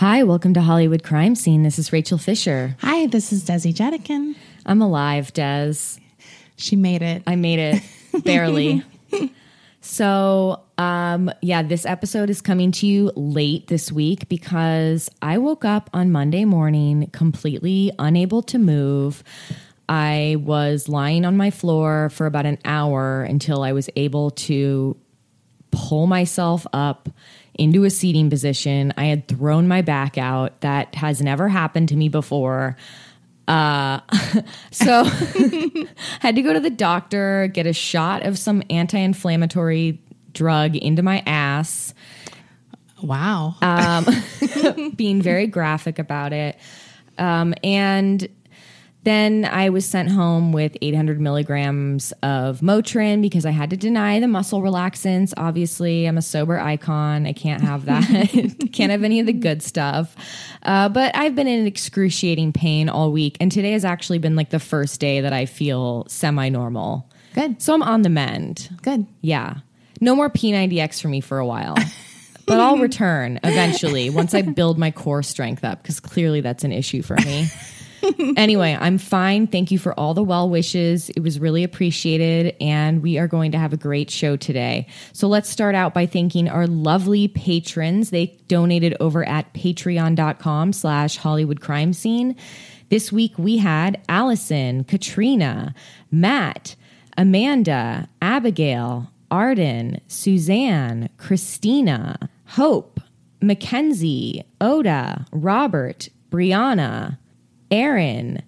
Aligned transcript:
Hi, 0.00 0.22
welcome 0.22 0.54
to 0.54 0.62
Hollywood 0.62 1.02
Crime 1.02 1.34
Scene. 1.34 1.62
This 1.62 1.78
is 1.78 1.92
Rachel 1.92 2.16
Fisher. 2.16 2.74
Hi, 2.80 3.06
this 3.06 3.34
is 3.34 3.44
Desi 3.44 3.74
Jedeikin. 3.74 4.34
I'm 4.64 4.80
alive, 4.80 5.30
Des. 5.34 5.74
She 6.56 6.74
made 6.74 7.02
it. 7.02 7.22
I 7.26 7.36
made 7.36 7.58
it 7.58 7.82
barely. 8.24 8.82
so, 9.82 10.62
um, 10.78 11.30
yeah, 11.42 11.62
this 11.62 11.84
episode 11.84 12.30
is 12.30 12.40
coming 12.40 12.72
to 12.72 12.86
you 12.86 13.12
late 13.14 13.66
this 13.66 13.92
week 13.92 14.26
because 14.30 15.10
I 15.20 15.36
woke 15.36 15.66
up 15.66 15.90
on 15.92 16.10
Monday 16.10 16.46
morning 16.46 17.10
completely 17.12 17.92
unable 17.98 18.40
to 18.44 18.58
move. 18.58 19.22
I 19.86 20.36
was 20.40 20.88
lying 20.88 21.26
on 21.26 21.36
my 21.36 21.50
floor 21.50 22.08
for 22.08 22.24
about 22.24 22.46
an 22.46 22.56
hour 22.64 23.22
until 23.22 23.62
I 23.62 23.72
was 23.72 23.90
able 23.96 24.30
to 24.30 24.96
pull 25.70 26.06
myself 26.06 26.66
up 26.72 27.10
into 27.60 27.84
a 27.84 27.90
seating 27.90 28.30
position. 28.30 28.92
I 28.96 29.04
had 29.04 29.28
thrown 29.28 29.68
my 29.68 29.82
back 29.82 30.16
out. 30.16 30.62
That 30.62 30.94
has 30.94 31.20
never 31.20 31.46
happened 31.46 31.90
to 31.90 31.96
me 31.96 32.08
before. 32.08 32.76
Uh, 33.46 34.00
so 34.70 35.04
had 36.20 36.36
to 36.36 36.42
go 36.42 36.54
to 36.54 36.60
the 36.60 36.70
doctor, 36.70 37.48
get 37.48 37.66
a 37.66 37.74
shot 37.74 38.24
of 38.24 38.38
some 38.38 38.62
anti-inflammatory 38.70 40.00
drug 40.32 40.74
into 40.74 41.02
my 41.02 41.22
ass. 41.26 41.92
Wow. 43.02 43.56
Um, 43.60 44.06
being 44.96 45.20
very 45.20 45.46
graphic 45.46 45.98
about 45.98 46.32
it. 46.32 46.58
Um, 47.18 47.54
and 47.62 48.26
then 49.04 49.46
I 49.46 49.70
was 49.70 49.86
sent 49.86 50.10
home 50.10 50.52
with 50.52 50.76
800 50.82 51.20
milligrams 51.20 52.12
of 52.22 52.60
Motrin 52.60 53.22
because 53.22 53.46
I 53.46 53.50
had 53.50 53.70
to 53.70 53.76
deny 53.76 54.20
the 54.20 54.28
muscle 54.28 54.60
relaxants. 54.60 55.32
Obviously, 55.38 56.04
I'm 56.04 56.18
a 56.18 56.22
sober 56.22 56.58
icon. 56.58 57.26
I 57.26 57.32
can't 57.32 57.62
have 57.62 57.86
that. 57.86 58.04
can't 58.72 58.90
have 58.90 59.02
any 59.02 59.20
of 59.20 59.26
the 59.26 59.32
good 59.32 59.62
stuff. 59.62 60.14
Uh, 60.62 60.90
but 60.90 61.16
I've 61.16 61.34
been 61.34 61.46
in 61.46 61.66
excruciating 61.66 62.52
pain 62.52 62.90
all 62.90 63.10
week. 63.10 63.38
And 63.40 63.50
today 63.50 63.72
has 63.72 63.86
actually 63.86 64.18
been 64.18 64.36
like 64.36 64.50
the 64.50 64.60
first 64.60 65.00
day 65.00 65.22
that 65.22 65.32
I 65.32 65.46
feel 65.46 66.04
semi 66.08 66.50
normal. 66.50 67.10
Good. 67.34 67.62
So 67.62 67.72
I'm 67.72 67.82
on 67.82 68.02
the 68.02 68.10
mend. 68.10 68.68
Good. 68.82 69.06
Yeah. 69.22 69.56
No 70.00 70.14
more 70.14 70.28
P90X 70.28 71.00
for 71.00 71.08
me 71.08 71.20
for 71.20 71.38
a 71.38 71.46
while. 71.46 71.76
but 72.46 72.60
I'll 72.60 72.78
return 72.78 73.40
eventually 73.44 74.10
once 74.10 74.34
I 74.34 74.42
build 74.42 74.78
my 74.78 74.90
core 74.90 75.22
strength 75.22 75.64
up 75.64 75.82
because 75.82 76.00
clearly 76.00 76.40
that's 76.40 76.64
an 76.64 76.72
issue 76.72 77.00
for 77.00 77.16
me. 77.16 77.48
anyway, 78.36 78.76
I'm 78.80 78.98
fine. 78.98 79.46
Thank 79.46 79.70
you 79.70 79.78
for 79.78 79.98
all 79.98 80.14
the 80.14 80.22
well 80.22 80.48
wishes. 80.48 81.10
It 81.10 81.20
was 81.20 81.38
really 81.38 81.64
appreciated. 81.64 82.56
And 82.60 83.02
we 83.02 83.18
are 83.18 83.28
going 83.28 83.52
to 83.52 83.58
have 83.58 83.72
a 83.72 83.76
great 83.76 84.10
show 84.10 84.36
today. 84.36 84.86
So 85.12 85.28
let's 85.28 85.48
start 85.48 85.74
out 85.74 85.94
by 85.94 86.06
thanking 86.06 86.48
our 86.48 86.66
lovely 86.66 87.28
patrons. 87.28 88.10
They 88.10 88.38
donated 88.48 88.96
over 89.00 89.26
at 89.26 89.52
patreon.com 89.54 90.72
slash 90.72 91.16
Hollywood 91.16 91.60
crime 91.60 91.92
scene. 91.92 92.36
This 92.88 93.12
week 93.12 93.38
we 93.38 93.58
had 93.58 94.00
Allison, 94.08 94.84
Katrina, 94.84 95.74
Matt, 96.10 96.74
Amanda, 97.16 98.08
Abigail, 98.20 99.10
Arden, 99.30 100.00
Suzanne, 100.08 101.08
Christina, 101.16 102.28
Hope, 102.46 103.00
Mackenzie, 103.40 104.42
Oda, 104.60 105.26
Robert, 105.32 106.08
Brianna, 106.30 107.18
Aaron, 107.70 108.42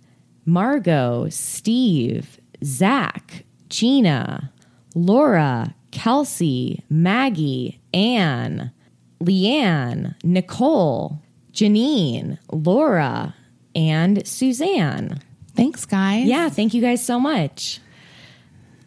Margot, 0.45 1.29
Steve, 1.31 2.39
Zach, 2.65 3.45
Gina, 3.69 4.53
Laura, 4.95 5.75
Kelsey, 5.91 6.85
Maggie, 6.91 7.81
Anne, 7.95 8.73
Leanne, 9.21 10.15
Nicole, 10.25 11.21
Janine, 11.53 12.39
Laura, 12.51 13.35
and 13.75 14.27
Suzanne. 14.27 15.21
Thanks, 15.55 15.85
guys. 15.85 16.25
Yeah, 16.25 16.49
thank 16.49 16.75
you 16.75 16.81
guys 16.81 17.05
so 17.05 17.21
much. 17.21 17.81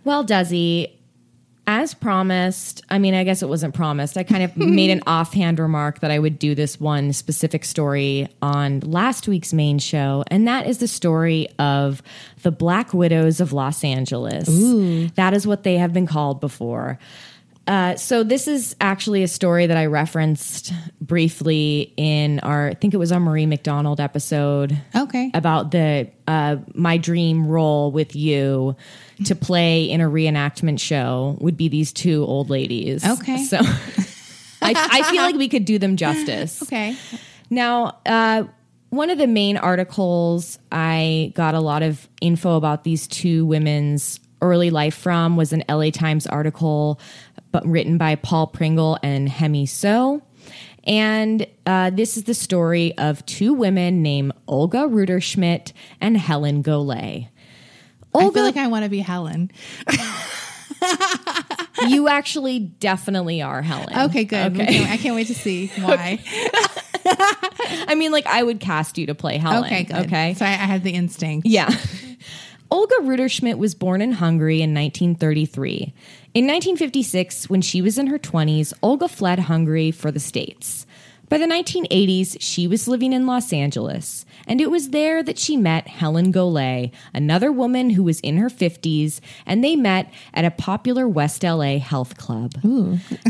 Well, 0.03 0.25
Desi, 0.25 0.91
as 1.67 1.93
promised, 1.93 2.83
I 2.89 2.99
mean, 2.99 3.13
I 3.13 3.23
guess 3.23 3.41
it 3.41 3.49
wasn't 3.49 3.73
promised. 3.73 4.17
I 4.17 4.23
kind 4.23 4.43
of 4.43 4.55
made 4.57 4.89
an 4.91 5.01
offhand 5.07 5.59
remark 5.59 5.99
that 5.99 6.11
I 6.11 6.19
would 6.19 6.37
do 6.39 6.55
this 6.55 6.79
one 6.79 7.13
specific 7.13 7.65
story 7.65 8.27
on 8.41 8.81
last 8.81 9.27
week's 9.27 9.53
main 9.53 9.79
show, 9.79 10.23
and 10.27 10.47
that 10.47 10.67
is 10.67 10.77
the 10.77 10.87
story 10.87 11.47
of 11.59 12.01
the 12.43 12.51
Black 12.51 12.93
Widows 12.93 13.39
of 13.39 13.53
Los 13.53 13.83
Angeles. 13.83 14.47
That 15.15 15.33
is 15.33 15.47
what 15.47 15.63
they 15.63 15.77
have 15.77 15.93
been 15.93 16.07
called 16.07 16.39
before. 16.39 16.99
Uh, 17.67 17.95
so 17.95 18.23
this 18.23 18.47
is 18.47 18.75
actually 18.79 19.23
a 19.23 19.27
story 19.27 19.65
that 19.65 19.75
I 19.77 19.87
referenced 19.87 20.71
briefly 21.01 21.91
in 21.97 22.39
our, 22.41 22.67
I 22.69 22.73
think 22.75 22.93
it 22.93 22.97
was 22.97 23.11
our 23.11 23.19
Marie 23.19 23.47
McDonald 23.47 23.99
episode 23.99 24.77
Okay. 24.95 25.31
about 25.33 25.71
the 25.71 26.09
uh, 26.27 26.57
my 26.75 26.97
dream 26.97 27.47
role 27.47 27.91
with 27.91 28.15
you 28.15 28.75
to 29.25 29.35
play 29.35 29.85
in 29.85 29.99
a 30.01 30.05
reenactment 30.09 30.79
show 30.79 31.37
would 31.39 31.57
be 31.57 31.67
these 31.67 31.91
two 31.91 32.23
old 32.25 32.49
ladies. 32.51 33.03
Okay. 33.03 33.43
so 33.45 33.57
I, 34.61 34.73
I 35.01 35.03
feel 35.11 35.23
like 35.23 35.35
we 35.35 35.49
could 35.49 35.65
do 35.65 35.79
them 35.79 35.97
justice. 35.97 36.61
Okay. 36.63 36.95
Now, 37.49 37.97
uh, 38.05 38.43
one 38.89 39.09
of 39.09 39.17
the 39.17 39.27
main 39.27 39.57
articles 39.57 40.57
I 40.71 41.31
got 41.35 41.55
a 41.55 41.59
lot 41.59 41.81
of 41.83 42.07
info 42.21 42.55
about 42.57 42.83
these 42.83 43.07
two 43.07 43.45
women's 43.45 44.19
early 44.41 44.69
life 44.69 44.95
from 44.95 45.37
was 45.37 45.53
an 45.53 45.63
LA 45.69 45.89
Times 45.89 46.27
article 46.27 46.99
but 47.55 47.65
written 47.65 47.97
by 47.97 48.15
Paul 48.15 48.47
Pringle 48.47 48.99
and 49.01 49.29
Hemmy 49.29 49.65
So. 49.65 50.21
And 50.83 51.47
uh, 51.65 51.89
this 51.89 52.17
is 52.17 52.25
the 52.25 52.33
story 52.33 52.97
of 52.97 53.25
two 53.25 53.53
women 53.53 54.01
named 54.01 54.33
Olga 54.45 54.79
Rutterschmidt 54.79 55.71
and 56.01 56.17
Helen 56.17 56.63
Golay. 56.63 57.29
I 58.13 58.29
feel 58.29 58.43
like 58.43 58.57
I 58.57 58.67
want 58.67 58.83
to 58.83 58.89
be 58.89 58.99
Helen. 58.99 59.51
You 61.87 62.07
actually 62.07 62.59
definitely 62.59 63.41
are 63.41 63.61
Helen. 63.61 64.09
Okay, 64.09 64.23
good. 64.23 64.53
Okay. 64.53 64.63
Okay, 64.63 64.91
I 64.91 64.97
can't 64.97 65.13
wait 65.13 65.27
to 65.27 65.35
see 65.35 65.67
why. 65.79 66.19
I 67.87 67.95
mean, 67.95 68.13
like, 68.13 68.25
I 68.27 68.41
would 68.41 68.61
cast 68.61 68.97
you 68.97 69.07
to 69.07 69.15
play 69.15 69.37
Helen. 69.37 69.65
Okay, 69.65 69.83
good. 69.83 70.05
Okay. 70.05 70.33
So 70.35 70.45
I, 70.45 70.49
I 70.49 70.53
had 70.53 70.83
the 70.83 70.91
instinct. 70.91 71.45
Yeah. 71.47 71.69
Olga 72.71 72.95
Rutterschmidt 73.01 73.57
was 73.57 73.75
born 73.75 74.01
in 74.01 74.13
Hungary 74.13 74.61
in 74.61 74.73
1933. 74.73 75.93
In 76.35 76.47
1956, 76.47 77.49
when 77.49 77.61
she 77.61 77.81
was 77.81 77.97
in 77.97 78.07
her 78.07 78.19
20s, 78.19 78.73
Olga 78.83 79.07
fled 79.07 79.39
Hungary 79.39 79.89
for 79.89 80.11
the 80.11 80.19
States. 80.19 80.85
By 81.29 81.37
the 81.37 81.45
1980s, 81.45 82.35
she 82.41 82.67
was 82.67 82.89
living 82.89 83.13
in 83.13 83.25
Los 83.25 83.53
Angeles, 83.53 84.25
and 84.47 84.61
it 84.61 84.69
was 84.69 84.89
there 84.89 85.23
that 85.23 85.37
she 85.37 85.57
met 85.57 85.87
Helen 85.87 86.31
Golay, 86.31 86.91
another 87.13 87.51
woman 87.51 87.91
who 87.91 88.03
was 88.03 88.19
in 88.21 88.37
her 88.37 88.49
50s, 88.49 89.19
and 89.45 89.63
they 89.63 89.75
met 89.75 90.11
at 90.33 90.45
a 90.45 90.51
popular 90.51 91.07
West 91.07 91.43
LA 91.43 91.79
health 91.79 92.17
club. 92.17 92.53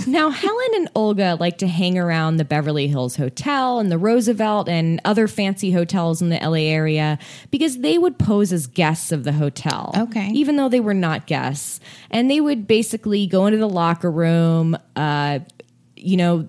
now, 0.07 0.29
Helen 0.29 0.69
and 0.75 0.89
Olga 0.95 1.37
like 1.39 1.57
to 1.59 1.67
hang 1.67 1.97
around 1.97 2.37
the 2.37 2.45
Beverly 2.45 2.87
Hills 2.87 3.15
Hotel 3.15 3.79
and 3.79 3.91
the 3.91 3.97
Roosevelt 3.97 4.69
and 4.69 4.99
other 5.05 5.27
fancy 5.27 5.71
hotels 5.71 6.21
in 6.21 6.29
the 6.29 6.37
LA 6.37 6.69
area 6.69 7.17
because 7.51 7.79
they 7.79 7.97
would 7.97 8.17
pose 8.17 8.51
as 8.51 8.67
guests 8.67 9.11
of 9.11 9.23
the 9.23 9.33
hotel. 9.33 9.93
Okay. 9.95 10.29
Even 10.33 10.55
though 10.55 10.69
they 10.69 10.79
were 10.79 10.93
not 10.93 11.27
guests. 11.27 11.79
And 12.11 12.29
they 12.29 12.41
would 12.41 12.67
basically 12.67 13.27
go 13.27 13.45
into 13.45 13.57
the 13.57 13.69
locker 13.69 14.11
room, 14.11 14.77
uh, 14.95 15.39
you 16.05 16.17
know, 16.17 16.47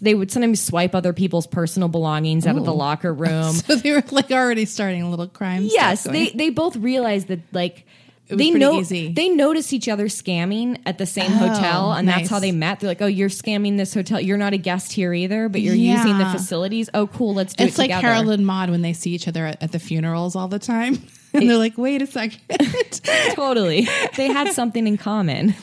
they 0.00 0.14
would 0.14 0.30
sometimes 0.30 0.60
swipe 0.60 0.94
other 0.94 1.12
people's 1.12 1.46
personal 1.46 1.88
belongings 1.88 2.46
out 2.46 2.56
of 2.56 2.64
the 2.64 2.74
locker 2.74 3.12
room. 3.24 3.52
So 3.54 3.76
they 3.76 3.92
were 3.92 4.02
like 4.10 4.30
already 4.30 4.64
starting 4.64 5.02
a 5.02 5.10
little 5.10 5.28
crime. 5.28 5.62
yes, 5.64 6.04
they 6.04 6.30
they 6.30 6.50
both 6.50 6.76
realized 6.76 7.28
that 7.28 7.40
like 7.52 7.86
they 8.28 8.50
know 8.50 8.80
easy. 8.80 9.12
they 9.12 9.28
noticed 9.28 9.72
each 9.72 9.88
other 9.88 10.06
scamming 10.06 10.80
at 10.84 10.98
the 10.98 11.06
same 11.06 11.30
Oh, 11.30 11.36
hotel, 11.48 11.92
and 11.92 12.08
that's 12.08 12.28
how 12.28 12.40
they 12.40 12.50
met. 12.50 12.80
They're 12.80 12.90
like, 12.90 13.00
"Oh, 13.00 13.06
you're 13.06 13.28
scamming 13.28 13.76
this 13.76 13.94
hotel. 13.94 14.20
You're 14.20 14.36
not 14.36 14.52
a 14.52 14.56
guest 14.58 14.92
here 14.92 15.14
either, 15.14 15.48
but 15.48 15.60
you're 15.60 15.76
Yeah. 15.76 15.98
using 15.98 16.18
the 16.18 16.26
facilities. 16.26 16.90
Oh, 16.92 17.06
cool. 17.06 17.34
Let's 17.34 17.54
do 17.54 17.62
It's 17.62 17.68
it 17.68 17.72
It's 17.74 17.78
like 17.78 17.90
together." 17.90 18.08
Harold 18.14 18.30
and 18.30 18.44
Maude 18.44 18.70
when 18.70 18.82
they 18.82 18.94
see 18.94 19.12
each 19.12 19.28
other 19.28 19.46
at, 19.46 19.62
at 19.62 19.70
the 19.70 19.78
funerals 19.78 20.34
all 20.34 20.48
the 20.48 20.58
time, 20.58 21.00
and 21.32 21.48
they're 21.48 21.56
like, 21.56 21.78
"Wait 21.78 22.02
a 22.02 22.06
second. 22.08 22.40
totally. 23.34 23.86
They 24.16 24.26
had 24.26 24.52
something 24.52 24.88
in 24.88 24.96
common. 24.98 25.54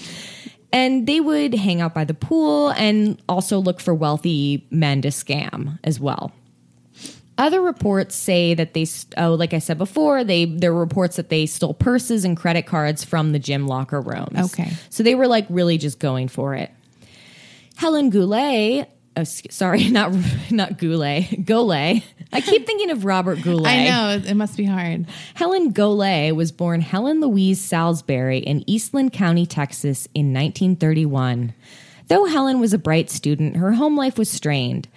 And 0.74 1.06
they 1.06 1.22
would 1.22 1.54
hang 1.54 1.82
out 1.82 1.94
by 1.94 2.04
the 2.04 2.16
pool 2.16 2.70
and 2.70 3.22
also 3.30 3.60
look 3.60 3.80
for 3.80 3.94
wealthy 3.94 4.66
men 4.72 5.04
to 5.04 5.10
scam 5.10 5.78
as 5.84 6.00
well. 6.00 6.34
Other 7.38 7.62
reports 7.62 8.16
say 8.16 8.54
that 8.56 8.74
they, 8.74 8.86
oh, 9.18 9.36
like 9.36 9.54
I 9.54 9.60
said 9.60 9.78
before, 9.78 10.24
they 10.24 10.46
there 10.46 10.74
were 10.74 10.80
reports 10.80 11.16
that 11.16 11.30
they 11.30 11.46
stole 11.46 11.74
purses 11.74 12.26
and 12.26 12.36
credit 12.36 12.64
cards 12.64 13.04
from 13.04 13.32
the 13.32 13.40
gym 13.40 13.68
locker 13.68 14.02
rooms. 14.02 14.54
Okay. 14.54 14.72
so 14.90 15.04
they 15.04 15.16
were 15.16 15.28
like 15.28 15.46
really 15.50 15.78
just 15.78 16.00
going 16.00 16.28
for 16.28 16.54
it. 16.56 16.72
Helen 17.76 18.10
Goulet, 18.10 18.88
oh, 19.18 19.24
sorry, 19.24 19.90
not 19.90 20.14
not 20.52 20.78
Goulet, 20.78 21.46
Golay. 21.46 22.04
I 22.32 22.42
keep 22.42 22.66
thinking 22.66 22.90
of 22.90 23.06
Robert 23.06 23.42
Goulet. 23.42 23.68
I 23.68 23.86
know 23.86 24.10
it 24.10 24.26
it 24.26 24.36
must 24.36 24.58
be 24.58 24.66
hard. 24.66 25.06
Helen 25.36 25.72
Goulet 25.72 26.36
was 26.36 26.52
born 26.52 26.82
Helen 26.82 27.22
Louise 27.22 27.62
Salisbury 27.62 28.40
in 28.40 28.68
Eastland 28.70 29.14
County, 29.14 29.46
Texas 29.46 30.08
in 30.14 30.34
1931. 30.34 31.54
Though 32.08 32.26
Helen 32.26 32.60
was 32.60 32.74
a 32.74 32.78
bright 32.78 33.10
student, 33.10 33.58
her 33.58 33.74
home 33.74 33.96
life 33.96 34.18
was 34.18 34.30
strained. 34.30 34.88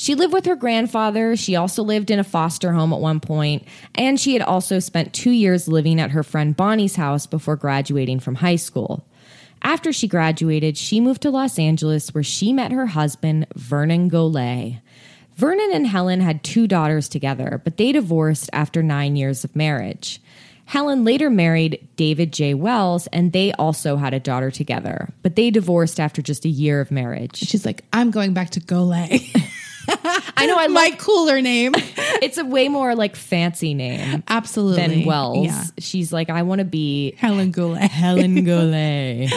She 0.00 0.14
lived 0.14 0.32
with 0.32 0.46
her 0.46 0.56
grandfather. 0.56 1.36
She 1.36 1.56
also 1.56 1.82
lived 1.82 2.10
in 2.10 2.18
a 2.18 2.24
foster 2.24 2.72
home 2.72 2.92
at 2.94 3.00
one 3.00 3.20
point, 3.20 3.64
and 3.94 4.18
she 4.18 4.32
had 4.32 4.40
also 4.40 4.78
spent 4.78 5.12
two 5.12 5.30
years 5.30 5.68
living 5.68 6.00
at 6.00 6.12
her 6.12 6.22
friend 6.22 6.56
Bonnie's 6.56 6.96
house 6.96 7.26
before 7.26 7.56
graduating 7.56 8.20
from 8.20 8.36
high 8.36 8.56
school. 8.56 9.06
After 9.62 9.92
she 9.92 10.08
graduated, 10.08 10.76
she 10.76 11.00
moved 11.00 11.22
to 11.22 11.30
Los 11.30 11.58
Angeles 11.58 12.14
where 12.14 12.24
she 12.24 12.52
met 12.52 12.72
her 12.72 12.86
husband, 12.86 13.46
Vernon 13.54 14.08
Goulet. 14.08 14.80
Vernon 15.36 15.70
and 15.72 15.86
Helen 15.86 16.20
had 16.20 16.42
two 16.42 16.66
daughters 16.66 17.08
together, 17.08 17.60
but 17.64 17.76
they 17.76 17.92
divorced 17.92 18.50
after 18.52 18.82
nine 18.82 19.16
years 19.16 19.44
of 19.44 19.56
marriage. 19.56 20.20
Helen 20.66 21.02
later 21.02 21.30
married 21.30 21.88
David 21.96 22.32
J. 22.32 22.54
Wells, 22.54 23.06
and 23.08 23.32
they 23.32 23.52
also 23.54 23.96
had 23.96 24.14
a 24.14 24.20
daughter 24.20 24.50
together, 24.50 25.08
but 25.22 25.34
they 25.34 25.50
divorced 25.50 25.98
after 25.98 26.22
just 26.22 26.44
a 26.44 26.48
year 26.48 26.80
of 26.80 26.90
marriage. 26.90 27.36
She's 27.38 27.66
like, 27.66 27.84
I'm 27.92 28.10
going 28.10 28.34
back 28.34 28.50
to 28.50 28.60
Goulet. 28.60 29.20
I 30.36 30.46
know 30.46 30.56
I 30.58 30.68
My 30.68 30.80
like 30.82 30.98
cooler 30.98 31.40
name. 31.40 31.72
it's 31.76 32.38
a 32.38 32.44
way 32.44 32.68
more 32.68 32.94
like 32.94 33.16
fancy 33.16 33.74
name 33.74 34.22
Absolutely. 34.28 34.82
than 34.86 35.04
Wells. 35.06 35.46
Yeah. 35.46 35.64
She's 35.78 36.12
like, 36.12 36.30
I 36.30 36.42
want 36.42 36.60
to 36.60 36.64
be 36.64 37.14
Helen 37.16 37.50
Goulet. 37.50 37.82
Helen 37.90 38.44
Goulet. 38.44 39.30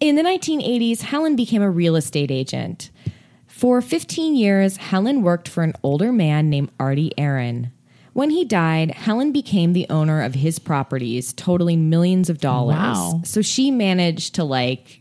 In 0.00 0.16
the 0.16 0.22
1980s, 0.22 1.00
Helen 1.00 1.36
became 1.36 1.62
a 1.62 1.70
real 1.70 1.96
estate 1.96 2.30
agent. 2.30 2.90
For 3.46 3.80
15 3.80 4.34
years, 4.34 4.76
Helen 4.76 5.22
worked 5.22 5.48
for 5.48 5.62
an 5.62 5.72
older 5.82 6.12
man 6.12 6.50
named 6.50 6.70
Artie 6.78 7.12
Aaron. 7.16 7.72
When 8.12 8.30
he 8.30 8.44
died, 8.44 8.90
Helen 8.92 9.32
became 9.32 9.72
the 9.72 9.86
owner 9.90 10.22
of 10.22 10.34
his 10.34 10.58
properties, 10.58 11.32
totaling 11.32 11.88
millions 11.90 12.28
of 12.30 12.38
dollars. 12.38 12.76
Wow. 12.76 13.20
So 13.24 13.42
she 13.42 13.70
managed 13.70 14.34
to 14.36 14.44
like 14.44 15.00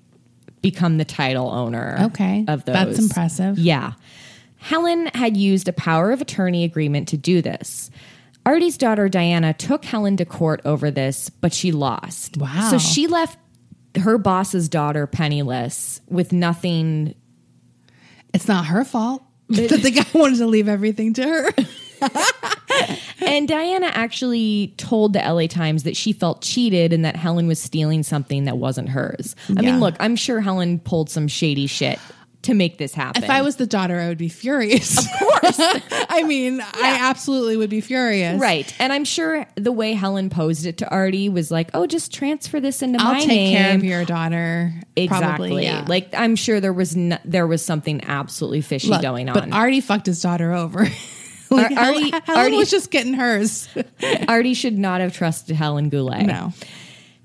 become 0.61 0.97
the 0.97 1.05
title 1.05 1.49
owner 1.49 1.97
Okay. 2.01 2.43
of 2.47 2.65
those. 2.65 2.73
That's 2.73 2.99
impressive. 2.99 3.59
Yeah. 3.59 3.93
Helen 4.65 5.05
had 5.13 5.37
used 5.37 5.67
a 5.67 5.73
power 5.73 6.11
of 6.11 6.21
attorney 6.21 6.63
agreement 6.63 7.07
to 7.09 7.17
do 7.17 7.39
this. 7.39 7.91
Artie's 8.47 8.77
daughter 8.77 9.07
Diana 9.07 9.53
took 9.53 9.85
Helen 9.85 10.17
to 10.17 10.25
court 10.25 10.59
over 10.65 10.89
this, 10.89 11.29
but 11.29 11.53
she 11.53 11.71
lost. 11.71 12.37
Wow. 12.37 12.69
So 12.71 12.79
she 12.79 13.05
left 13.05 13.37
her 13.99 14.17
boss's 14.17 14.67
daughter 14.67 15.05
penniless 15.05 16.01
with 16.07 16.33
nothing. 16.33 17.13
It's 18.33 18.47
not 18.47 18.65
her 18.65 18.83
fault 18.83 19.21
that 19.49 19.69
the 19.83 19.91
guy 19.91 20.05
wanted 20.19 20.37
to 20.37 20.47
leave 20.47 20.67
everything 20.67 21.13
to 21.13 21.23
her. 21.23 21.49
And 23.25 23.47
Diana 23.47 23.87
actually 23.87 24.73
told 24.77 25.13
the 25.13 25.19
LA 25.19 25.47
Times 25.47 25.83
that 25.83 25.95
she 25.95 26.11
felt 26.11 26.41
cheated 26.41 26.91
and 26.91 27.05
that 27.05 27.15
Helen 27.15 27.47
was 27.47 27.59
stealing 27.59 28.03
something 28.03 28.43
that 28.43 28.57
wasn't 28.57 28.89
hers. 28.89 29.35
I 29.49 29.61
Yeah. 29.61 29.71
mean, 29.71 29.79
look, 29.79 29.95
I'm 29.99 30.15
sure 30.17 30.41
Helen 30.41 30.79
pulled 30.79 31.09
some 31.09 31.27
shady 31.27 31.65
shit 31.67 31.97
to 32.45 32.53
make 32.53 32.77
this 32.77 32.93
happen. 32.93 33.23
If 33.23 33.29
I 33.29 33.41
was 33.41 33.55
the 33.55 33.65
daughter, 33.67 33.99
I 33.99 34.07
would 34.07 34.17
be 34.17 34.29
furious. 34.29 34.97
Of 34.97 35.05
course. 35.19 35.59
I 36.09 36.23
mean, 36.23 36.61
I 36.61 36.97
absolutely 37.01 37.57
would 37.57 37.69
be 37.69 37.81
furious. 37.81 38.39
Right. 38.39 38.73
And 38.79 38.93
I'm 38.93 39.03
sure 39.05 39.45
the 39.55 39.71
way 39.71 39.93
Helen 39.93 40.29
posed 40.29 40.65
it 40.65 40.77
to 40.79 40.89
Artie 40.89 41.29
was 41.29 41.51
like, 41.51 41.69
oh, 41.73 41.87
just 41.87 42.13
transfer 42.13 42.59
this 42.59 42.81
into 42.81 42.99
my 42.99 43.13
name. 43.13 43.15
I'll 43.15 43.27
take 43.27 43.57
care 43.57 43.75
of 43.75 43.83
your 43.83 44.05
daughter. 44.05 44.73
Exactly. 44.95 45.47
Probably, 45.49 45.63
yeah. 45.65 45.85
Like 45.87 46.09
I'm 46.13 46.35
sure 46.35 46.59
there 46.59 46.73
was 46.73 46.95
n- 46.95 47.19
there 47.25 47.47
was 47.47 47.65
something 47.65 48.03
absolutely 48.05 48.61
fishy 48.61 48.89
Look, 48.89 49.01
going 49.01 49.27
on. 49.29 49.33
But 49.33 49.51
Artie 49.53 49.81
fucked 49.81 50.05
his 50.05 50.21
daughter 50.21 50.53
over. 50.53 50.87
like, 51.49 51.71
Ar- 51.71 51.85
Artie- 51.85 52.11
Helen 52.11 52.23
Artie- 52.27 52.57
was 52.57 52.69
just 52.69 52.91
getting 52.91 53.13
hers. 53.13 53.67
Artie 54.27 54.53
should 54.53 54.77
not 54.77 55.01
have 55.01 55.13
trusted 55.13 55.55
Helen 55.55 55.89
Goulet. 55.89 56.25
no. 56.25 56.53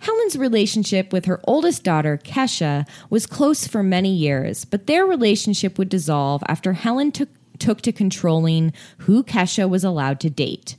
Helen's 0.00 0.36
relationship 0.36 1.12
with 1.12 1.26
her 1.26 1.40
oldest 1.44 1.84
daughter, 1.84 2.18
Kecia, 2.18 2.86
was 3.10 3.26
close 3.26 3.66
for 3.66 3.82
many 3.82 4.12
years, 4.14 4.64
but 4.64 4.86
their 4.86 5.04
relationship 5.04 5.78
would 5.78 5.88
dissolve 5.88 6.42
after 6.48 6.72
Helen 6.72 7.12
took, 7.12 7.28
took 7.58 7.82
to 7.82 7.92
controlling 7.92 8.72
who 8.98 9.22
Kecia 9.22 9.68
was 9.68 9.84
allowed 9.84 10.20
to 10.20 10.30
date. 10.30 10.76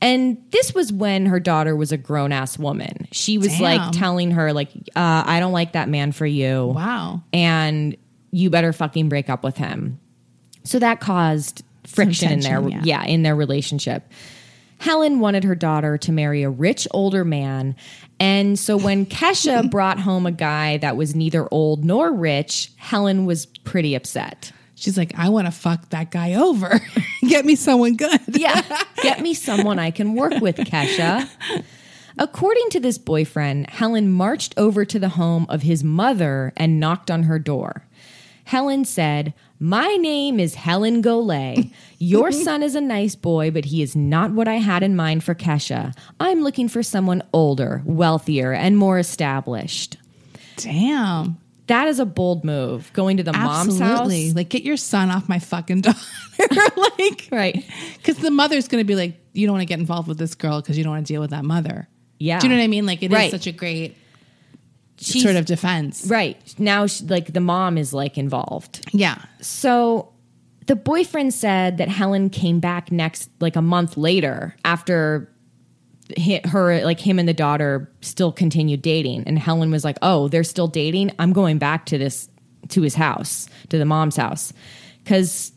And 0.00 0.42
this 0.50 0.74
was 0.74 0.92
when 0.92 1.26
her 1.26 1.38
daughter 1.38 1.76
was 1.76 1.92
a 1.92 1.96
grown 1.96 2.32
ass 2.32 2.58
woman. 2.58 3.06
She 3.12 3.38
was 3.38 3.48
Damn. 3.48 3.60
like 3.60 3.92
telling 3.92 4.32
her, 4.32 4.52
like, 4.52 4.70
uh, 4.96 5.22
I 5.26 5.38
don't 5.38 5.52
like 5.52 5.72
that 5.72 5.88
man 5.88 6.10
for 6.10 6.26
you. 6.26 6.66
Wow. 6.74 7.22
and 7.32 7.96
you 8.32 8.50
better 8.50 8.72
fucking 8.72 9.08
break 9.08 9.30
up 9.30 9.44
with 9.44 9.56
him. 9.56 10.00
So 10.64 10.78
that 10.78 11.00
caused 11.00 11.62
friction 11.86 12.32
in 12.32 12.40
their 12.40 12.66
yeah. 12.68 12.80
yeah. 12.82 13.04
in 13.04 13.22
their 13.22 13.36
relationship. 13.36 14.10
Helen 14.82 15.20
wanted 15.20 15.44
her 15.44 15.54
daughter 15.54 15.96
to 15.96 16.10
marry 16.10 16.42
a 16.42 16.50
rich 16.50 16.88
older 16.90 17.24
man, 17.24 17.76
and 18.18 18.58
so 18.58 18.76
when 18.76 19.06
Kecia 19.18 19.70
brought 19.70 20.00
home 20.00 20.26
a 20.26 20.32
guy 20.32 20.78
that 20.78 20.96
was 20.96 21.14
neither 21.14 21.46
old 21.52 21.84
nor 21.84 22.12
rich, 22.12 22.72
Helen 22.78 23.24
was 23.24 23.46
pretty 23.46 23.94
upset. 23.94 24.50
She's 24.74 24.98
like, 24.98 25.16
I 25.16 25.28
want 25.28 25.46
to 25.46 25.52
fuck 25.52 25.90
that 25.90 26.10
guy 26.10 26.34
over. 26.34 26.80
Get 27.28 27.44
me 27.44 27.54
someone 27.54 27.94
good. 27.94 28.20
Yeah, 28.26 28.60
get 29.02 29.20
me 29.20 29.34
someone 29.34 29.78
I 29.78 29.92
can 29.92 30.14
work 30.14 30.40
with, 30.40 30.56
Kecia. 30.56 31.28
According 32.18 32.70
to 32.70 32.80
this 32.80 32.98
boyfriend, 32.98 33.70
Helen 33.70 34.10
marched 34.10 34.52
over 34.56 34.84
to 34.84 34.98
the 34.98 35.10
home 35.10 35.46
of 35.48 35.62
his 35.62 35.84
mother 35.84 36.52
and 36.56 36.80
knocked 36.80 37.08
on 37.08 37.22
her 37.22 37.38
door. 37.38 37.86
Helen 38.42 38.84
said, 38.84 39.32
My 39.62 39.94
name 39.94 40.40
is 40.40 40.56
Helen 40.56 41.02
Goulet. 41.02 41.66
Your 42.00 42.32
son 42.46 42.64
is 42.64 42.74
a 42.74 42.80
nice 42.80 43.14
boy, 43.14 43.52
but 43.52 43.64
he 43.66 43.80
is 43.80 43.94
not 43.94 44.32
what 44.32 44.48
I 44.48 44.54
had 44.54 44.82
in 44.82 44.96
mind 44.96 45.22
for 45.22 45.36
Kecia. 45.36 45.96
I'm 46.18 46.42
looking 46.42 46.66
for 46.68 46.82
someone 46.82 47.22
older, 47.32 47.80
wealthier, 47.84 48.52
and 48.52 48.76
more 48.76 48.98
established. 48.98 49.98
Damn. 50.56 51.38
That 51.68 51.86
is 51.86 52.00
a 52.00 52.04
bold 52.04 52.42
move, 52.42 52.92
going 52.92 53.18
to 53.18 53.22
the 53.22 53.32
mom's 53.32 53.78
house. 53.78 54.34
Like, 54.34 54.48
get 54.48 54.64
your 54.64 54.76
son 54.76 55.10
off 55.12 55.28
my 55.28 55.38
fucking 55.38 55.82
daughter. 55.82 56.00
like, 56.98 57.28
Right. 57.30 57.64
because 57.98 58.16
the 58.16 58.32
mother's 58.32 58.66
going 58.66 58.82
to 58.82 58.86
be 58.86 58.96
like, 58.96 59.14
you 59.32 59.46
don't 59.46 59.54
want 59.54 59.62
to 59.62 59.66
get 59.66 59.78
involved 59.78 60.08
with 60.08 60.18
this 60.18 60.34
girl 60.34 60.60
because 60.60 60.76
you 60.76 60.82
don't 60.82 60.92
want 60.94 61.06
to 61.06 61.12
deal 61.12 61.20
with 61.20 61.30
that 61.30 61.44
mother. 61.44 61.88
Yeah. 62.18 62.40
Do 62.40 62.48
you 62.48 62.52
know 62.52 62.58
what 62.58 62.64
I 62.64 62.68
mean? 62.68 62.84
Like, 62.84 63.04
it 63.04 63.12
is 63.12 63.16
Right. 63.16 63.30
such 63.30 63.46
a 63.46 63.52
great 63.52 63.96
She's- 65.02 65.22
sort 65.22 65.36
of 65.36 65.46
defense. 65.46 66.06
Right. 66.08 66.36
Now, 66.58 66.86
she, 66.86 67.04
like, 67.04 67.32
the 67.32 67.40
mom 67.40 67.76
is 67.78 67.92
like 67.92 68.16
involved. 68.18 68.88
Yeah. 68.92 69.16
So 69.40 70.08
the 70.66 70.76
boyfriend 70.76 71.34
said 71.34 71.78
that 71.78 71.88
Helen 71.88 72.30
came 72.30 72.60
back 72.60 72.92
next, 72.92 73.30
like 73.40 73.56
a 73.56 73.62
month 73.62 73.96
later, 73.96 74.56
after 74.64 75.28
her, 76.44 76.84
like 76.84 77.00
him 77.00 77.18
and 77.18 77.28
the 77.28 77.34
daughter 77.34 77.90
still 78.00 78.32
continued 78.32 78.82
dating. 78.82 79.24
And 79.26 79.38
Helen 79.38 79.70
was 79.70 79.82
like, 79.84 79.96
"Oh, 80.02 80.28
they're 80.28 80.44
still 80.44 80.68
dating. 80.68 81.12
I'm 81.18 81.32
going 81.32 81.58
back 81.58 81.86
to 81.86 81.98
this 81.98 82.28
to 82.68 82.82
his 82.82 82.94
house, 82.94 83.48
to 83.70 83.78
the 83.78 83.84
mom's 83.84 84.16
house, 84.16 84.52
because 85.02 85.52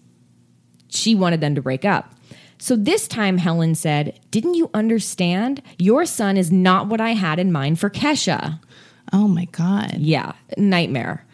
she 0.89 1.13
wanted 1.13 1.41
them 1.41 1.55
to 1.55 1.61
break 1.61 1.83
up." 1.85 2.13
So 2.57 2.75
this 2.75 3.07
time, 3.07 3.37
Helen 3.37 3.75
said, 3.75 4.17
Didn't 4.31 4.53
you 4.53 4.69
understand? 4.73 5.61
Your 5.77 6.05
son 6.05 6.37
is 6.37 6.51
not 6.51 6.87
what 6.87 7.01
I 7.01 7.11
had 7.11 7.37
in 7.37 7.51
mind 7.51 7.79
for 7.79 7.89
Kecia. 7.89 8.59
Oh 9.13 9.27
my 9.27 9.45
God. 9.45 9.95
Yeah, 9.97 10.33
nightmare. 10.57 11.25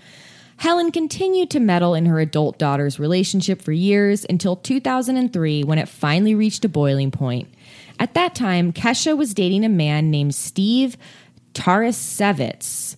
Helen 0.57 0.91
continued 0.91 1.49
to 1.49 1.59
meddle 1.59 1.95
in 1.95 2.05
her 2.05 2.19
adult 2.19 2.59
daughter's 2.59 2.99
relationship 2.99 3.63
for 3.63 3.71
years 3.71 4.25
until 4.29 4.55
2003 4.55 5.63
when 5.63 5.79
it 5.79 5.89
finally 5.89 6.35
reached 6.35 6.63
a 6.63 6.69
boiling 6.69 7.09
point. 7.09 7.51
At 7.99 8.13
that 8.13 8.35
time, 8.35 8.71
Kecia 8.71 9.17
was 9.17 9.33
dating 9.33 9.65
a 9.65 9.69
man 9.69 10.11
named 10.11 10.35
Steve 10.35 10.97
Tarasevitz. 11.53 12.95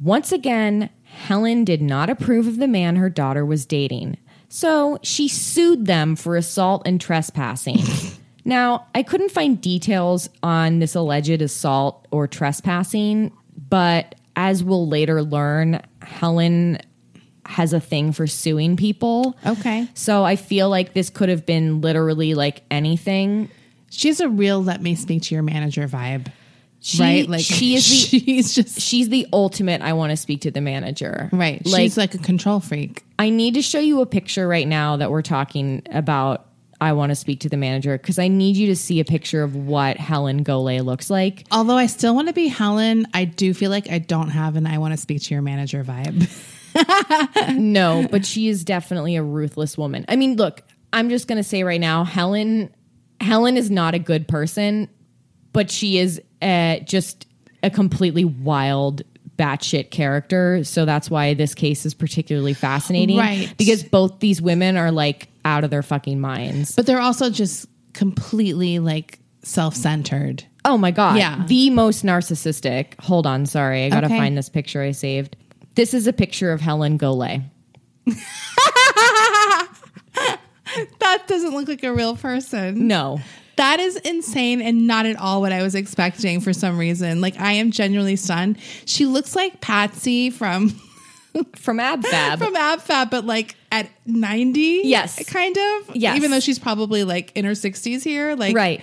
Once 0.00 0.32
again, 0.32 0.88
Helen 1.04 1.64
did 1.64 1.82
not 1.82 2.08
approve 2.08 2.46
of 2.46 2.56
the 2.56 2.68
man 2.68 2.96
her 2.96 3.10
daughter 3.10 3.44
was 3.44 3.66
dating. 3.66 4.16
So 4.48 4.98
she 5.02 5.28
sued 5.28 5.86
them 5.86 6.16
for 6.16 6.36
assault 6.36 6.82
and 6.86 7.00
trespassing. 7.00 7.80
now, 8.44 8.86
I 8.94 9.02
couldn't 9.02 9.30
find 9.30 9.60
details 9.60 10.30
on 10.42 10.78
this 10.78 10.94
alleged 10.94 11.42
assault 11.42 12.06
or 12.10 12.26
trespassing, 12.26 13.32
but 13.68 14.14
as 14.36 14.62
we'll 14.62 14.88
later 14.88 15.22
learn, 15.22 15.82
Helen 16.00 16.78
has 17.46 17.72
a 17.72 17.80
thing 17.80 18.12
for 18.12 18.26
suing 18.26 18.76
people. 18.76 19.36
Okay. 19.44 19.88
So 19.94 20.24
I 20.24 20.36
feel 20.36 20.68
like 20.68 20.92
this 20.92 21.10
could 21.10 21.28
have 21.28 21.46
been 21.46 21.80
literally 21.80 22.34
like 22.34 22.62
anything. 22.70 23.50
She's 23.90 24.20
a 24.20 24.28
real 24.28 24.62
let 24.62 24.82
me 24.82 24.94
speak 24.94 25.22
to 25.24 25.34
your 25.34 25.42
manager 25.42 25.88
vibe. 25.88 26.30
She, 26.80 27.02
right? 27.02 27.28
Like 27.28 27.44
she 27.44 27.74
is 27.74 27.88
the 27.88 28.18
she's 28.20 28.54
just 28.54 28.80
she's 28.80 29.08
the 29.08 29.26
ultimate 29.32 29.80
I 29.82 29.94
want 29.94 30.10
to 30.10 30.16
speak 30.16 30.42
to 30.42 30.50
the 30.50 30.60
manager. 30.60 31.28
right. 31.32 31.64
Like 31.66 31.82
she's 31.82 31.96
like 31.96 32.14
a 32.14 32.18
control 32.18 32.60
freak. 32.60 33.02
I 33.18 33.30
need 33.30 33.54
to 33.54 33.62
show 33.62 33.80
you 33.80 34.00
a 34.02 34.06
picture 34.06 34.46
right 34.46 34.68
now 34.68 34.96
that 34.98 35.10
we're 35.10 35.22
talking 35.22 35.82
about 35.90 36.47
I 36.80 36.92
want 36.92 37.10
to 37.10 37.16
speak 37.16 37.40
to 37.40 37.48
the 37.48 37.56
manager 37.56 37.98
because 37.98 38.18
I 38.18 38.28
need 38.28 38.56
you 38.56 38.66
to 38.68 38.76
see 38.76 39.00
a 39.00 39.04
picture 39.04 39.42
of 39.42 39.56
what 39.56 39.96
Helen 39.96 40.44
Golay 40.44 40.84
looks 40.84 41.10
like. 41.10 41.44
Although 41.50 41.76
I 41.76 41.86
still 41.86 42.14
want 42.14 42.28
to 42.28 42.34
be 42.34 42.48
Helen, 42.48 43.06
I 43.12 43.24
do 43.24 43.52
feel 43.52 43.70
like 43.70 43.90
I 43.90 43.98
don't 43.98 44.28
have 44.28 44.56
an 44.56 44.66
I 44.66 44.78
want 44.78 44.92
to 44.92 44.96
speak 44.96 45.22
to 45.22 45.34
your 45.34 45.42
manager 45.42 45.84
vibe. 45.84 46.28
No, 47.56 48.06
but 48.08 48.24
she 48.24 48.48
is 48.48 48.62
definitely 48.62 49.16
a 49.16 49.22
ruthless 49.22 49.76
woman. 49.76 50.04
I 50.08 50.16
mean, 50.16 50.36
look, 50.36 50.62
I'm 50.92 51.08
just 51.08 51.26
going 51.26 51.38
to 51.38 51.42
say 51.42 51.64
right 51.64 51.80
now, 51.80 52.04
Helen 52.04 52.72
Helen 53.20 53.56
is 53.56 53.70
not 53.70 53.94
a 53.94 53.98
good 53.98 54.28
person, 54.28 54.88
but 55.52 55.70
she 55.70 55.98
is 55.98 56.20
uh, 56.40 56.78
just 56.80 57.26
a 57.62 57.70
completely 57.70 58.24
wild 58.24 59.02
batshit 59.38 59.90
character. 59.90 60.64
So 60.64 60.84
that's 60.84 61.08
why 61.10 61.34
this 61.34 61.54
case 61.54 61.86
is 61.86 61.94
particularly 61.94 62.54
fascinating. 62.54 63.16
Right. 63.18 63.52
Because 63.56 63.82
both 63.84 64.18
these 64.20 64.42
women 64.42 64.76
are 64.76 64.90
like 64.90 65.28
out 65.44 65.64
of 65.64 65.70
their 65.70 65.82
fucking 65.82 66.20
minds. 66.20 66.74
but 66.74 66.84
they're 66.86 67.00
also 67.00 67.30
just 67.30 67.66
completely 67.94 68.78
like 68.80 69.18
self 69.42 69.74
centered. 69.74 70.44
Oh 70.64 70.76
my 70.76 70.90
God. 70.90 71.16
Yeah. 71.16 71.44
The 71.46 71.70
most 71.70 72.04
narcissistic. 72.04 73.00
Hold 73.00 73.26
on. 73.26 73.46
Sorry. 73.46 73.84
I 73.84 73.88
got 73.90 74.00
to 74.00 74.06
Okay. 74.06 74.18
find 74.18 74.36
this 74.36 74.48
picture 74.48 74.82
I 74.82 74.90
saved. 74.90 75.36
This 75.76 75.94
is 75.94 76.06
a 76.06 76.12
picture 76.12 76.52
of 76.52 76.60
Helen 76.60 76.98
Golay. 76.98 77.44
That 81.00 81.26
doesn't 81.26 81.54
look 81.54 81.66
like 81.66 81.82
a 81.82 81.92
real 81.94 82.14
person. 82.14 82.86
No. 82.88 83.20
That 83.58 83.78
is 83.80 83.96
insane 83.96 84.62
and 84.62 84.86
not 84.86 85.04
at 85.04 85.16
all 85.16 85.40
what 85.40 85.52
I 85.52 85.62
was 85.62 85.74
expecting 85.74 86.40
for 86.40 86.52
some 86.52 86.78
reason. 86.78 87.20
Like 87.20 87.38
I 87.38 87.52
am 87.52 87.70
genuinely 87.70 88.16
stunned. 88.16 88.58
She 88.86 89.04
looks 89.04 89.36
like 89.36 89.60
Patsy 89.60 90.30
from 90.30 90.70
From 91.56 91.78
AbFab. 91.78 92.38
from 92.38 92.54
AbFab, 92.54 93.10
but 93.10 93.24
like 93.24 93.54
at 93.70 93.88
90. 94.06 94.82
Yes. 94.84 95.22
Kind 95.28 95.56
of. 95.56 95.94
Yes. 95.96 96.16
Even 96.16 96.30
though 96.30 96.40
she's 96.40 96.58
probably 96.58 97.04
like 97.04 97.32
in 97.36 97.44
her 97.44 97.52
60s 97.52 98.02
here. 98.02 98.34
Like 98.34 98.54
Right. 98.56 98.80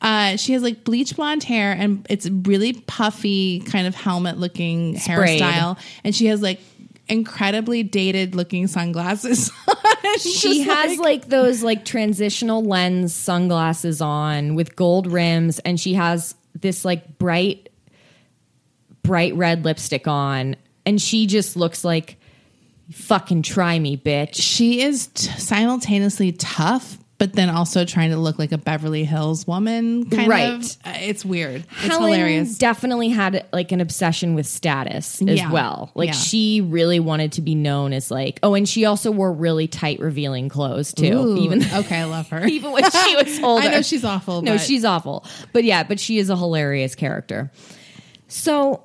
Uh, 0.00 0.36
she 0.36 0.52
has 0.52 0.62
like 0.62 0.84
bleach 0.84 1.16
blonde 1.16 1.42
hair 1.42 1.72
and 1.72 2.06
it's 2.08 2.28
really 2.30 2.72
puffy, 2.72 3.60
kind 3.60 3.86
of 3.86 3.96
helmet 3.96 4.38
looking 4.38 4.96
Sprayed. 4.96 5.42
hairstyle. 5.42 5.78
And 6.04 6.14
she 6.14 6.26
has 6.26 6.40
like 6.40 6.60
incredibly 7.08 7.82
dated 7.82 8.34
looking 8.34 8.66
sunglasses. 8.66 9.50
She 10.20 10.62
has 10.62 10.98
like, 10.98 11.28
those 11.28 11.62
like 11.62 11.84
transitional 11.84 12.64
lens 12.64 13.14
sunglasses 13.14 14.00
on 14.00 14.54
with 14.54 14.74
gold 14.74 15.06
rims 15.06 15.58
and 15.60 15.78
she 15.78 15.94
has 15.94 16.34
this 16.54 16.84
like 16.84 17.18
bright 17.18 17.68
bright 19.02 19.34
red 19.34 19.64
lipstick 19.64 20.08
on 20.08 20.56
and 20.86 21.00
she 21.00 21.26
just 21.26 21.56
looks 21.56 21.84
like 21.84 22.16
fucking 22.90 23.42
try 23.42 23.78
me 23.78 23.96
bitch 23.96 24.34
she 24.34 24.82
is 24.82 25.08
t- 25.08 25.30
simultaneously 25.38 26.32
tough, 26.32 26.98
but 27.18 27.32
then 27.32 27.50
also 27.50 27.84
trying 27.84 28.10
to 28.10 28.16
look 28.16 28.38
like 28.38 28.52
a 28.52 28.58
Beverly 28.58 29.02
Hills 29.04 29.46
woman. 29.46 30.08
Kind 30.08 30.28
Right. 30.28 30.52
Of. 30.54 30.76
Uh, 30.84 30.92
It's 31.00 31.24
weird. 31.24 31.64
It's 31.82 31.94
Helen 31.94 32.12
hilarious. 32.12 32.56
definitely 32.58 33.08
had 33.08 33.44
like 33.52 33.72
an 33.72 33.80
obsession 33.80 34.34
with 34.36 34.46
status 34.46 35.20
as 35.22 35.38
Yeah. 35.38 35.50
well. 35.50 35.90
Like 35.96 36.08
Yeah. 36.08 36.12
she 36.12 36.60
really 36.60 37.00
wanted 37.00 37.32
to 37.32 37.42
be 37.42 37.54
known 37.56 37.92
as 37.92 38.10
like 38.10 38.38
oh, 38.42 38.54
and 38.54 38.68
she 38.68 38.84
also 38.84 39.10
wore 39.10 39.32
really 39.32 39.66
tight 39.66 39.98
revealing 40.00 40.48
clothes 40.48 40.94
too. 40.94 41.12
Ooh, 41.18 41.38
even 41.38 41.62
okay, 41.74 41.96
I 41.98 42.04
love 42.04 42.28
her. 42.28 42.46
even 42.46 42.70
when 42.70 42.88
she 42.90 43.16
was 43.16 43.40
older. 43.42 43.66
I 43.68 43.70
know 43.72 43.82
she's 43.82 44.04
awful. 44.04 44.42
No, 44.42 44.52
but 44.52 44.60
she's 44.60 44.84
awful. 44.84 45.24
But 45.52 45.64
yeah, 45.64 45.82
but 45.82 45.98
she 45.98 46.18
is 46.18 46.30
a 46.30 46.36
hilarious 46.36 46.94
character. 46.94 47.50
So, 48.28 48.82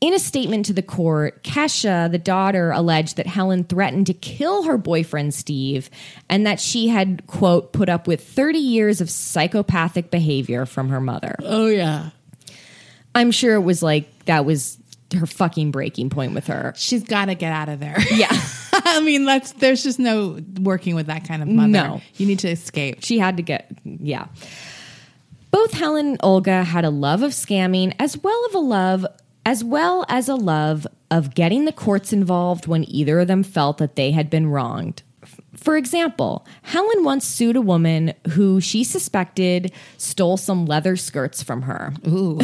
in 0.00 0.14
a 0.14 0.18
statement 0.18 0.66
to 0.66 0.72
the 0.72 0.82
court, 0.82 1.42
Kecia, 1.42 2.10
the 2.10 2.18
daughter, 2.18 2.70
alleged 2.70 3.16
that 3.16 3.26
Helen 3.26 3.64
threatened 3.64 4.06
to 4.06 4.14
kill 4.14 4.62
her 4.64 4.78
boyfriend 4.78 5.34
Steve 5.34 5.90
and 6.28 6.46
that 6.46 6.60
she 6.60 6.88
had, 6.88 7.26
quote, 7.26 7.72
put 7.72 7.88
up 7.88 8.06
with 8.06 8.22
30 8.22 8.58
years 8.58 9.00
of 9.00 9.10
psychopathic 9.10 10.10
behavior 10.10 10.66
from 10.66 10.90
her 10.90 11.00
mother. 11.00 11.34
Oh 11.40 11.66
yeah. 11.66 12.10
I'm 13.14 13.32
sure 13.32 13.54
it 13.54 13.62
was 13.62 13.82
like 13.82 14.26
that 14.26 14.44
was 14.44 14.78
her 15.16 15.26
fucking 15.26 15.72
breaking 15.72 16.10
point 16.10 16.34
with 16.34 16.46
her. 16.46 16.74
She's 16.76 17.02
got 17.02 17.26
to 17.26 17.34
get 17.34 17.52
out 17.52 17.68
of 17.68 17.80
there. 17.80 17.96
Yeah. 18.12 18.28
I 18.72 19.00
mean, 19.00 19.24
that's 19.24 19.52
there's 19.52 19.82
just 19.82 19.98
no 19.98 20.38
working 20.60 20.94
with 20.94 21.06
that 21.06 21.26
kind 21.26 21.42
of 21.42 21.48
mother. 21.48 21.68
No. 21.68 22.00
you 22.16 22.26
need 22.26 22.38
to 22.40 22.48
escape. 22.48 22.98
She 23.02 23.18
had 23.18 23.38
to 23.38 23.42
get, 23.42 23.70
yeah. 23.84 24.26
Both 25.50 25.72
Helen 25.72 26.06
and 26.06 26.20
Olga 26.22 26.62
had 26.62 26.84
a 26.84 26.90
love 26.90 27.22
of 27.22 27.32
scamming 27.32 27.94
as 27.98 28.16
well 28.18 28.46
of 28.46 28.54
a 28.54 28.58
love 28.58 29.06
as 29.48 29.64
well 29.64 30.04
as 30.10 30.28
a 30.28 30.34
love 30.34 30.86
of 31.10 31.34
getting 31.34 31.64
the 31.64 31.72
courts 31.72 32.12
involved 32.12 32.66
when 32.66 32.84
either 32.90 33.20
of 33.20 33.28
them 33.28 33.42
felt 33.42 33.78
that 33.78 33.96
they 33.96 34.10
had 34.10 34.28
been 34.28 34.46
wronged. 34.46 35.02
For 35.56 35.76
example, 35.76 36.46
Helen 36.62 37.02
once 37.02 37.24
sued 37.26 37.56
a 37.56 37.60
woman 37.60 38.12
who 38.32 38.60
she 38.60 38.84
suspected 38.84 39.72
stole 39.96 40.36
some 40.36 40.66
leather 40.66 40.96
skirts 40.96 41.42
from 41.42 41.62
her. 41.62 41.92
Ooh, 42.06 42.38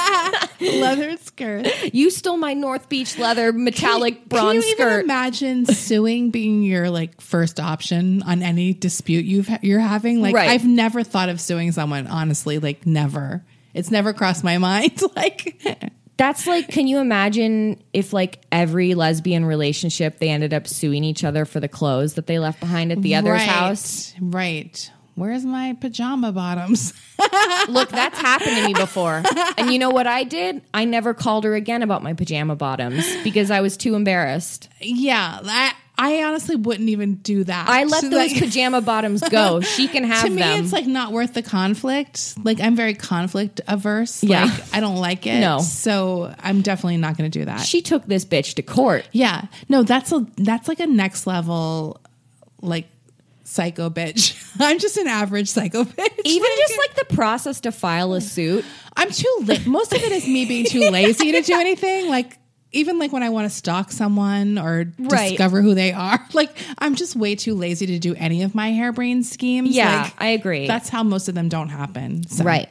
leather 0.60 1.16
skirt. 1.18 1.68
You 1.94 2.10
stole 2.10 2.36
my 2.36 2.54
North 2.54 2.88
Beach 2.88 3.18
leather 3.18 3.52
metallic 3.52 4.14
Can 4.20 4.28
bronze 4.28 4.64
you 4.64 4.72
even 4.72 4.76
skirt. 4.86 5.04
imagine 5.04 5.66
suing 5.66 6.30
being 6.30 6.62
your 6.62 6.90
like 6.90 7.20
first 7.20 7.60
option 7.60 8.22
on 8.22 8.42
any 8.42 8.72
dispute 8.74 9.24
you've 9.24 9.50
you're 9.62 9.80
having? 9.80 10.20
Like, 10.20 10.34
Right. 10.34 10.50
I've 10.50 10.66
never 10.66 11.02
thought 11.04 11.28
of 11.28 11.40
suing 11.40 11.72
someone. 11.72 12.06
Honestly, 12.06 12.58
like 12.58 12.86
never. 12.86 13.44
It's 13.74 13.90
never 13.90 14.12
crossed 14.12 14.44
my 14.44 14.58
mind. 14.68 15.00
like, 15.16 15.62
That's 16.16 16.46
like, 16.46 16.68
can 16.68 16.86
you 16.86 16.98
imagine 16.98 17.82
if 17.92 18.12
like 18.12 18.42
every 18.52 18.94
lesbian 18.94 19.44
relationship 19.44 20.18
they 20.18 20.28
ended 20.28 20.52
up 20.52 20.66
suing 20.66 21.04
each 21.04 21.24
other 21.24 21.44
for 21.44 21.58
the 21.58 21.68
clothes 21.68 22.14
that 22.14 22.26
they 22.26 22.38
left 22.38 22.60
behind 22.60 22.92
at 22.92 23.02
the 23.02 23.14
other's 23.14 23.40
right, 23.40 23.48
house? 23.48 24.14
Right. 24.20 24.90
Where's 25.14 25.44
my 25.44 25.76
pajama 25.78 26.32
bottoms? 26.32 26.94
Look, 27.68 27.90
that's 27.90 28.18
happened 28.18 28.56
to 28.56 28.66
me 28.66 28.72
before. 28.72 29.22
And 29.58 29.70
you 29.70 29.78
know 29.78 29.90
what 29.90 30.06
I 30.06 30.24
did? 30.24 30.62
I 30.72 30.86
never 30.86 31.12
called 31.12 31.44
her 31.44 31.54
again 31.54 31.82
about 31.82 32.02
my 32.02 32.14
pajama 32.14 32.56
bottoms 32.56 33.04
because 33.22 33.50
I 33.50 33.60
was 33.60 33.76
too 33.76 33.94
embarrassed. 33.94 34.70
yeah, 34.80 35.40
I, 35.42 35.74
I 36.04 36.24
honestly 36.24 36.56
wouldn't 36.56 36.88
even 36.88 37.14
do 37.16 37.44
that. 37.44 37.68
I 37.68 37.84
let 37.84 38.00
So, 38.00 38.08
those 38.08 38.32
like- 38.32 38.42
pajama 38.42 38.80
bottoms 38.80 39.20
go. 39.22 39.60
She 39.76 39.86
can 39.86 40.02
have 40.04 40.22
them. 40.24 40.30
to 40.32 40.34
me 40.36 40.42
them. 40.42 40.64
it's 40.64 40.72
like 40.72 40.86
not 40.86 41.12
worth 41.12 41.34
the 41.34 41.42
conflict 41.42 42.34
like 42.42 42.60
i'm 42.60 42.74
very 42.76 42.94
conflict 42.94 43.60
averse 43.68 44.22
Yeah. 44.24 44.44
like 44.46 44.74
i 44.74 44.80
don't 44.80 44.96
like 44.96 45.26
it 45.26 45.40
No. 45.40 45.58
so 45.60 46.34
i'm 46.40 46.60
definitely 46.62 46.96
not 46.96 47.16
going 47.16 47.30
to 47.30 47.38
do 47.38 47.44
that 47.44 47.60
she 47.60 47.82
took 47.82 48.04
this 48.06 48.24
bitch 48.24 48.54
to 48.54 48.62
court. 48.62 49.06
yeah 49.12 49.46
no 49.68 49.82
that's 49.84 50.10
a 50.12 50.26
that's 50.36 50.68
like 50.68 50.80
a 50.80 50.86
next 50.86 51.26
level 51.26 52.00
like 52.60 52.88
psycho 53.44 53.90
bitch 53.90 54.34
i'm 54.60 54.78
just 54.78 54.96
an 54.96 55.06
average 55.06 55.48
psycho 55.48 55.84
bitch 55.98 56.20
Even 56.24 56.48
just 56.58 56.78
like 56.78 56.94
the 57.08 57.14
process 57.14 57.60
to 57.60 57.72
file 57.72 58.14
a 58.14 58.20
suit. 58.20 58.64
i'm 58.96 59.10
too 59.10 59.46
most 59.66 59.92
of 59.92 60.02
it 60.02 60.12
is 60.12 60.26
me 60.26 60.44
being 60.46 60.64
too 60.64 60.90
lazy 60.90 61.32
to 61.32 61.42
do 61.42 61.54
anything 61.54 62.08
like 62.08 62.38
even 62.72 62.98
like 62.98 63.12
when 63.12 63.22
I 63.22 63.28
want 63.28 63.50
to 63.50 63.54
stalk 63.54 63.92
someone 63.92 64.58
or 64.58 64.86
Right. 64.98 65.30
discover 65.30 65.60
who 65.62 65.74
they 65.74 65.92
are, 65.92 66.18
like 66.32 66.56
I'm 66.78 66.94
just 66.94 67.14
way 67.16 67.34
too 67.34 67.54
lazy 67.54 67.86
to 67.86 67.98
do 67.98 68.14
any 68.16 68.42
of 68.42 68.54
my 68.54 68.72
harebrained 68.72 69.26
schemes. 69.26 69.70
Yeah, 69.76 70.02
Like, 70.04 70.14
I 70.18 70.26
agree. 70.28 70.66
That's 70.66 70.88
how 70.88 71.02
most 71.02 71.28
of 71.28 71.34
them 71.34 71.48
don't 71.48 71.68
happen. 71.68 72.26
So. 72.28 72.44
Right. 72.44 72.68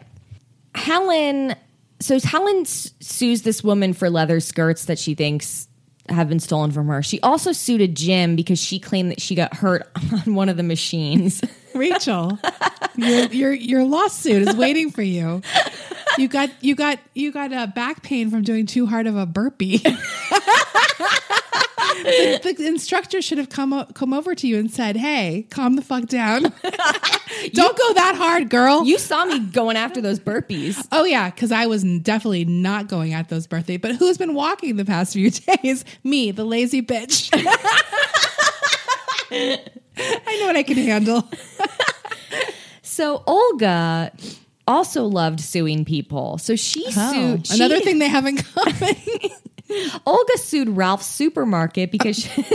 Helen, 0.75 1.55
so 1.99 2.19
Helen 2.19 2.61
s- 2.61 2.91
sues 2.99 3.41
this 3.43 3.63
woman 3.63 3.93
for 3.93 4.09
leather 4.09 4.39
skirts 4.39 4.85
that 4.85 4.97
she 4.97 5.15
thinks 5.15 5.67
have 6.09 6.29
been 6.29 6.39
stolen 6.39 6.71
from 6.71 6.87
her. 6.87 7.01
She 7.03 7.19
also 7.21 7.51
sued 7.51 7.81
a 7.81 7.87
gym 7.87 8.35
because 8.35 8.59
she 8.59 8.79
claimed 8.79 9.11
that 9.11 9.21
she 9.21 9.35
got 9.35 9.53
hurt 9.53 9.89
on 10.25 10.35
one 10.35 10.49
of 10.49 10.57
the 10.57 10.63
machines. 10.63 11.41
Rachel, 11.73 12.37
your 12.95 13.25
your 13.27 13.53
your 13.53 13.83
lawsuit 13.85 14.47
is 14.47 14.55
waiting 14.55 14.91
for 14.91 15.01
you. 15.01 15.41
You 16.17 16.27
got 16.27 16.49
you 16.61 16.75
got 16.75 16.99
you 17.13 17.31
got 17.31 17.53
a 17.53 17.67
back 17.67 18.03
pain 18.03 18.29
from 18.29 18.43
doing 18.43 18.65
too 18.65 18.85
hard 18.87 19.07
of 19.07 19.15
a 19.15 19.25
burpee. 19.25 19.81
the, 22.03 22.55
the 22.57 22.67
instructor 22.67 23.21
should 23.21 23.37
have 23.37 23.49
come 23.49 23.73
o- 23.73 23.85
come 23.93 24.13
over 24.13 24.35
to 24.35 24.47
you 24.47 24.57
and 24.59 24.71
said, 24.71 24.97
"Hey, 24.97 25.47
calm 25.49 25.75
the 25.75 25.81
fuck 25.81 26.05
down. 26.07 26.43
Don't 27.53 27.77
go 27.77 27.93
that 27.93 28.15
hard, 28.15 28.49
girl." 28.49 28.85
you 28.85 28.97
saw 28.97 29.25
me 29.25 29.39
going 29.39 29.77
after 29.77 30.01
those 30.01 30.19
burpees. 30.19 30.85
oh 30.91 31.03
yeah, 31.03 31.29
because 31.29 31.51
I 31.51 31.65
was 31.67 31.83
definitely 31.83 32.45
not 32.45 32.87
going 32.87 33.13
at 33.13 33.29
those 33.29 33.47
birthday. 33.47 33.77
But 33.77 33.95
who's 33.95 34.17
been 34.17 34.33
walking 34.33 34.75
the 34.77 34.85
past 34.85 35.13
few 35.13 35.29
days? 35.63 35.85
Me, 36.03 36.31
the 36.31 36.45
lazy 36.45 36.81
bitch. 36.81 37.29
I 39.31 40.37
know 40.39 40.47
what 40.47 40.55
I 40.55 40.63
can 40.63 40.77
handle. 40.77 41.29
So 42.81 43.23
Olga 43.25 44.11
also 44.71 45.05
loved 45.05 45.39
suing 45.39 45.85
people. 45.85 46.37
So 46.37 46.55
she 46.55 46.83
sued 46.91 47.45
she- 47.47 47.53
Oh, 47.53 47.55
another 47.55 47.79
thing 47.79 47.99
they 47.99 48.07
have 48.09 48.25
in 48.25 48.37
common. 48.55 48.95
Olga 50.05 50.37
sued 50.37 50.69
Ralph's 50.69 51.05
supermarket 51.05 51.91
because 51.91 52.17
she, 52.17 52.45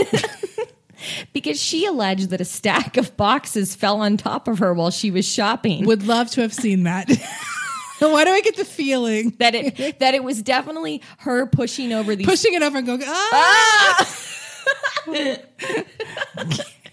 because 1.33 1.59
she 1.59 1.85
alleged 1.85 2.29
that 2.29 2.41
a 2.41 2.45
stack 2.45 2.97
of 2.97 3.15
boxes 3.17 3.75
fell 3.75 4.01
on 4.01 4.17
top 4.17 4.47
of 4.47 4.59
her 4.59 4.73
while 4.73 4.91
she 4.91 5.09
was 5.09 5.27
shopping. 5.27 5.85
Would 5.85 6.05
love 6.05 6.29
to 6.31 6.41
have 6.41 6.53
seen 6.53 6.83
that. 6.83 7.09
Why 7.99 8.23
do 8.25 8.29
I 8.29 8.41
get 8.41 8.55
the 8.57 8.65
feeling 8.65 9.33
that 9.39 9.55
it 9.55 9.97
that 9.99 10.13
it 10.13 10.23
was 10.23 10.43
definitely 10.43 11.01
her 11.17 11.47
pushing 11.47 11.91
over 11.91 12.15
these 12.15 12.27
pushing 12.27 12.53
it 12.53 12.61
over 12.61 12.77
and 12.77 12.85
going, 12.85 13.01
ah, 13.03 14.05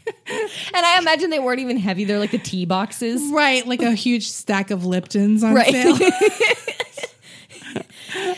and 0.26 0.86
I 0.86 0.98
imagine 0.98 1.30
they 1.30 1.38
weren't 1.38 1.60
even 1.60 1.76
heavy. 1.78 2.04
They're 2.04 2.18
like 2.18 2.30
the 2.32 2.38
tea 2.38 2.64
boxes. 2.66 3.22
right, 3.32 3.66
like 3.66 3.82
a 3.82 3.92
huge 3.92 4.28
stack 4.28 4.70
of 4.70 4.80
Liptons 4.82 5.42
on 5.42 5.54
Right. 5.54 5.72
sale. 5.72 5.96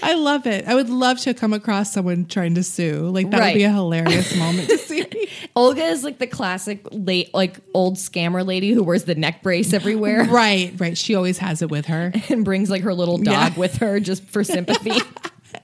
I 0.03 0.15
love 0.15 0.47
it. 0.47 0.67
I 0.67 0.75
would 0.75 0.89
love 0.89 1.19
to 1.21 1.35
come 1.35 1.53
across 1.53 1.93
someone 1.93 2.25
trying 2.27 2.55
to 2.55 2.63
sue. 2.63 3.09
Like 3.11 3.31
that 3.31 3.41
Right. 3.41 3.53
would 3.55 3.59
be 3.59 3.65
a 3.65 3.71
hilarious 3.73 4.35
moment 4.37 4.69
to 4.71 4.79
see. 4.79 5.05
Olga 5.57 5.85
is 5.85 6.03
like 6.05 6.19
the 6.19 6.27
classic 6.27 6.81
late, 6.91 7.35
like 7.35 7.57
old 7.75 7.97
scammer 7.97 8.47
lady 8.47 8.73
who 8.73 8.83
wears 8.83 9.05
the 9.05 9.15
neck 9.15 9.43
brace 9.43 9.73
everywhere 9.75 10.25
right, 10.25 10.73
right. 10.79 10.97
She 10.97 11.15
always 11.15 11.39
has 11.39 11.61
it 11.61 11.71
with 11.71 11.87
her. 11.87 12.13
and 12.31 12.45
brings 12.45 12.71
like 12.71 12.83
her 12.83 12.95
little 12.95 13.19
dog 13.19 13.53
Yeah. 13.53 13.59
with 13.59 13.77
her 13.79 14.01
just 14.01 14.25
for 14.25 14.43
sympathy. 14.45 14.93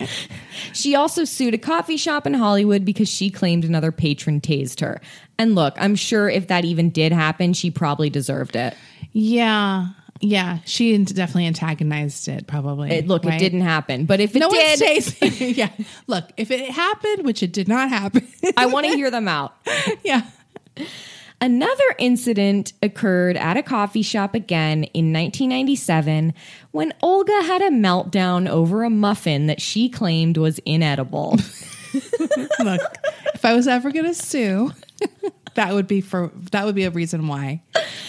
she 0.72 0.94
also 0.94 1.24
sued 1.24 1.54
a 1.54 1.58
coffee 1.58 1.96
shop 1.96 2.26
in 2.26 2.34
Hollywood 2.34 2.84
because 2.84 3.08
she 3.08 3.30
claimed 3.30 3.64
another 3.64 3.92
patron 3.92 4.40
tased 4.40 4.80
her. 4.80 5.00
And 5.38 5.54
look, 5.54 5.74
I'm 5.76 5.94
sure 5.94 6.28
if 6.28 6.48
that 6.48 6.64
even 6.64 6.90
did 6.90 7.12
happen, 7.12 7.52
she 7.52 7.70
probably 7.70 8.10
deserved 8.10 8.56
it. 8.56 8.74
Yeah. 9.12 9.88
Yeah. 10.20 10.58
She 10.64 10.96
definitely 10.98 11.46
antagonized 11.46 12.28
it, 12.28 12.46
probably. 12.46 12.90
It- 12.90 13.08
look, 13.08 13.24
right? 13.24 13.34
it 13.34 13.38
didn't 13.38 13.62
happen. 13.62 14.06
But 14.06 14.20
if 14.20 14.36
it 14.36 14.38
No 14.38 14.50
did, 14.50 15.20
yeah. 15.56 15.70
Look, 16.06 16.30
if 16.36 16.50
it 16.50 16.70
happened, 16.70 17.24
which 17.24 17.42
it 17.42 17.52
did 17.52 17.68
not 17.68 17.88
happen. 17.88 18.26
I 18.56 18.66
want 18.66 18.86
to 18.86 18.92
hear 18.92 19.10
them 19.10 19.26
out. 19.28 19.54
yeah. 20.04 20.22
Another 21.42 21.96
incident 21.98 22.72
occurred 22.84 23.36
at 23.36 23.56
a 23.56 23.64
coffee 23.64 24.02
shop 24.02 24.32
again 24.32 24.84
in 24.94 25.12
1997 25.12 26.34
when 26.70 26.94
Olga 27.02 27.42
had 27.42 27.60
a 27.60 27.70
meltdown 27.70 28.48
over 28.48 28.84
a 28.84 28.90
muffin 28.90 29.48
that 29.48 29.60
she 29.60 29.88
claimed 29.88 30.36
was 30.36 30.60
inedible. 30.60 31.30
Look, 32.60 32.80
if 33.34 33.44
I 33.44 33.54
was 33.54 33.66
ever 33.66 33.90
going 33.90 34.04
to 34.04 34.14
sue, 34.14 34.70
that 35.54 35.74
would 35.74 35.88
be 35.88 36.00
for 36.00 36.30
that 36.52 36.64
would 36.64 36.76
be 36.76 36.84
a 36.84 36.92
reason 36.92 37.26
why. 37.26 37.60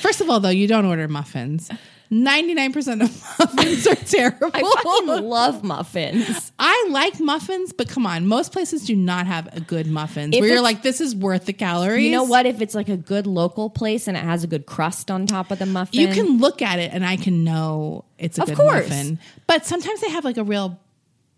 First 0.01 0.21
of 0.21 0.29
all, 0.29 0.39
though, 0.39 0.49
you 0.49 0.67
don't 0.67 0.85
order 0.85 1.07
muffins. 1.07 1.71
Ninety 2.13 2.53
nine 2.53 2.72
percent 2.72 3.01
of 3.01 3.10
muffins 3.39 3.88
are 3.88 3.96
terrible. 3.96 4.51
I 4.53 4.62
fucking 4.62 5.27
love 5.27 5.63
muffins. 5.63 6.51
I 6.60 6.88
like 6.91 7.20
muffins, 7.20 7.74
but 7.74 7.89
come 7.89 8.05
on, 8.05 8.27
most 8.27 8.51
places 8.51 8.86
do 8.86 8.96
not 8.96 9.25
have 9.27 9.50
a 9.55 9.60
good 9.60 9.88
muffins 9.88 10.36
If 10.36 10.41
where 10.41 10.50
you're 10.50 10.58
it's- 10.58 10.63
like, 10.63 10.84
this 10.84 11.01
is 11.01 11.15
worth 11.15 11.46
the 11.46 11.53
calories. 11.53 12.05
You 12.05 12.12
know 12.12 12.24
what? 12.24 12.46
If 12.46 12.62
it's 12.62 12.75
like 12.75 12.88
a 12.89 12.98
good 12.98 13.25
local 13.27 13.70
place 13.70 14.08
and 14.08 14.15
it 14.15 14.24
has 14.24 14.43
a 14.43 14.48
good 14.48 14.65
crust 14.65 15.10
on 15.10 15.25
top 15.27 15.50
of 15.51 15.60
the 15.60 15.65
muffin, 15.65 16.00
You 16.00 16.08
can 16.10 16.38
look 16.38 16.62
at 16.62 16.79
it 16.79 16.91
and 16.93 17.05
I 17.05 17.17
can 17.17 17.43
know 17.43 18.05
it's 18.20 18.38
a 18.38 18.43
Of 18.43 18.50
good 18.50 18.58
course. 18.58 18.89
muffin. 18.89 19.20
But 19.48 19.65
sometimes 19.65 20.00
they 20.01 20.10
have 20.12 20.24
like 20.24 20.38
a 20.38 20.43
real 20.43 20.79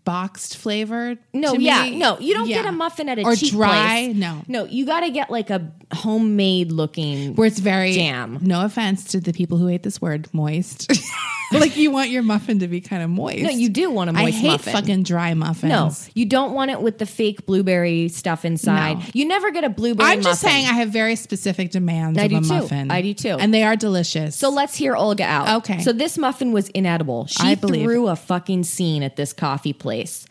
boxed 0.04 0.56
flavor. 0.56 1.16
No, 1.32 1.54
to 1.54 1.60
yeah, 1.60 1.82
me. 1.82 1.98
no, 1.98 2.16
you 2.20 2.32
don't 2.34 2.46
Yeah. 2.48 2.62
get 2.62 2.66
a 2.66 2.72
muffin 2.72 3.08
at 3.08 3.18
a 3.18 3.22
or 3.24 3.34
cheap 3.34 3.50
dry. 3.52 4.04
place. 4.06 4.16
No, 4.16 4.42
No, 4.46 4.64
you 4.64 4.86
got 4.86 5.00
to 5.00 5.10
get 5.10 5.30
like 5.30 5.50
a 5.50 5.72
homemade 5.92 6.72
looking. 6.72 7.34
where 7.36 7.46
it's 7.46 7.58
very 7.58 7.92
Jam. 7.92 8.38
No 8.42 8.64
offense 8.64 9.04
to 9.12 9.20
the 9.20 9.32
people 9.32 9.58
who 9.58 9.66
hate 9.68 9.82
this 9.82 10.00
word, 10.00 10.28
moist. 10.32 10.90
like 11.52 11.76
you 11.76 11.90
want 11.92 12.10
your 12.10 12.22
muffin 12.22 12.58
to 12.58 12.68
be 12.68 12.80
kind 12.80 13.02
of 13.02 13.10
moist. 13.10 13.42
No, 13.42 13.50
you 13.50 13.68
do 13.68 13.90
want 13.90 14.10
a 14.10 14.12
moist 14.12 14.36
muffin. 14.36 14.36
I 14.36 14.50
hate 14.50 14.50
muffin. 14.58 14.72
fucking 14.72 15.02
dry 15.04 15.34
muffins. 15.34 15.70
No, 15.70 15.92
you 16.14 16.26
don't 16.26 16.52
want 16.54 16.70
it 16.72 16.80
with 16.82 16.98
the 16.98 17.06
fake 17.06 17.46
blueberry 17.46 18.08
stuff 18.08 18.44
inside. 18.44 18.98
No. 18.98 19.04
You 19.12 19.26
never 19.26 19.50
get 19.52 19.64
a 19.64 19.68
blueberry. 19.68 20.10
I'm 20.10 20.22
just 20.22 20.42
muffin. 20.42 20.56
saying 20.56 20.66
I 20.68 20.72
have 20.74 20.90
very 20.90 21.14
specific 21.16 21.70
demands 21.70 22.18
I 22.18 22.24
of 22.24 22.30
do 22.30 22.36
a 22.38 22.40
too. 22.40 22.46
muffin. 22.48 22.90
I 22.90 23.02
do 23.02 23.14
too. 23.14 23.36
and 23.38 23.54
they 23.54 23.62
are 23.62 23.76
delicious. 23.76 24.34
So 24.36 24.50
let's 24.50 24.74
hear 24.74 24.96
Olga 24.96 25.24
out. 25.24 25.58
Okay. 25.58 25.80
So 25.82 25.92
this 25.92 26.18
muffin 26.18 26.52
was 26.52 26.68
inedible. 26.70 27.26
She 27.26 27.46
I 27.46 27.54
believe. 27.54 27.84
threw 27.84 28.08
a 28.08 28.16
fucking 28.16 28.64
scene 28.64 29.02
at 29.02 29.16
this 29.16 29.32
coffee 29.32 29.72
place. 29.72 30.26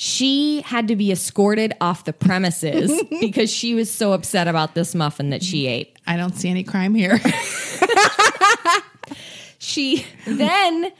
She 0.00 0.60
had 0.60 0.86
to 0.88 0.94
be 0.96 1.10
escorted 1.10 1.72
off 1.80 2.04
the 2.04 2.12
premises 2.12 3.02
because 3.20 3.52
she 3.52 3.74
was 3.74 3.90
so 3.90 4.12
upset 4.12 4.46
about 4.46 4.76
this 4.76 4.94
muffin 4.94 5.30
that 5.30 5.42
she 5.42 5.66
ate. 5.66 5.98
I 6.06 6.16
don't 6.16 6.36
see 6.36 6.48
any 6.48 6.62
crime 6.62 6.94
here. 6.94 7.18
She 9.60 10.06
then 10.24 10.92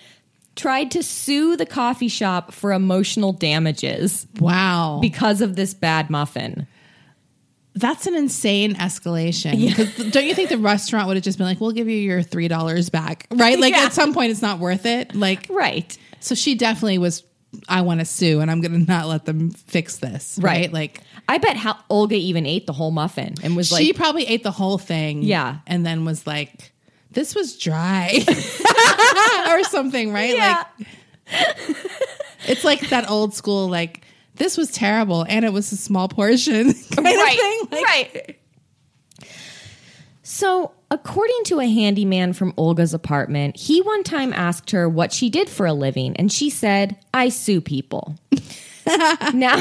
tried 0.57 0.91
to 0.91 1.03
sue 1.03 1.57
the 1.57 1.65
coffee 1.65 2.09
shop 2.09 2.53
for 2.53 2.73
emotional 2.73 3.33
damages 3.33 4.27
wow, 4.41 4.99
because 5.01 5.41
of 5.41 5.55
this 5.57 5.73
bad 5.75 6.11
muffin. 6.11 6.67
that's 7.75 8.07
an 8.09 8.17
insane 8.17 8.75
escalation. 8.75 9.75
'Cause 9.77 10.11
Don't 10.11 10.27
you 10.27 10.35
think 10.35 10.49
the 10.51 10.59
restaurant 10.59 11.07
would 11.07 11.17
have 11.17 11.23
just 11.25 11.39
been 11.39 11.47
like, 11.47 11.61
"We'll 11.61 11.71
give 11.71 11.89
you 11.89 11.97
your 11.97 12.23
three 12.23 12.49
dollars 12.49 12.89
back," 12.91 13.29
right? 13.31 13.59
Like 13.59 13.75
Yeah. 13.77 13.85
at 13.85 13.93
some 13.93 14.13
point, 14.13 14.33
it's 14.33 14.43
not 14.43 14.59
worth 14.59 14.85
it. 14.85 15.15
Like 15.15 15.47
Right. 15.49 15.97
So 16.21 16.35
she 16.35 16.57
definitely 16.57 16.99
was. 16.99 17.23
I 17.69 17.81
want 17.81 18.01
to 18.01 18.07
sue, 18.07 18.41
and 18.41 18.51
I'm 18.51 18.61
going 18.61 18.73
to 18.73 18.91
not 18.91 19.07
let 19.07 19.25
them 19.25 19.51
fix 19.51 19.97
this. 19.97 20.39
Right? 20.41 20.63
Right. 20.63 20.73
Like 20.73 21.01
I 21.29 21.39
bet 21.39 21.57
how 21.57 21.79
Olga 21.89 22.15
even 22.15 22.47
ate 22.47 22.67
the 22.67 22.73
whole 22.73 22.91
muffin 22.91 23.35
and 23.43 23.57
was 23.57 23.73
like, 23.73 23.85
she 23.85 23.93
probably 23.93 24.27
ate 24.27 24.43
the 24.43 24.51
whole 24.51 24.79
thing. 24.79 25.23
Yeah. 25.23 25.59
and 25.67 25.85
then 25.85 26.05
was 26.05 26.27
like, 26.27 26.73
"This 27.11 27.35
was 27.35 27.57
dry," 27.59 28.25
or 29.49 29.65
something. 29.65 30.13
Right? 30.13 30.35
Yeah. 30.37 30.65
Like 30.79 30.89
it's 32.47 32.65
like 32.65 32.89
that 32.91 33.11
old 33.11 33.35
school. 33.35 33.69
Like 33.69 34.05
this 34.37 34.57
was 34.57 34.71
terrible, 34.71 35.25
and 35.29 35.45
it 35.45 35.53
was 35.53 35.73
a 35.73 35.77
small 35.77 36.09
portion. 36.09 36.73
Kind 36.95 37.05
right, 37.05 37.35
Of 37.35 37.41
thing. 37.41 37.61
Like, 37.71 37.85
right. 37.85 38.39
So, 40.39 40.71
according 40.93 41.43
to 41.47 41.59
a 41.59 41.67
handyman 41.67 42.33
from 42.33 42.55
Olga's 42.57 42.95
apartment, 42.95 43.57
he 43.57 43.83
one 43.83 44.05
time 44.05 44.33
asked 44.33 44.71
her 44.71 44.89
what 44.89 45.13
she 45.13 45.31
did 45.31 45.49
for 45.49 45.67
a 45.67 45.73
living, 45.73 46.17
and 46.17 46.31
she 46.33 46.49
said, 46.49 46.97
"I 47.13 47.29
sue 47.29 47.61
people." 47.61 48.17
now, 49.35 49.57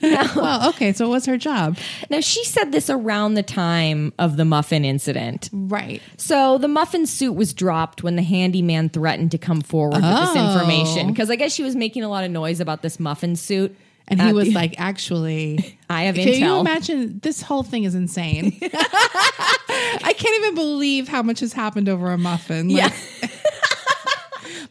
now, 0.00 0.30
Well, 0.36 0.68
okay. 0.70 0.92
So 0.92 1.08
what's 1.08 1.26
her 1.26 1.36
job? 1.36 1.76
now 2.08 2.20
she 2.20 2.44
said 2.44 2.70
this 2.70 2.88
around 2.88 3.34
the 3.34 3.42
time 3.42 4.12
of 4.16 4.36
the 4.36 4.44
muffin 4.44 4.84
incident. 4.84 5.50
Right. 5.52 6.00
So 6.18 6.56
the 6.56 6.68
muffin 6.68 7.04
suit 7.06 7.32
was 7.32 7.52
dropped 7.52 8.04
when 8.04 8.14
the 8.14 8.22
handyman 8.22 8.88
threatened 8.90 9.32
to 9.32 9.38
come 9.38 9.60
forward 9.60 9.96
with 9.96 10.02
this 10.04 10.30
Oh. 10.36 10.54
information 10.54 11.08
because 11.08 11.30
I 11.30 11.36
guess 11.36 11.52
she 11.52 11.64
was 11.64 11.74
making 11.76 12.04
a 12.04 12.08
lot 12.08 12.22
of 12.24 12.30
noise 12.30 12.60
about 12.60 12.82
this 12.82 13.00
muffin 13.00 13.34
suit. 13.34 13.76
And 14.08 14.20
he 14.20 14.32
was 14.32 14.52
like, 14.52 14.74
actually, 14.78 15.78
I 15.88 16.02
have 16.04 16.16
intel. 16.16 16.24
Can 16.24 16.42
you 16.42 16.58
imagine? 16.60 17.20
This 17.22 17.40
whole 17.40 17.62
thing 17.62 17.84
is 17.84 17.94
insane. 17.94 18.58
I 18.62 20.14
can't 20.16 20.44
even 20.44 20.54
believe 20.54 21.08
how 21.08 21.22
much 21.22 21.40
has 21.40 21.52
happened 21.52 21.88
over 21.88 22.10
a 22.12 22.18
muffin. 22.18 22.68
Like- 22.68 22.92
yeah. 23.22 23.28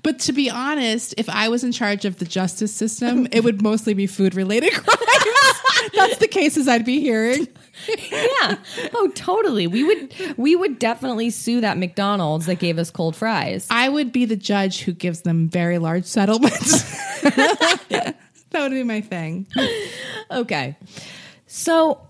But 0.03 0.17
to 0.21 0.33
be 0.33 0.49
honest, 0.49 1.13
if 1.17 1.29
I 1.29 1.49
was 1.49 1.63
in 1.63 1.71
charge 1.71 2.05
of 2.05 2.17
the 2.17 2.25
justice 2.25 2.73
system, 2.73 3.27
it 3.31 3.43
would 3.43 3.61
mostly 3.61 3.93
be 3.93 4.07
food 4.07 4.33
related 4.33 4.73
crimes. 4.73 5.91
That's 5.93 6.17
the 6.17 6.27
cases 6.27 6.67
I'd 6.67 6.85
be 6.85 6.99
hearing. 6.99 7.47
yeah. 7.87 8.55
Oh, 8.95 9.11
totally. 9.13 9.67
We 9.67 9.83
would 9.83 10.13
we 10.37 10.55
would 10.55 10.79
definitely 10.79 11.29
sue 11.29 11.61
that 11.61 11.77
McDonald's 11.77 12.47
that 12.47 12.57
gave 12.57 12.79
us 12.79 12.89
cold 12.89 13.15
fries. 13.15 13.67
I 13.69 13.89
would 13.89 14.11
be 14.11 14.25
the 14.25 14.35
judge 14.35 14.81
who 14.81 14.91
gives 14.91 15.21
them 15.21 15.47
very 15.47 15.77
large 15.77 16.05
settlements. 16.05 16.83
That 18.51 18.61
would 18.61 18.71
be 18.71 18.83
my 18.83 19.01
thing. 19.01 19.47
Okay. 20.31 20.77
So 21.45 22.07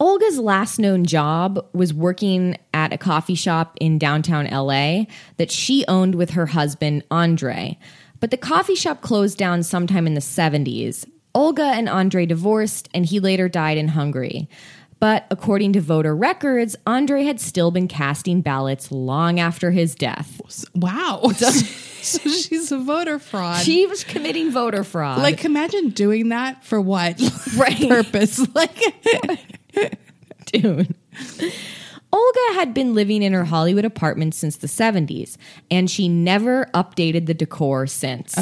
Olga's 0.00 0.40
last 0.40 0.80
known 0.80 1.04
job 1.04 1.64
was 1.72 1.94
working 1.94 2.56
at 2.72 2.92
a 2.92 2.98
coffee 2.98 3.36
shop 3.36 3.76
in 3.80 3.96
downtown 3.96 4.46
LA 4.46 5.04
that 5.36 5.52
she 5.52 5.84
owned 5.86 6.16
with 6.16 6.30
her 6.30 6.46
husband, 6.46 7.04
Andre. 7.12 7.78
But 8.18 8.32
the 8.32 8.36
coffee 8.36 8.74
shop 8.74 9.02
closed 9.02 9.38
down 9.38 9.62
sometime 9.62 10.06
in 10.06 10.14
the 10.14 10.20
70s. 10.20 11.08
Olga 11.32 11.62
and 11.62 11.88
Andre 11.88 12.26
divorced, 12.26 12.88
and 12.92 13.06
he 13.06 13.20
later 13.20 13.48
died 13.48 13.78
in 13.78 13.88
Hungary. 13.88 14.48
But 15.00 15.26
according 15.30 15.74
to 15.74 15.80
voter 15.80 16.14
records, 16.16 16.76
Andre 16.86 17.24
had 17.24 17.40
still 17.40 17.70
been 17.70 17.88
casting 17.88 18.40
ballots 18.40 18.90
long 18.90 19.38
after 19.38 19.70
his 19.70 19.94
death. 19.94 20.40
Wow. 20.74 21.22
so 21.36 22.18
she's 22.30 22.72
a 22.72 22.78
voter 22.78 23.18
fraud. 23.18 23.62
She 23.62 23.86
was 23.86 24.02
committing 24.04 24.50
voter 24.50 24.82
fraud. 24.84 25.18
like, 25.18 25.44
imagine 25.44 25.90
doing 25.90 26.30
that 26.30 26.64
for 26.64 26.80
what 26.80 27.20
Right. 27.56 27.88
purpose? 27.88 28.40
Like, 28.54 28.78
Dude. 30.46 30.94
Olga 32.12 32.38
had 32.54 32.72
been 32.74 32.94
living 32.94 33.22
in 33.22 33.32
her 33.32 33.44
Hollywood 33.44 33.84
apartment 33.84 34.34
since 34.34 34.56
the 34.58 34.68
70s, 34.68 35.36
and 35.70 35.90
she 35.90 36.08
never 36.08 36.66
updated 36.72 37.26
the 37.26 37.34
decor 37.34 37.86
since. 37.88 38.36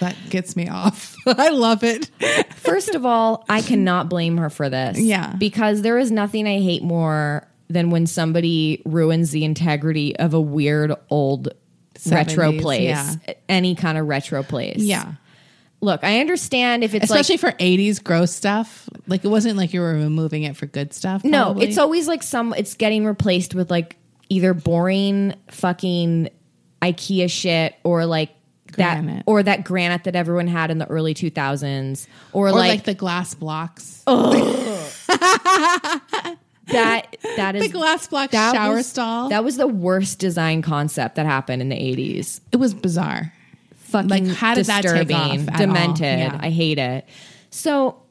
That 0.00 0.16
gets 0.30 0.56
me 0.56 0.68
off. 0.68 1.16
I 1.26 1.50
love 1.50 1.82
it. 1.84 2.10
First 2.54 2.94
of 2.94 3.04
all, 3.04 3.44
I 3.48 3.62
cannot 3.62 4.08
blame 4.08 4.36
her 4.38 4.50
for 4.50 4.68
this. 4.68 4.98
Yeah. 4.98 5.34
Because 5.38 5.82
there 5.82 5.98
is 5.98 6.10
nothing 6.10 6.46
I 6.46 6.60
hate 6.60 6.82
more 6.82 7.46
than 7.68 7.90
when 7.90 8.06
somebody 8.06 8.82
ruins 8.84 9.30
the 9.30 9.44
integrity 9.44 10.16
of 10.16 10.34
a 10.34 10.40
weird 10.40 10.92
old 11.10 11.48
retro 12.06 12.52
place, 12.58 12.82
yeah. 12.82 13.14
any 13.48 13.74
kind 13.74 13.98
of 13.98 14.06
retro 14.06 14.42
place. 14.42 14.78
Yeah. 14.78 15.12
Look, 15.80 16.02
I 16.02 16.20
understand 16.20 16.82
if 16.82 16.94
it's 16.94 17.04
Especially 17.04 17.36
like 17.36 17.56
for 17.56 17.62
80s 17.62 18.02
gross 18.02 18.32
stuff. 18.32 18.88
Like, 19.06 19.24
it 19.24 19.28
wasn't 19.28 19.56
like 19.56 19.72
you 19.72 19.80
were 19.80 19.92
removing 19.92 20.42
it 20.42 20.56
for 20.56 20.66
good 20.66 20.92
stuff. 20.92 21.22
No, 21.24 21.56
it's 21.58 21.78
always 21.78 22.08
like 22.08 22.22
some 22.22 22.52
it's 22.54 22.74
getting 22.74 23.04
replaced 23.04 23.54
with 23.54 23.70
like 23.70 23.96
either 24.28 24.54
boring 24.54 25.34
fucking 25.50 26.30
IKEA 26.82 27.30
shit 27.30 27.76
or 27.84 28.06
like 28.06 28.30
Granite. 28.72 29.16
that 29.16 29.22
or 29.26 29.42
that 29.42 29.64
granite 29.64 30.04
that 30.04 30.14
everyone 30.16 30.46
had 30.46 30.70
in 30.70 30.78
the 30.78 30.86
early 30.86 31.14
2000s 31.14 32.06
or, 32.32 32.48
or 32.48 32.52
like, 32.52 32.68
like, 32.68 32.84
the 32.84 32.94
glass 32.94 33.34
blocks. 33.34 34.02
that 36.68 37.16
that 37.36 37.56
is 37.56 37.62
The 37.66 37.68
glass 37.72 38.06
block 38.08 38.30
shower 38.32 38.74
was- 38.76 38.86
stall. 38.86 39.28
That 39.30 39.44
was 39.44 39.56
the 39.56 39.68
worst 39.68 40.18
design 40.18 40.62
concept 40.62 41.14
that 41.16 41.26
happened 41.26 41.62
in 41.62 41.68
the 41.68 41.76
80s. 41.76 42.40
it 42.52 42.56
was 42.56 42.74
bizarre. 42.74 43.32
Fucking 43.76 44.08
Like, 44.10 44.26
how 44.26 44.54
did 44.54 44.66
that 44.66 44.82
take 44.82 45.08
disturbing, 45.08 45.48
off 45.48 45.56
demented. 45.56 46.18
Yeah. 46.18 46.38
I 46.38 46.50
hate 46.50 46.78
it. 46.78 47.06
So 47.48 48.02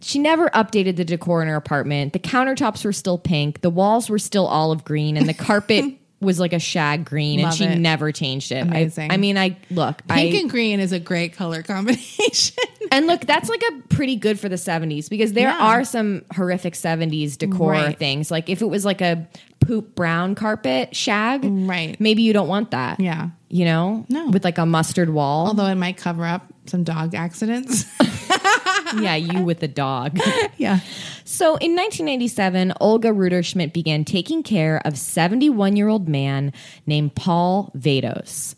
she 0.00 0.18
never 0.18 0.48
updated 0.50 0.96
the 0.96 1.04
decor 1.04 1.40
in 1.42 1.46
her 1.48 1.54
apartment. 1.54 2.14
The 2.14 2.18
countertops 2.18 2.84
were 2.84 2.92
still 2.92 3.16
pink. 3.18 3.60
The 3.60 3.70
walls 3.70 4.10
were 4.10 4.18
still 4.18 4.46
olive 4.46 4.82
green, 4.84 5.16
and 5.16 5.28
the 5.28 5.34
carpet 5.34 5.84
was 6.20 6.38
like 6.38 6.52
a 6.52 6.58
shag 6.58 7.04
green. 7.04 7.40
and 7.40 7.52
she 7.54 7.64
it. 7.64 7.78
never 7.78 8.12
changed 8.12 8.52
it. 8.52 8.56
I- 8.58 8.60
Amazing. 8.62 9.10
I, 9.10 9.16
mean, 9.16 9.38
I 9.38 9.56
look. 9.70 10.06
Pink 10.06 10.34
I, 10.34 10.38
and 10.38 10.50
green 10.50 10.78
is 10.80 10.92
a 10.92 11.00
great 11.00 11.32
color 11.34 11.62
combination. 11.64 12.56
And 12.92 13.06
look, 13.06 13.22
that's 13.22 13.48
like 13.48 13.62
a 13.62 13.82
pretty 13.88 14.16
good 14.16 14.38
for 14.38 14.48
the 14.48 14.56
70s 14.56 15.08
because 15.08 15.32
there 15.32 15.48
Yeah. 15.48 15.58
are 15.58 15.84
some 15.84 16.24
horrific 16.34 16.74
70s 16.74 17.38
decor 17.38 17.72
Right. 17.72 17.98
things. 17.98 18.30
Like 18.30 18.48
if 18.50 18.60
it 18.62 18.66
was 18.66 18.84
like 18.84 19.00
a 19.00 19.28
poop 19.60 19.94
brown 19.94 20.34
carpet 20.34 20.94
shag, 20.96 21.40
Right. 21.44 21.98
maybe 22.00 22.22
you 22.22 22.32
don't 22.32 22.48
want 22.48 22.72
that. 22.72 23.00
Yeah. 23.00 23.30
You 23.48 23.64
know? 23.64 24.04
No. 24.08 24.28
With 24.30 24.44
like 24.44 24.58
a 24.58 24.66
mustard 24.66 25.10
wall. 25.10 25.46
Although 25.48 25.66
it 25.66 25.74
might 25.76 25.96
cover 25.96 26.24
up 26.24 26.46
some 26.66 26.84
dog 26.84 27.14
accidents. 27.14 27.84
yeah, 28.98 29.16
you 29.16 29.42
with 29.42 29.60
the 29.60 29.68
dog. 29.68 30.18
yeah. 30.56 30.80
So 31.24 31.56
in 31.56 31.76
1997, 31.76 32.72
Olga 32.80 33.08
Rutterschmidt 33.08 33.72
began 33.72 34.04
taking 34.04 34.42
care 34.42 34.80
of 34.84 34.98
71 34.98 35.76
year 35.76 35.88
old 35.88 36.08
man 36.08 36.52
named 36.86 37.14
Paul 37.14 37.72
Vados. 37.76 38.54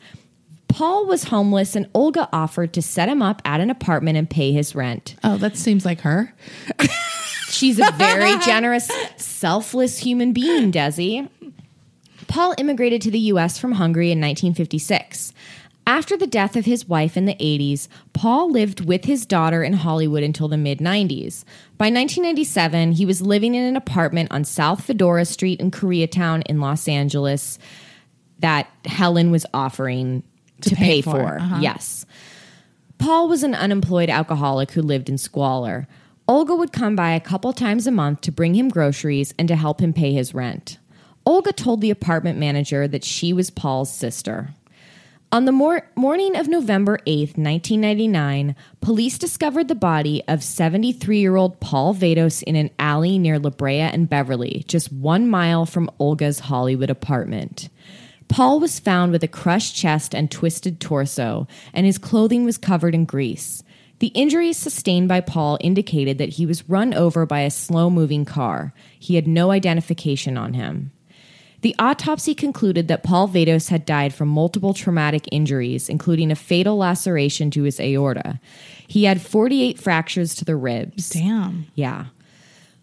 Paul 0.69 1.07
was 1.07 1.25
homeless 1.25 1.77
and 1.77 1.89
Olga 1.95 2.29
offered 2.33 2.73
to 2.73 2.83
set 2.83 3.09
him 3.09 3.21
up 3.21 3.43
at 3.45 3.61
an 3.61 3.69
apartment 3.69 4.17
and 4.17 4.29
pay 4.29 4.53
his 4.53 4.75
rent. 4.75 5.17
Oh, 5.23 5.37
that 5.37 5.57
seems 5.57 5.85
like 5.85 6.01
her. 6.01 6.35
She's 7.49 7.79
a 7.79 7.93
very 7.93 8.39
generous, 8.39 8.91
selfless 9.17 9.99
human 9.99 10.33
being, 10.33 10.73
Desi. 10.73 11.29
Paul 12.27 12.55
immigrated 12.57 13.03
to 13.03 13.11
the 13.11 13.19
US 13.19 13.59
from 13.59 13.73
Hungary 13.73 14.11
in 14.11 14.19
1956. 14.19 15.35
After 15.93 16.17
the 16.17 16.27
death 16.27 16.57
of 16.57 16.65
his 16.65 16.89
wife 16.89 17.19
in 17.19 17.27
the 17.27 17.35
80s, 17.35 17.87
Paul 18.15 18.51
lived 18.51 18.83
with 18.83 19.05
his 19.05 19.27
daughter 19.27 19.63
in 19.63 19.75
Hollywood 19.75 20.23
until 20.23 20.49
the 20.49 20.57
mid 20.57 20.79
90s. 20.79 21.45
By 21.77 21.91
1997, 21.91 22.93
he 22.93 23.05
was 23.05 23.21
living 23.21 23.55
in 23.55 23.63
an 23.63 23.77
apartment 23.77 24.33
on 24.33 24.45
South 24.45 24.83
Fedora 24.83 25.27
Street 25.27 25.61
in 25.61 25.71
Koreatown 25.71 26.45
in 26.47 26.63
Los 26.63 26.89
Angeles 26.89 27.59
that 28.39 28.71
Helen 28.87 29.31
was 29.31 29.45
offering 29.53 30.23
to, 30.63 30.71
To 30.71 30.77
pay, 30.77 30.85
pay 30.85 31.03
for. 31.03 31.11
for, 31.11 31.39
uh-huh. 31.39 31.59
Yes. 31.61 32.07
Paul 32.97 33.29
was 33.29 33.43
an 33.43 33.55
unemployed 33.55 34.09
alcoholic 34.09 34.71
who 34.71 34.81
lived 34.81 35.11
in 35.11 35.19
squalor. 35.19 35.87
Olga 36.27 36.55
would 36.55 36.73
come 36.73 36.97
by 36.97 37.11
a 37.11 37.21
couple 37.21 37.53
times 37.53 37.87
a 37.87 37.91
month 37.91 38.23
to 38.23 38.33
bring 38.33 38.55
him 38.55 38.71
groceries 38.71 39.35
and 39.39 39.47
to 39.47 39.57
help 39.57 39.83
him 39.83 39.93
pay 39.93 40.15
his 40.15 40.33
rent. 40.33 40.79
Olga 41.27 41.53
told 41.53 41.83
the 41.83 41.91
apartment 41.91 42.39
manager 42.39 42.89
that 42.89 43.05
she 43.05 43.35
was 43.35 43.51
Paul's 43.51 43.93
sister. 43.95 44.55
On 45.33 45.47
the 45.47 45.53
mor- 45.53 45.89
morning 45.97 46.37
of 46.37 46.47
November 46.47 46.99
8th, 47.07 47.39
1999, 47.39 48.55
police 48.83 49.17
discovered 49.17 49.67
the 49.67 49.75
body 49.75 50.23
of 50.29 50.45
73 50.45 51.21
year 51.21 51.37
old 51.37 51.59
Paul 51.59 51.95
Vados 51.95 52.43
in 52.43 52.55
an 52.55 52.69
alley 52.79 53.19
near 53.19 53.39
La 53.39 53.49
Brea 53.49 53.81
and 53.81 54.11
Beverly, 54.11 54.63
just 54.69 54.93
one 54.93 55.27
mile 55.27 55.65
from 55.65 55.91
Olga's 55.99 56.41
Hollywood 56.41 56.91
apartment. 56.91 57.71
Paul 58.29 58.61
was 58.61 58.79
found 58.79 59.11
with 59.11 59.25
a 59.25 59.29
crushed 59.29 59.75
chest 59.75 60.15
and 60.15 60.31
twisted 60.31 60.81
torso, 60.81 61.49
and 61.73 61.87
his 61.87 61.97
clothing 61.97 62.45
was 62.45 62.59
covered 62.59 62.95
in 62.95 63.07
grease. 63.07 63.63
The 64.01 64.09
injuries 64.09 64.59
sustained 64.59 65.09
by 65.09 65.23
Paul 65.23 65.57
indicated 65.63 66.19
that 66.19 66.35
he 66.35 66.45
was 66.45 66.69
run 66.69 66.93
over 66.93 67.25
by 67.25 67.41
a 67.41 67.51
slow 67.51 67.89
moving 67.89 68.27
car. 68.27 68.75
He 68.99 69.15
had 69.15 69.27
no 69.27 69.51
identification 69.51 70.37
on 70.37 70.53
him. 70.53 70.93
The 71.63 71.77
autopsy 71.79 72.35
concluded 72.35 72.89
that 72.89 73.05
Paul 73.05 73.29
Vados 73.29 73.69
had 73.69 73.87
died 73.87 74.13
from 74.13 74.29
multiple 74.29 74.75
traumatic 74.75 75.29
injuries, 75.31 75.89
including 75.89 76.31
a 76.31 76.37
fatal 76.37 76.77
laceration 76.77 77.51
to 77.53 77.63
his 77.63 77.79
aorta. 77.79 78.41
He 78.87 79.05
had 79.05 79.23
48 79.23 79.79
fractures 79.79 80.35
to 80.35 80.45
the 80.45 80.57
ribs. 80.57 81.11
Damn. 81.11 81.67
Yeah. 81.75 82.07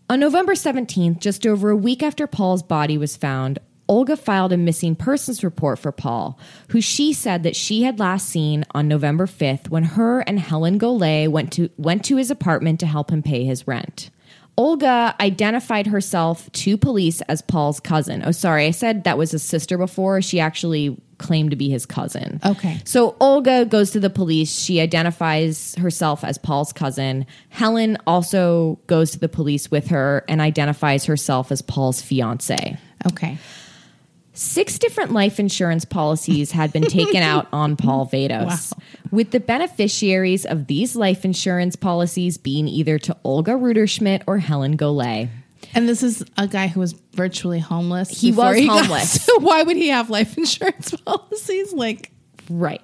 On 0.09 0.19
November 0.19 0.53
17th, 0.53 1.19
just 1.19 1.45
over 1.45 1.69
a 1.69 1.75
week 1.75 2.01
after 2.01 2.25
Paul's 2.25 2.63
body 2.63 2.97
was 2.97 3.17
found, 3.17 3.59
Olga 3.89 4.15
filed 4.15 4.53
a 4.53 4.57
missing 4.57 4.95
persons 4.95 5.43
report 5.43 5.77
for 5.77 5.91
Paul, 5.91 6.39
who 6.69 6.79
she 6.79 7.11
said 7.11 7.43
that 7.43 7.55
she 7.55 7.83
had 7.83 7.99
last 7.99 8.29
seen 8.29 8.63
on 8.71 8.87
November 8.87 9.25
5th 9.25 9.69
when 9.69 9.83
her 9.83 10.21
and 10.21 10.39
Helen 10.39 10.79
Golay 10.79 11.27
went 11.27 11.51
to 11.53 11.69
went 11.75 12.05
to 12.05 12.15
his 12.15 12.31
apartment 12.31 12.79
to 12.79 12.85
help 12.85 13.11
him 13.11 13.23
pay 13.23 13.43
his 13.43 13.67
rent. 13.67 14.09
Olga 14.59 15.15
identified 15.21 15.87
herself 15.87 16.51
to 16.51 16.75
police 16.75 17.21
as 17.21 17.41
Paul's 17.41 17.79
cousin. 17.79 18.23
Oh, 18.25 18.31
sorry, 18.31 18.65
I 18.65 18.71
said 18.71 19.05
that 19.05 19.17
was 19.17 19.31
his 19.31 19.41
sister 19.41 19.77
before. 19.77 20.21
She 20.21 20.41
actually 20.41 21.01
claimed 21.17 21.51
to 21.51 21.55
be 21.55 21.69
his 21.69 21.85
cousin. 21.85 22.41
Okay. 22.45 22.81
So 22.83 23.15
Olga 23.21 23.63
goes 23.63 23.91
to 23.91 24.01
the 24.01 24.09
police. 24.09 24.53
She 24.53 24.81
identifies 24.81 25.75
herself 25.75 26.25
as 26.25 26.37
Paul's 26.37 26.73
cousin. 26.73 27.25
Helen 27.47 27.97
also 28.05 28.81
goes 28.87 29.11
to 29.11 29.19
the 29.19 29.29
police 29.29 29.71
with 29.71 29.87
her 29.87 30.25
and 30.27 30.41
identifies 30.41 31.05
herself 31.05 31.53
as 31.53 31.61
Paul's 31.61 32.01
fiance. 32.01 32.77
Okay. 33.09 33.37
Six 34.39 34.79
different 34.79 35.11
life 35.11 35.37
insurance 35.37 35.83
policies 35.83 36.51
had 36.51 36.71
been 36.71 36.83
taken 36.83 37.17
out 37.21 37.47
on 37.53 37.75
Paul 37.75 38.07
Vados, 38.07 38.71
with 39.11 39.31
the 39.31 39.41
beneficiaries 39.41 40.45
of 40.45 40.67
these 40.67 40.95
life 40.95 41.25
insurance 41.25 41.75
policies 41.75 42.37
being 42.37 42.69
either 42.69 42.97
to 42.99 43.17
Olga 43.25 43.51
Rutterschmidt 43.51 44.23
or 44.27 44.37
Helen 44.37 44.77
Golay. 44.77 45.27
And 45.73 45.89
this 45.89 46.01
is 46.03 46.23
a 46.37 46.47
guy 46.47 46.67
who 46.67 46.79
was 46.79 46.93
virtually 47.13 47.59
homeless. 47.59 48.09
He 48.09 48.31
was 48.31 48.65
got- 48.65 48.79
homeless. 48.83 49.21
so 49.25 49.39
why 49.41 49.61
would 49.61 49.75
he 49.75 49.89
have 49.89 50.09
life 50.09 50.37
insurance 50.37 50.91
policies? 51.05 51.73
Like, 51.73 52.11
Right. 52.49 52.81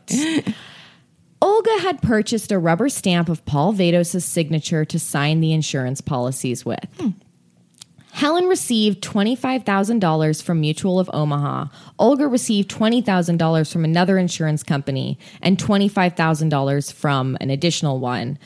Olga 1.42 1.80
had 1.80 2.02
purchased 2.02 2.52
a 2.52 2.60
rubber 2.60 2.90
stamp 2.90 3.30
of 3.30 3.46
Paul 3.46 3.74
Vados' 3.74 4.22
signature 4.24 4.84
to 4.84 5.00
sign 5.00 5.40
the 5.40 5.54
insurance 5.54 6.02
policies 6.02 6.66
with. 6.66 6.86
Hmm. 7.00 7.10
Helen 8.16 8.46
received 8.46 9.04
$25,000 9.04 10.42
from 10.42 10.62
Mutual 10.62 11.00
of 11.02 11.10
Omaha. 11.14 11.66
Olga 12.00 12.30
received 12.30 12.72
$20,000 12.72 13.70
from 13.70 13.84
another 13.84 14.18
insurance 14.18 14.64
company 14.64 15.20
and 15.42 15.58
$25,000 15.58 16.94
from 16.94 17.38
an 17.42 17.50
additional 17.50 18.00
one. 18.00 18.40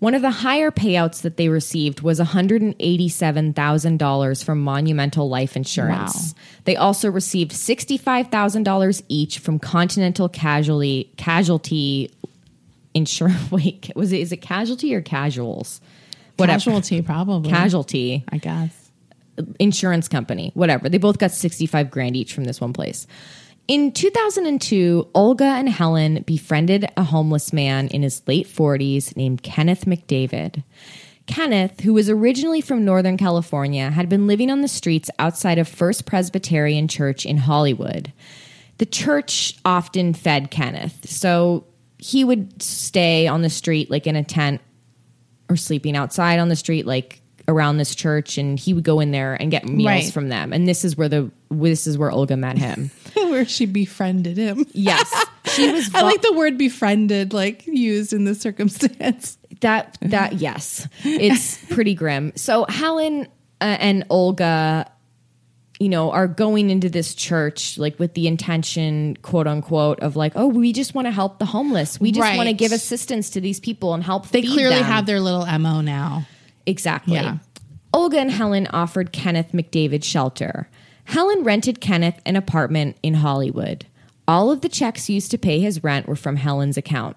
One 0.00 0.14
of 0.14 0.22
the 0.22 0.32
higher 0.32 0.72
payouts 0.72 1.22
that 1.22 1.36
they 1.36 1.48
received 1.48 2.00
was 2.00 2.18
$187,000 2.18 4.44
from 4.44 4.60
Monumental 4.60 5.28
Life 5.28 5.54
Insurance. 5.54 6.34
They 6.64 6.74
also 6.74 7.08
received 7.08 7.52
$65,000 7.52 9.02
each 9.06 9.38
from 9.38 9.60
Continental 9.60 10.28
Casualty 10.28 11.12
Casualty 11.16 12.10
Insurance. 12.92 13.50
Wait, 13.52 13.92
was 13.94 14.12
it 14.12 14.18
is 14.18 14.32
it 14.32 14.38
casualty 14.38 14.92
or 14.96 15.00
casuals? 15.00 15.80
Whatever. 16.38 16.58
casualty, 16.58 17.02
probably. 17.02 17.50
Casualty 17.50 18.24
I 18.28 18.38
guess. 18.38 18.81
Insurance 19.58 20.08
company, 20.08 20.50
whatever. 20.54 20.88
They 20.88 20.98
both 20.98 21.18
got 21.18 21.32
65 21.32 21.90
grand 21.90 22.16
each 22.16 22.32
from 22.32 22.44
this 22.44 22.60
one 22.60 22.72
place. 22.72 23.06
In 23.68 23.92
2002, 23.92 25.08
Olga 25.14 25.44
and 25.44 25.68
Helen 25.68 26.22
befriended 26.26 26.90
a 26.96 27.04
homeless 27.04 27.52
man 27.52 27.88
in 27.88 28.02
his 28.02 28.22
late 28.26 28.46
40s 28.46 29.16
named 29.16 29.42
Kenneth 29.42 29.84
McDavid. 29.84 30.64
Kenneth, 31.26 31.80
who 31.80 31.94
was 31.94 32.10
originally 32.10 32.60
from 32.60 32.84
Northern 32.84 33.16
California, 33.16 33.90
had 33.90 34.08
been 34.08 34.26
living 34.26 34.50
on 34.50 34.60
the 34.60 34.68
streets 34.68 35.08
outside 35.18 35.58
of 35.58 35.68
First 35.68 36.04
Presbyterian 36.06 36.88
Church 36.88 37.24
in 37.24 37.36
Hollywood. 37.36 38.12
The 38.78 38.86
church 38.86 39.56
often 39.64 40.12
fed 40.12 40.50
Kenneth, 40.50 41.08
so 41.08 41.64
he 41.98 42.24
would 42.24 42.60
stay 42.60 43.28
on 43.28 43.42
the 43.42 43.50
street, 43.50 43.90
like 43.90 44.08
in 44.08 44.16
a 44.16 44.24
tent 44.24 44.60
or 45.48 45.56
sleeping 45.56 45.96
outside 45.96 46.40
on 46.40 46.48
the 46.48 46.56
street 46.56 46.84
like 46.84 47.21
around 47.48 47.76
this 47.78 47.94
church 47.94 48.38
and 48.38 48.58
he 48.58 48.72
would 48.72 48.84
go 48.84 49.00
in 49.00 49.10
there 49.10 49.34
and 49.34 49.50
get 49.50 49.66
meals 49.66 49.86
Right. 49.86 50.12
from 50.12 50.28
them 50.28 50.52
and 50.52 50.66
this 50.68 50.84
is 50.84 50.96
where 50.96 51.08
the 51.08 51.30
this 51.50 51.86
is 51.86 51.98
where 51.98 52.10
Olga 52.10 52.36
met 52.36 52.56
him. 52.58 52.90
Where 53.14 53.44
she 53.46 53.66
befriended 53.66 54.36
him. 54.38 54.64
yes. 54.72 55.10
She 55.54 55.70
was 55.70 55.90
I 55.94 56.02
like 56.02 56.20
the 56.22 56.32
word 56.34 56.56
befriended, 56.58 57.32
like 57.34 57.66
used 57.66 58.12
in 58.12 58.24
this 58.24 58.40
circumstance. 58.40 59.36
that 59.60 59.96
that 60.02 60.34
yes. 60.34 60.86
It's 61.04 61.62
pretty 61.70 61.94
grim. 61.94 62.32
So 62.36 62.64
Helen 62.68 63.22
uh, 63.60 63.64
and 63.80 64.04
Olga 64.10 64.90
you 65.80 65.88
know 65.88 66.10
are 66.12 66.28
going 66.28 66.70
into 66.70 66.88
this 66.88 67.14
church 67.14 67.76
like 67.78 67.98
with 67.98 68.14
the 68.14 68.26
intention 68.28 69.16
quote 69.22 69.46
unquote 69.46 69.98
of 70.00 70.14
like 70.14 70.32
oh 70.36 70.46
we 70.46 70.72
just 70.72 70.94
want 70.94 71.06
to 71.06 71.10
help 71.10 71.38
the 71.38 71.46
homeless. 71.46 72.00
We 72.00 72.12
just 72.12 72.20
Right. 72.22 72.36
want 72.36 72.48
to 72.48 72.54
give 72.54 72.72
assistance 72.72 73.30
to 73.30 73.40
these 73.40 73.60
people 73.60 73.92
and 73.94 74.02
help 74.02 74.28
them. 74.28 74.40
They 74.42 74.46
clearly 74.46 74.76
them. 74.76 74.84
have 74.84 75.06
their 75.06 75.20
little 75.20 75.44
MO 75.58 75.80
now. 75.80 76.26
Exactly. 76.66 77.14
Yeah. 77.14 77.38
Olga 77.94 78.18
and 78.18 78.30
Helen 78.30 78.66
offered 78.68 79.12
Kenneth 79.12 79.52
McDavid 79.52 80.02
shelter. 80.02 80.68
Helen 81.04 81.44
rented 81.44 81.80
Kenneth 81.80 82.20
an 82.24 82.36
apartment 82.36 82.96
in 83.02 83.14
Hollywood. 83.14 83.86
All 84.26 84.50
of 84.50 84.60
the 84.60 84.68
checks 84.68 85.10
used 85.10 85.30
to 85.32 85.38
pay 85.38 85.60
his 85.60 85.82
rent 85.82 86.06
were 86.06 86.16
from 86.16 86.36
Helen's 86.36 86.76
account. 86.76 87.16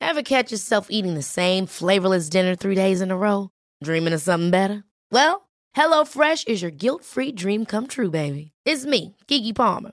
Ever 0.00 0.22
catch 0.22 0.52
yourself 0.52 0.88
eating 0.90 1.14
the 1.14 1.22
same 1.22 1.66
flavorless 1.66 2.28
dinner 2.28 2.54
three 2.54 2.74
days 2.74 3.00
in 3.00 3.10
a 3.10 3.16
row? 3.16 3.50
Dreaming 3.82 4.12
of 4.12 4.20
something 4.20 4.50
better? 4.50 4.84
Well, 5.10 5.48
HelloFresh 5.74 6.46
is 6.46 6.60
your 6.62 6.70
guilt-free 6.70 7.32
dream 7.32 7.64
come 7.64 7.86
true, 7.86 8.10
baby. 8.10 8.52
It's 8.64 8.84
me, 8.84 9.16
Keke 9.26 9.54
Palmer. 9.54 9.92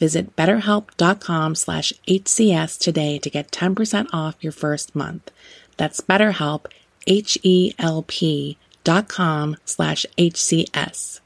Visit 0.00 0.34
betterhelp.com 0.34 1.54
slash 1.54 1.92
HCS 2.08 2.78
today 2.78 3.18
to 3.18 3.30
get 3.30 3.52
10% 3.52 4.08
off 4.12 4.34
your 4.40 4.50
first 4.50 4.96
month. 4.96 5.30
That's 5.76 6.00
betterhelp, 6.00 6.66
H-E-L-P 7.06 8.58
dot 8.82 9.08
com 9.08 9.56
slash 9.64 10.06
HCS. 10.16 11.20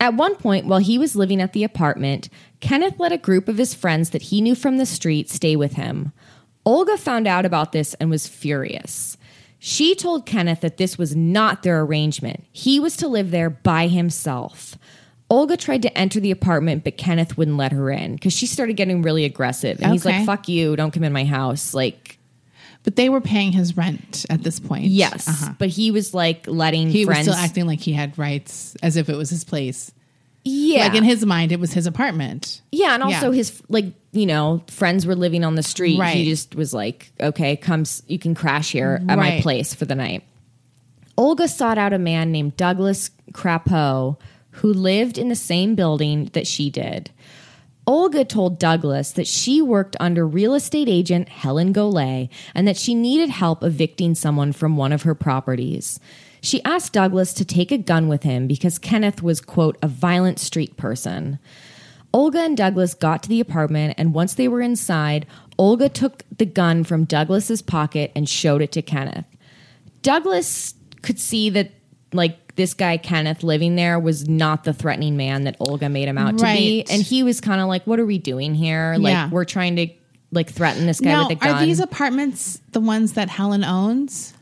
At 0.00 0.14
one 0.14 0.36
point, 0.36 0.66
while 0.66 0.78
he 0.78 0.96
was 0.96 1.16
living 1.16 1.42
at 1.42 1.52
the 1.52 1.64
apartment, 1.64 2.28
Kenneth 2.60 2.98
let 2.98 3.12
a 3.12 3.18
group 3.18 3.48
of 3.48 3.58
his 3.58 3.74
friends 3.74 4.10
that 4.10 4.22
he 4.22 4.40
knew 4.40 4.54
from 4.54 4.78
the 4.78 4.86
street 4.86 5.28
stay 5.28 5.56
with 5.56 5.74
him. 5.74 6.12
Olga 6.64 6.96
found 6.96 7.26
out 7.26 7.44
about 7.44 7.72
this 7.72 7.94
and 7.94 8.08
was 8.08 8.28
furious. 8.28 9.16
She 9.58 9.94
told 9.94 10.24
Kenneth 10.24 10.60
that 10.60 10.76
this 10.76 10.96
was 10.96 11.16
not 11.16 11.62
their 11.62 11.80
arrangement. 11.80 12.44
He 12.52 12.78
was 12.78 12.96
to 12.98 13.08
live 13.08 13.30
there 13.30 13.50
by 13.50 13.88
himself. 13.88 14.78
Olga 15.30 15.56
tried 15.56 15.82
to 15.82 15.98
enter 15.98 16.20
the 16.20 16.30
apartment, 16.30 16.84
but 16.84 16.96
Kenneth 16.96 17.36
wouldn't 17.36 17.56
let 17.58 17.72
her 17.72 17.90
in 17.90 18.14
because 18.14 18.32
she 18.32 18.46
started 18.46 18.74
getting 18.74 19.02
really 19.02 19.24
aggressive. 19.24 19.78
And 19.82 19.92
he's 19.92 20.04
like, 20.04 20.24
fuck 20.24 20.48
you, 20.48 20.74
don't 20.74 20.90
come 20.90 21.04
in 21.04 21.12
my 21.12 21.24
house. 21.26 21.74
Like, 21.74 22.18
But 22.82 22.96
they 22.96 23.10
were 23.10 23.20
paying 23.20 23.52
his 23.52 23.76
rent 23.76 24.24
at 24.30 24.42
this 24.42 24.58
point. 24.58 24.84
yes. 24.84 25.28
Uh-huh. 25.28 25.52
But 25.58 25.68
he 25.68 25.90
was 25.90 26.14
like 26.14 26.46
letting 26.46 26.88
He 26.88 27.04
friends. 27.04 27.26
was 27.26 27.36
still 27.36 27.44
acting 27.44 27.66
like 27.66 27.80
he 27.80 27.92
had 27.92 28.16
rights 28.18 28.74
as 28.82 28.96
if 28.96 29.10
it 29.10 29.16
was 29.16 29.28
his 29.28 29.44
place. 29.44 29.92
yeah. 30.44 30.84
Like 30.86 30.94
in 30.94 31.04
his 31.04 31.26
mind, 31.26 31.52
it 31.52 31.60
was 31.60 31.74
his 31.74 31.86
apartment. 31.86 32.62
yeah. 32.72 32.94
And 32.94 33.02
also 33.02 33.30
Yeah. 33.30 33.36
his, 33.36 33.62
like, 33.68 33.86
you 34.12 34.24
know, 34.24 34.62
friends 34.68 35.04
were 35.04 35.14
living 35.14 35.44
on 35.44 35.56
the 35.56 35.62
street. 35.62 35.98
Right. 35.98 36.16
He 36.16 36.24
just 36.30 36.54
was 36.54 36.72
like, 36.72 37.12
okay, 37.20 37.54
come, 37.56 37.84
you 38.06 38.18
can 38.18 38.34
crash 38.34 38.72
here 38.72 39.02
at 39.06 39.18
my 39.18 39.42
place 39.42 39.74
for 39.74 39.84
the 39.84 39.94
night. 39.94 40.24
Olga 41.18 41.48
sought 41.48 41.76
out 41.76 41.92
a 41.92 41.98
man 41.98 42.32
named 42.32 42.56
Douglas 42.56 43.10
Crapo 43.32 44.16
who 44.58 44.72
lived 44.72 45.18
in 45.18 45.28
the 45.28 45.34
same 45.34 45.74
building 45.74 46.30
that 46.32 46.46
she 46.46 46.70
did. 46.70 47.10
Olga 47.86 48.24
told 48.24 48.58
Douglas 48.58 49.12
that 49.12 49.26
she 49.26 49.62
worked 49.62 49.96
under 49.98 50.26
real 50.26 50.54
estate 50.54 50.88
agent 50.88 51.28
Helen 51.28 51.72
Golay 51.72 52.28
and 52.54 52.68
that 52.68 52.76
she 52.76 52.94
needed 52.94 53.30
help 53.30 53.62
evicting 53.62 54.14
someone 54.14 54.52
from 54.52 54.76
one 54.76 54.92
of 54.92 55.02
her 55.02 55.14
properties. 55.14 55.98
She 56.40 56.62
asked 56.64 56.92
Douglas 56.92 57.32
to 57.34 57.44
take 57.44 57.72
a 57.72 57.78
gun 57.78 58.08
with 58.08 58.24
him 58.24 58.46
because 58.46 58.78
Kenneth 58.78 59.22
was, 59.22 59.40
quote, 59.40 59.78
a 59.80 59.88
violent 59.88 60.38
street 60.38 60.76
person. 60.76 61.38
Olga 62.12 62.40
and 62.40 62.56
Douglas 62.56 62.94
got 62.94 63.22
to 63.22 63.28
the 63.28 63.40
apartment, 63.40 63.94
and 63.96 64.14
once 64.14 64.34
they 64.34 64.48
were 64.48 64.60
inside, 64.60 65.26
Olga 65.58 65.88
took 65.88 66.24
the 66.36 66.46
gun 66.46 66.84
from 66.84 67.04
Douglas's 67.04 67.62
pocket 67.62 68.12
and 68.14 68.28
showed 68.28 68.62
it 68.62 68.72
to 68.72 68.82
Kenneth. 68.82 69.26
Douglas 70.02 70.74
could 71.02 71.18
see 71.18 71.50
that 71.50 71.70
like 72.12 72.56
this 72.56 72.74
guy 72.74 72.96
Kenneth 72.96 73.42
living 73.42 73.76
there 73.76 73.98
was 73.98 74.28
not 74.28 74.64
the 74.64 74.72
threatening 74.72 75.16
man 75.16 75.44
that 75.44 75.56
Olga 75.60 75.88
made 75.88 76.08
him 76.08 76.18
out 76.18 76.38
to 76.38 76.44
be 76.44 76.84
and 76.90 77.02
he 77.02 77.22
was 77.22 77.40
kind 77.40 77.60
of 77.60 77.68
like 77.68 77.86
what 77.86 78.00
are 78.00 78.06
we 78.06 78.18
doing 78.18 78.54
here 78.54 78.96
like 78.98 79.12
Yeah. 79.12 79.28
we're 79.30 79.44
trying 79.44 79.76
to 79.76 79.88
like 80.32 80.50
threaten 80.50 80.86
this 80.86 81.00
guy 81.00 81.10
now, 81.12 81.28
with 81.28 81.38
a 81.38 81.40
gun 81.44 81.54
are 81.62 81.64
these 81.66 81.80
apartments 81.80 82.60
the 82.72 82.80
ones 82.80 83.12
that 83.14 83.28
Helen 83.28 83.62
owns? 83.64 84.34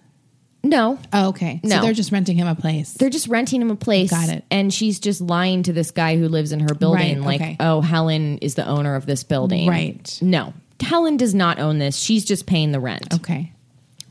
no 0.65 0.99
Oh, 1.13 1.29
okay. 1.29 1.61
No. 1.63 1.77
So 1.77 1.83
they're 1.83 1.93
just 1.93 2.11
renting 2.11 2.37
him 2.37 2.49
a 2.49 2.55
place. 2.57 2.93
they're 2.95 3.11
just 3.11 3.29
renting 3.29 3.61
him 3.61 3.71
a 3.71 3.77
place 3.77 4.11
Got 4.11 4.31
it. 4.31 4.45
and 4.51 4.73
she's 4.75 4.99
just 4.99 5.21
lying 5.21 5.63
to 5.65 5.73
this 5.73 5.91
guy 5.93 6.17
who 6.17 6.29
lives 6.29 6.51
in 6.53 6.61
her 6.61 6.75
building 6.75 7.19
Right, 7.19 7.27
like 7.27 7.41
okay. 7.41 7.57
oh 7.61 7.81
Helen 7.83 8.39
is 8.39 8.55
the 8.57 8.67
owner 8.67 8.95
of 8.97 9.07
this 9.07 9.23
building 9.25 9.69
Right. 9.69 10.19
no 10.23 10.55
Helen 10.81 11.17
does 11.17 11.35
not 11.35 11.59
own 11.59 11.79
this 11.79 11.97
she's 11.97 12.25
just 12.25 12.47
paying 12.47 12.73
the 12.73 12.81
rent 12.81 13.15
okay. 13.15 13.53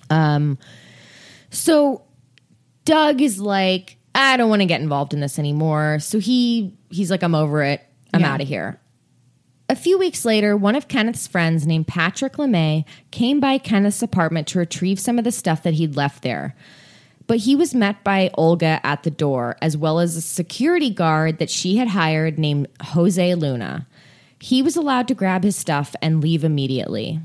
Um 0.09 0.57
So 1.49 2.03
Doug 2.85 3.21
is 3.21 3.39
like, 3.39 3.97
I 4.13 4.37
don't 4.37 4.49
want 4.49 4.61
to 4.61 4.65
get 4.67 4.81
involved 4.81 5.13
in 5.13 5.19
this 5.19 5.37
anymore. 5.37 5.99
So 5.99 6.19
he 6.19 6.73
he's 6.89 7.11
like, 7.11 7.23
I'm 7.23 7.35
over 7.35 7.61
it. 7.63 7.81
I'm 8.13 8.21
Yeah. 8.21 8.33
out 8.33 8.41
of 8.41 8.47
here. 8.47 8.79
A 9.67 9.75
few 9.75 9.97
weeks 9.97 10.23
later, 10.25 10.55
one 10.55 10.75
of 10.75 10.87
Kenneth's 10.87 11.25
friends 11.25 11.65
named 11.65 11.87
Patrick 11.87 12.33
LeMay 12.33 12.85
came 13.09 13.39
by 13.39 13.57
Kenneth's 13.57 14.03
apartment 14.03 14.47
to 14.49 14.59
retrieve 14.59 14.99
some 14.99 15.17
of 15.17 15.23
the 15.23 15.31
stuff 15.31 15.63
that 15.63 15.73
he'd 15.73 15.95
left 15.95 16.21
there. 16.21 16.55
But 17.27 17.37
he 17.39 17.55
was 17.55 17.73
met 17.73 18.03
by 18.03 18.29
Olga 18.35 18.79
at 18.85 19.01
the 19.01 19.09
door, 19.09 19.57
as 19.63 19.75
well 19.75 19.97
as 19.99 20.15
a 20.15 20.21
security 20.21 20.91
guard 20.91 21.39
that 21.39 21.49
she 21.49 21.77
had 21.77 21.87
hired 21.87 22.37
named 22.37 22.67
Jose 22.79 23.33
Luna. 23.33 23.87
He 24.39 24.61
was 24.61 24.75
allowed 24.75 25.07
to 25.07 25.15
grab 25.15 25.43
his 25.43 25.55
stuff 25.55 25.95
and 26.03 26.21
leave 26.21 26.43
immediately. 26.43 27.19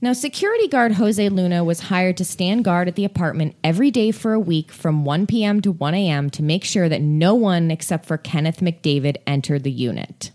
Now, 0.00 0.12
security 0.12 0.68
guard 0.68 0.92
Jose 0.92 1.28
Luna 1.28 1.64
was 1.64 1.80
hired 1.80 2.16
to 2.18 2.24
stand 2.24 2.64
guard 2.64 2.86
at 2.88 2.94
the 2.94 3.04
apartment 3.04 3.56
every 3.64 3.90
day 3.90 4.12
for 4.12 4.32
a 4.32 4.38
week 4.40 4.70
from 4.70 5.04
1 5.04 5.26
p.m. 5.26 5.60
to 5.62 5.72
1 5.72 5.94
a.m. 5.94 6.30
to 6.30 6.42
make 6.42 6.64
sure 6.64 6.88
that 6.88 7.02
no 7.02 7.34
one 7.34 7.70
except 7.70 8.06
for 8.06 8.16
Kenneth 8.16 8.60
McDavid 8.60 9.16
entered 9.26 9.64
the 9.64 9.72
unit. 9.72 10.30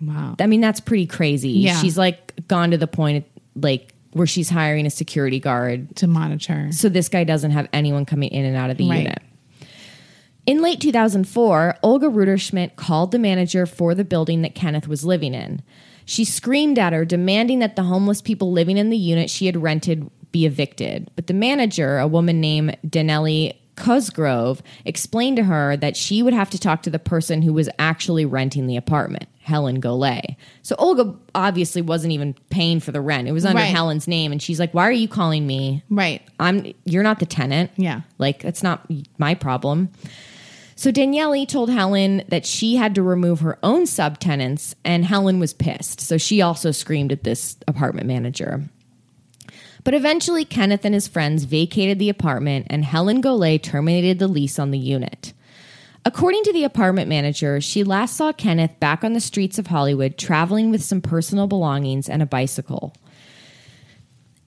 Wow. 0.00 0.34
I 0.40 0.46
mean, 0.46 0.60
that's 0.60 0.80
pretty 0.80 1.06
crazy. 1.06 1.50
Yeah. 1.50 1.76
She's 1.80 1.96
like 1.96 2.46
gone 2.48 2.70
to 2.72 2.78
the 2.78 2.86
point 2.88 3.26
like 3.54 3.94
where 4.12 4.26
she's 4.26 4.48
hiring 4.50 4.86
a 4.86 4.90
security 4.90 5.38
guard 5.38 5.94
to 5.96 6.06
monitor. 6.08 6.72
so 6.72 6.88
this 6.88 7.08
guy 7.08 7.22
doesn't 7.22 7.52
have 7.52 7.68
anyone 7.72 8.04
coming 8.04 8.30
in 8.30 8.44
and 8.44 8.56
out 8.56 8.70
of 8.70 8.76
the 8.76 8.88
Right. 8.88 8.98
unit. 9.04 9.22
In 10.46 10.62
late 10.62 10.80
2004, 10.80 11.76
Olga 11.82 12.06
Rutterschmidt 12.08 12.74
called 12.74 13.12
the 13.12 13.18
manager 13.20 13.66
for 13.66 13.94
the 13.94 14.02
building 14.04 14.42
that 14.42 14.54
Kenneth 14.54 14.88
was 14.88 15.04
living 15.04 15.32
in. 15.34 15.62
She 16.10 16.24
screamed 16.24 16.76
at 16.76 16.92
her, 16.92 17.04
demanding 17.04 17.60
that 17.60 17.76
the 17.76 17.84
homeless 17.84 18.20
people 18.20 18.50
living 18.50 18.78
in 18.78 18.90
the 18.90 18.96
unit 18.96 19.30
she 19.30 19.46
had 19.46 19.56
rented 19.56 20.10
be 20.32 20.44
evicted. 20.44 21.08
But 21.14 21.28
the 21.28 21.34
manager, 21.34 21.98
a 21.98 22.08
woman 22.08 22.40
named 22.40 22.76
Danelli 22.84 23.54
Cosgrove, 23.76 24.60
explained 24.84 25.36
to 25.36 25.44
her 25.44 25.76
that 25.76 25.96
she 25.96 26.24
would 26.24 26.32
have 26.34 26.50
to 26.50 26.58
talk 26.58 26.82
to 26.82 26.90
the 26.90 26.98
person 26.98 27.42
who 27.42 27.52
was 27.52 27.68
actually 27.78 28.24
renting 28.24 28.66
the 28.66 28.76
apartment, 28.76 29.26
Helen 29.38 29.80
Golay. 29.80 30.34
So 30.62 30.74
Olga 30.80 31.14
obviously 31.32 31.80
wasn't 31.80 32.12
even 32.12 32.34
paying 32.50 32.80
for 32.80 32.90
the 32.90 33.00
rent. 33.00 33.28
It 33.28 33.32
was 33.32 33.44
under 33.44 33.62
Right. 33.62 33.72
Helen's 33.72 34.08
name. 34.08 34.32
And 34.32 34.42
she's 34.42 34.58
like, 34.58 34.74
Why 34.74 34.88
are 34.88 34.92
you 34.92 35.06
calling 35.06 35.46
me? 35.46 35.84
Right. 35.90 36.22
I'm 36.40 36.74
you're 36.84 37.04
not 37.04 37.20
the 37.20 37.26
tenant. 37.26 37.70
Yeah. 37.76 38.00
Like 38.18 38.42
that's 38.42 38.64
not 38.64 38.84
my 39.18 39.36
problem. 39.36 39.90
So 40.80 40.90
Daniele 40.90 41.44
told 41.44 41.68
Helen 41.68 42.24
that 42.28 42.46
she 42.46 42.76
had 42.76 42.94
to 42.94 43.02
remove 43.02 43.40
her 43.40 43.58
own 43.62 43.82
subtenants 43.82 44.74
and 44.82 45.04
Helen 45.04 45.38
was 45.38 45.52
pissed. 45.52 46.00
So 46.00 46.16
she 46.16 46.40
also 46.40 46.70
screamed 46.70 47.12
at 47.12 47.22
this 47.22 47.58
apartment 47.68 48.06
manager. 48.06 48.64
But 49.84 49.92
eventually 49.92 50.46
Kenneth 50.46 50.86
and 50.86 50.94
his 50.94 51.06
friends 51.06 51.44
vacated 51.44 51.98
the 51.98 52.08
apartment 52.08 52.68
and 52.70 52.82
Helen 52.82 53.20
Golay 53.20 53.62
terminated 53.62 54.18
the 54.18 54.26
lease 54.26 54.58
on 54.58 54.70
the 54.70 54.78
unit. 54.78 55.34
According 56.06 56.44
to 56.44 56.52
the 56.54 56.64
apartment 56.64 57.10
manager, 57.10 57.60
she 57.60 57.84
last 57.84 58.16
saw 58.16 58.32
Kenneth 58.32 58.80
back 58.80 59.04
on 59.04 59.12
the 59.12 59.20
streets 59.20 59.58
of 59.58 59.66
Hollywood 59.66 60.16
traveling 60.16 60.70
with 60.70 60.82
some 60.82 61.02
personal 61.02 61.46
belongings 61.46 62.08
and 62.08 62.22
a 62.22 62.26
bicycle. 62.26 62.94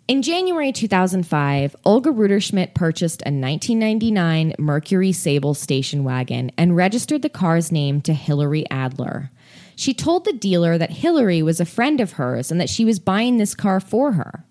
In 0.05 0.21
January 0.21 0.73
2005, 0.73 1.77
Olga 1.85 2.09
Rutterschmidt 2.09 2.73
purchased 2.73 3.21
a 3.21 3.31
1999 3.31 4.53
Mercury 4.59 5.13
Sable 5.13 5.53
station 5.53 6.03
wagon 6.03 6.51
and 6.57 6.75
registered 6.75 7.21
the 7.21 7.29
car's 7.29 7.71
name 7.71 8.01
to 8.01 8.13
Hillary 8.13 8.65
Adler. 8.69 9.31
She 9.77 9.93
told 9.93 10.25
the 10.25 10.33
dealer 10.33 10.77
that 10.77 10.91
Hillary 10.91 11.41
was 11.41 11.61
a 11.61 11.65
friend 11.65 12.01
of 12.01 12.13
hers 12.13 12.51
and 12.51 12.59
that 12.59 12.69
she 12.69 12.83
was 12.83 12.99
buying 12.99 13.37
this 13.37 13.55
car 13.55 13.79
for 13.79 14.11
her. 14.11 14.43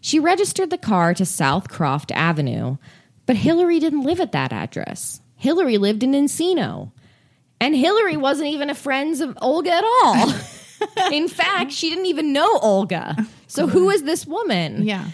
She 0.00 0.18
registered 0.18 0.70
the 0.70 0.76
car 0.76 1.14
to 1.14 1.24
South 1.24 1.68
Croft 1.68 2.10
Avenue, 2.10 2.76
but 3.24 3.36
Hillary 3.36 3.78
didn't 3.78 4.02
live 4.02 4.18
at 4.18 4.32
that 4.32 4.52
address. 4.52 5.20
Hillary 5.36 5.78
lived 5.78 6.02
in 6.02 6.10
Encino. 6.10 6.90
And 7.60 7.76
Hillary 7.76 8.16
wasn't 8.16 8.48
even 8.48 8.68
a 8.68 8.74
friend 8.74 9.20
of 9.20 9.38
Olga 9.40 9.74
at 9.74 9.84
all. 9.84 10.34
in 11.12 11.28
fact, 11.28 11.72
she 11.72 11.90
didn't 11.90 12.06
even 12.06 12.32
know 12.32 12.58
Olga. 12.58 13.16
So 13.46 13.66
who 13.66 13.90
is 13.90 14.02
this 14.02 14.26
woman? 14.26 14.82
Yeah. 14.82 15.08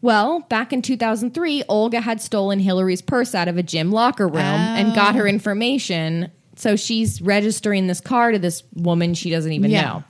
Well, 0.00 0.40
back 0.40 0.72
in 0.72 0.82
2003, 0.82 1.64
Olga 1.68 2.00
had 2.00 2.20
stolen 2.20 2.60
Hillary's 2.60 3.02
purse 3.02 3.34
out 3.34 3.48
of 3.48 3.56
a 3.56 3.62
gym 3.62 3.90
locker 3.90 4.28
room 4.28 4.36
and 4.36 4.94
got 4.94 5.14
her 5.16 5.24
oh. 5.24 5.30
information. 5.30 6.30
So 6.56 6.76
she's 6.76 7.20
registering 7.20 7.86
this 7.86 8.00
car 8.00 8.32
to 8.32 8.38
this 8.38 8.62
woman 8.74 9.14
she 9.14 9.30
doesn't 9.30 9.52
even 9.52 9.70
Yeah. 9.70 9.82
know. 9.82 10.04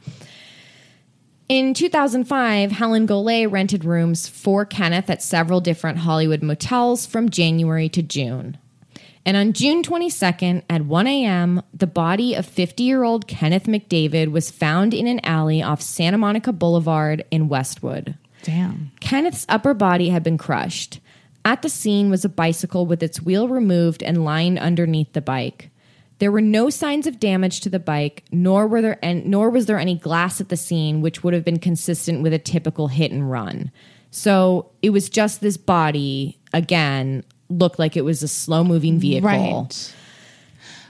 In 1.48 1.72
2005, 1.72 2.72
Helen 2.72 3.06
Golay 3.06 3.50
rented 3.50 3.84
rooms 3.84 4.28
for 4.28 4.66
Kenneth 4.66 5.08
at 5.08 5.22
several 5.22 5.60
different 5.62 5.98
Hollywood 5.98 6.42
motels 6.42 7.06
from 7.06 7.30
January 7.30 7.88
to 7.88 8.02
June. 8.02 8.58
And 9.28 9.36
on 9.36 9.52
June 9.52 9.82
22nd 9.82 10.62
at 10.70 10.86
1 10.86 11.06
a.m., 11.06 11.62
the 11.74 11.86
body 11.86 12.32
of 12.32 12.46
50 12.46 12.82
year 12.82 13.02
old 13.02 13.28
Kenneth 13.28 13.64
McDavid 13.64 14.30
was 14.32 14.50
found 14.50 14.94
in 14.94 15.06
an 15.06 15.20
alley 15.22 15.62
off 15.62 15.82
Santa 15.82 16.16
Monica 16.16 16.50
Boulevard 16.50 17.22
in 17.30 17.50
Westwood. 17.50 18.16
Damn. 18.42 18.90
Kenneth's 19.00 19.44
upper 19.50 19.74
body 19.74 20.08
had 20.08 20.22
been 20.22 20.38
crushed. 20.38 21.00
At 21.44 21.60
the 21.60 21.68
scene 21.68 22.08
was 22.08 22.24
a 22.24 22.30
bicycle 22.30 22.86
with 22.86 23.02
its 23.02 23.20
wheel 23.20 23.48
removed 23.48 24.02
and 24.02 24.24
lying 24.24 24.58
underneath 24.58 25.12
the 25.12 25.20
bike. 25.20 25.68
There 26.20 26.32
were 26.32 26.40
no 26.40 26.70
signs 26.70 27.06
of 27.06 27.20
damage 27.20 27.60
to 27.60 27.68
the 27.68 27.78
bike, 27.78 28.24
nor 28.32 28.66
were 28.66 28.80
there 28.80 28.98
and 29.02 29.26
nor 29.26 29.50
was 29.50 29.66
there 29.66 29.78
any 29.78 29.96
glass 29.96 30.40
at 30.40 30.48
the 30.48 30.56
scene, 30.56 31.02
which 31.02 31.22
would 31.22 31.34
have 31.34 31.44
been 31.44 31.58
consistent 31.58 32.22
with 32.22 32.32
a 32.32 32.38
typical 32.38 32.88
hit 32.88 33.12
and 33.12 33.30
run. 33.30 33.72
So 34.10 34.70
it 34.80 34.88
was 34.88 35.10
just 35.10 35.42
this 35.42 35.58
body 35.58 36.38
again 36.54 37.24
looked 37.48 37.78
like 37.78 37.96
it 37.96 38.02
was 38.02 38.22
a 38.22 38.28
slow 38.28 38.64
moving 38.64 38.98
vehicle. 38.98 39.28
Right. 39.28 39.94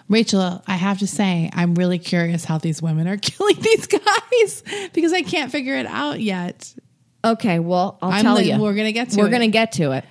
Rachel, 0.08 0.62
I 0.66 0.74
have 0.76 0.98
to 1.00 1.06
say, 1.06 1.50
I'm 1.52 1.74
really 1.74 1.98
curious 1.98 2.44
how 2.44 2.58
these 2.58 2.80
women 2.80 3.06
are 3.08 3.16
killing 3.22 3.60
these 3.60 3.86
guys 3.86 4.62
because 4.92 5.12
I 5.12 5.22
can't 5.22 5.52
figure 5.52 5.74
it 5.76 5.86
out 5.86 6.20
yet. 6.20 6.74
Okay, 7.24 7.58
well, 7.58 7.98
I'll 8.00 8.12
I'm 8.12 8.22
tell 8.22 8.34
like, 8.34 8.46
you. 8.46 8.58
we're 8.58 8.74
gonna 8.74 8.92
get 8.92 9.10
to 9.10 9.18
We're 9.18 9.26
it. 9.26 9.30
going 9.30 9.42
to 9.42 9.48
get 9.48 9.72
to 9.72 9.92
it. 9.92 10.04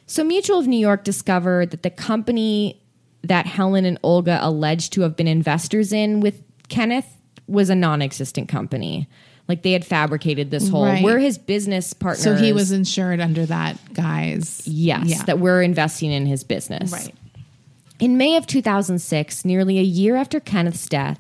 So, 0.05 0.24
Mutual 0.24 0.60
of 0.60 0.68
New 0.68 0.78
York 0.80 1.03
discovered 1.03 1.72
that 1.72 1.82
the 1.82 1.89
company 1.89 2.80
that 3.24 3.47
Helen 3.47 3.84
and 3.86 3.97
Olga 4.03 4.38
alleged 4.41 4.93
to 4.93 5.01
have 5.01 5.16
been 5.16 5.28
investors 5.28 5.91
in 5.91 6.20
with 6.20 6.43
Kenneth 6.70 7.18
was 7.47 7.70
a 7.72 7.76
non 7.76 8.01
existent 8.03 8.47
company. 8.47 9.08
Like 9.48 9.62
they 9.64 9.72
had 9.72 9.86
fabricated 9.86 10.52
this 10.52 10.68
whole, 10.70 10.84
Right. 10.86 11.04
we're 11.04 11.20
his 11.20 11.38
business 11.38 11.93
partner. 11.93 12.22
So 12.24 12.36
he 12.36 12.52
was 12.52 12.72
insured 12.72 13.22
under 13.22 13.45
that 13.45 13.78
guy's. 13.93 14.68
Yes, 14.68 15.08
Yeah. 15.08 15.24
that 15.24 15.39
we're 15.39 15.62
investing 15.62 16.12
in 16.12 16.26
his 16.26 16.43
business. 16.43 16.91
Right. 16.91 17.14
In 18.00 18.18
May 18.18 18.36
of 18.36 18.45
2006, 18.45 19.45
nearly 19.45 19.80
a 19.80 19.84
year 19.84 20.16
after 20.16 20.39
Kenneth's 20.39 20.86
death, 20.86 21.20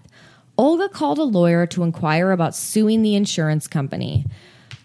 Olga 0.57 0.89
called 0.89 1.17
a 1.19 1.23
lawyer 1.23 1.65
to 1.67 1.83
inquire 1.83 2.31
about 2.31 2.55
suing 2.55 3.01
the 3.01 3.15
insurance 3.15 3.67
company. 3.67 4.25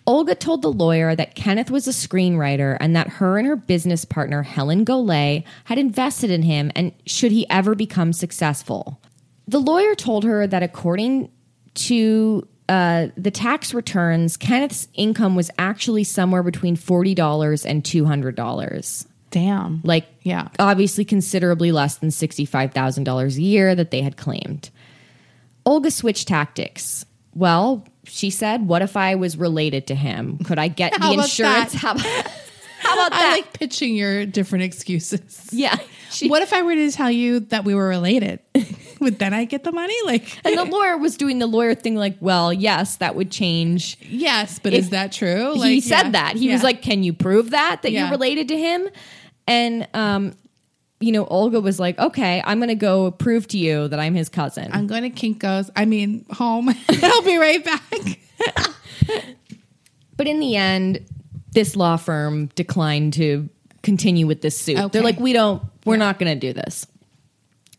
Olga 0.07 0.35
told 0.35 0.63
the 0.63 0.73
lawyer 0.73 1.15
that 1.15 1.35
Kenneth 1.35 1.71
was 1.71 1.87
a 1.87 1.93
screenwriter 1.93 2.77
and 2.81 2.95
that 2.97 3.09
her 3.09 3.39
and 3.39 3.47
her 3.47 3.57
business 3.57 4.05
partner, 4.05 4.43
Helen 4.43 4.85
Golay, 4.85 5.45
had 5.65 5.79
invested 5.79 6.31
in 6.31 6.43
him 6.43 6.73
and 6.75 6.93
should 7.07 7.31
he 7.33 7.49
ever 7.49 7.75
become 7.75 8.13
successful. 8.13 8.99
The 9.47 9.61
lawyer 9.61 9.95
told 9.95 10.25
her 10.25 10.47
that 10.47 10.63
according 10.63 11.31
to 11.75 12.47
uh, 12.69 13.09
the 13.17 13.31
tax 13.31 13.75
returns, 13.75 14.37
Kenneth's 14.37 14.89
income 14.95 15.35
was 15.37 15.51
actually 15.59 16.05
somewhere 16.05 16.43
between 16.43 16.77
$40 16.77 17.65
and 17.67 17.83
$200. 17.85 19.07
Damn. 19.31 19.81
Like, 19.85 20.07
Yeah. 20.23 20.49
obviously 20.59 21.05
considerably 21.05 21.73
less 21.73 21.97
than 21.97 22.11
$65,000 22.11 23.37
a 23.37 23.43
year 23.43 23.75
that 23.75 23.91
they 23.91 24.03
had 24.03 24.17
claimed. 24.17 24.71
Olga 25.65 25.91
switched 25.91 26.29
tactics. 26.29 27.05
Well, 27.35 27.87
she 28.05 28.31
said, 28.31 28.67
What 28.67 28.83
if 28.83 28.97
I 28.97 29.15
was 29.15 29.37
related 29.37 29.87
to 29.89 29.95
him? 29.95 30.39
Could 30.39 30.59
I 30.59 30.69
get 30.69 30.93
the 31.01 31.13
insurance? 31.13 31.73
that? 31.73 31.79
How 31.79 31.93
about, 31.93 32.05
how 32.81 32.95
about 32.95 33.13
I 33.13 33.31
like 33.37 33.53
pitching 33.59 33.95
your 33.95 34.27
different 34.27 34.65
excuses. 34.65 35.49
yeah. 35.53 35.77
She, 36.13 36.29
what 36.29 36.43
if 36.43 36.53
I 36.53 36.61
were 36.61 36.75
to 36.75 36.93
tell 36.93 37.11
you 37.11 37.41
that 37.41 37.65
we 37.65 37.75
were 37.75 37.89
related? 37.89 38.41
Would 39.03 39.19
then 39.19 39.35
I 39.35 39.45
get 39.45 39.65
the 39.65 39.73
money? 39.73 39.95
Like, 40.07 40.39
and 40.45 40.57
the 40.57 40.65
lawyer 40.65 40.97
was 40.97 41.17
doing 41.17 41.39
the 41.41 41.47
lawyer 41.47 41.75
thing, 41.75 41.97
like, 41.97 42.17
Well, 42.21 42.53
yes, 42.53 42.97
that 42.97 43.15
would 43.17 43.31
change. 43.31 43.99
yes, 44.01 44.59
but 44.59 44.73
If- 44.73 44.79
is 44.85 44.91
that 44.91 45.13
true? 45.13 45.61
he 45.61 45.81
said 45.81 46.05
yeah, 46.05 46.11
that. 46.11 46.37
He 46.37 46.49
was 46.51 46.63
like, 46.63 46.81
Can 46.83 47.03
you 47.03 47.13
prove 47.13 47.51
that, 47.51 47.83
that 47.83 47.93
Yeah. 47.93 48.03
you're 48.05 48.11
related 48.13 48.49
to 48.49 48.57
him? 48.57 48.89
And, 49.47 49.87
um, 49.93 50.35
you 51.01 51.11
know, 51.11 51.25
Olga 51.27 51.61
was 51.61 51.81
like, 51.81 51.99
Okay, 51.99 52.41
I'm 52.47 52.59
going 52.61 52.69
to 52.69 52.75
go 52.77 53.11
prove 53.11 53.49
to 53.49 53.59
you 53.59 53.89
that 53.89 53.99
I'm 53.99 54.15
his 54.15 54.29
cousin. 54.29 54.71
I'm 54.73 54.87
going 54.87 55.03
to 55.03 55.11
Kinko's. 55.11 55.69
I 55.75 55.85
mean, 55.85 56.25
home. 56.31 56.69
I'll 57.03 57.23
be 57.23 57.37
right 57.37 57.65
back. 57.65 58.19
But 60.17 60.29
in 60.29 60.39
the 60.41 60.57
end, 60.57 61.05
this 61.53 61.75
law 61.75 61.97
firm 61.97 62.47
declined 62.55 63.15
to 63.15 63.49
continue 63.83 64.27
with 64.27 64.43
this 64.43 64.57
suit. 64.57 64.79
Okay. 64.79 64.89
They're 64.89 65.03
like, 65.03 65.19
we 65.19 65.33
don't, 65.33 65.63
we're 65.85 65.97
not 65.97 66.19
going 66.21 66.33
to 66.33 66.39
do 66.39 66.53
this. 66.53 66.87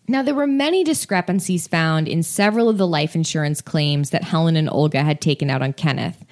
Now, 0.08 0.22
there 0.22 0.36
were 0.36 0.48
many 0.48 0.84
discrepancies 0.84 1.68
found 1.68 2.08
in 2.08 2.24
several 2.24 2.70
of 2.70 2.78
the 2.78 2.88
life 2.88 3.16
insurance 3.16 3.62
claims 3.62 4.10
that 4.10 4.24
Helen 4.24 4.56
and 4.56 4.70
Olga 4.70 5.02
had 5.02 5.22
taken 5.22 5.50
out 5.50 5.62
on 5.62 5.74
Kenneth. 5.74 6.26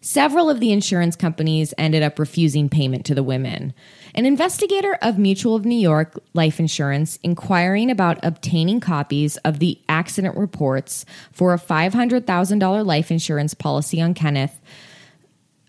Several 0.00 0.48
of 0.48 0.60
the 0.60 0.72
insurance 0.72 1.16
companies 1.16 1.74
ended 1.76 2.02
up 2.02 2.18
refusing 2.18 2.68
payment 2.68 3.04
to 3.06 3.14
the 3.14 3.22
women. 3.22 3.74
An 4.14 4.24
investigator 4.24 4.96
of 5.02 5.18
Mutual 5.18 5.56
of 5.56 5.66
New 5.66 5.78
York 5.78 6.18
Life 6.32 6.58
Insurance 6.58 7.18
inquiring 7.22 7.90
about 7.90 8.18
obtaining 8.22 8.80
copies 8.80 9.36
of 9.38 9.58
the 9.58 9.78
accident 9.88 10.36
reports 10.36 11.04
for 11.32 11.52
a 11.52 11.58
$500,000 11.58 12.86
life 12.86 13.10
insurance 13.10 13.54
policy 13.54 14.00
on 14.00 14.14
Kenneth 14.14 14.58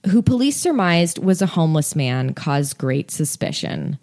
who 0.10 0.22
police 0.22 0.58
surmised 0.58 1.20
was 1.20 1.42
a 1.42 1.48
homeless 1.48 1.96
man, 1.96 2.34
caused 2.34 2.78
great 2.78 3.12
suspicion. 3.12 4.00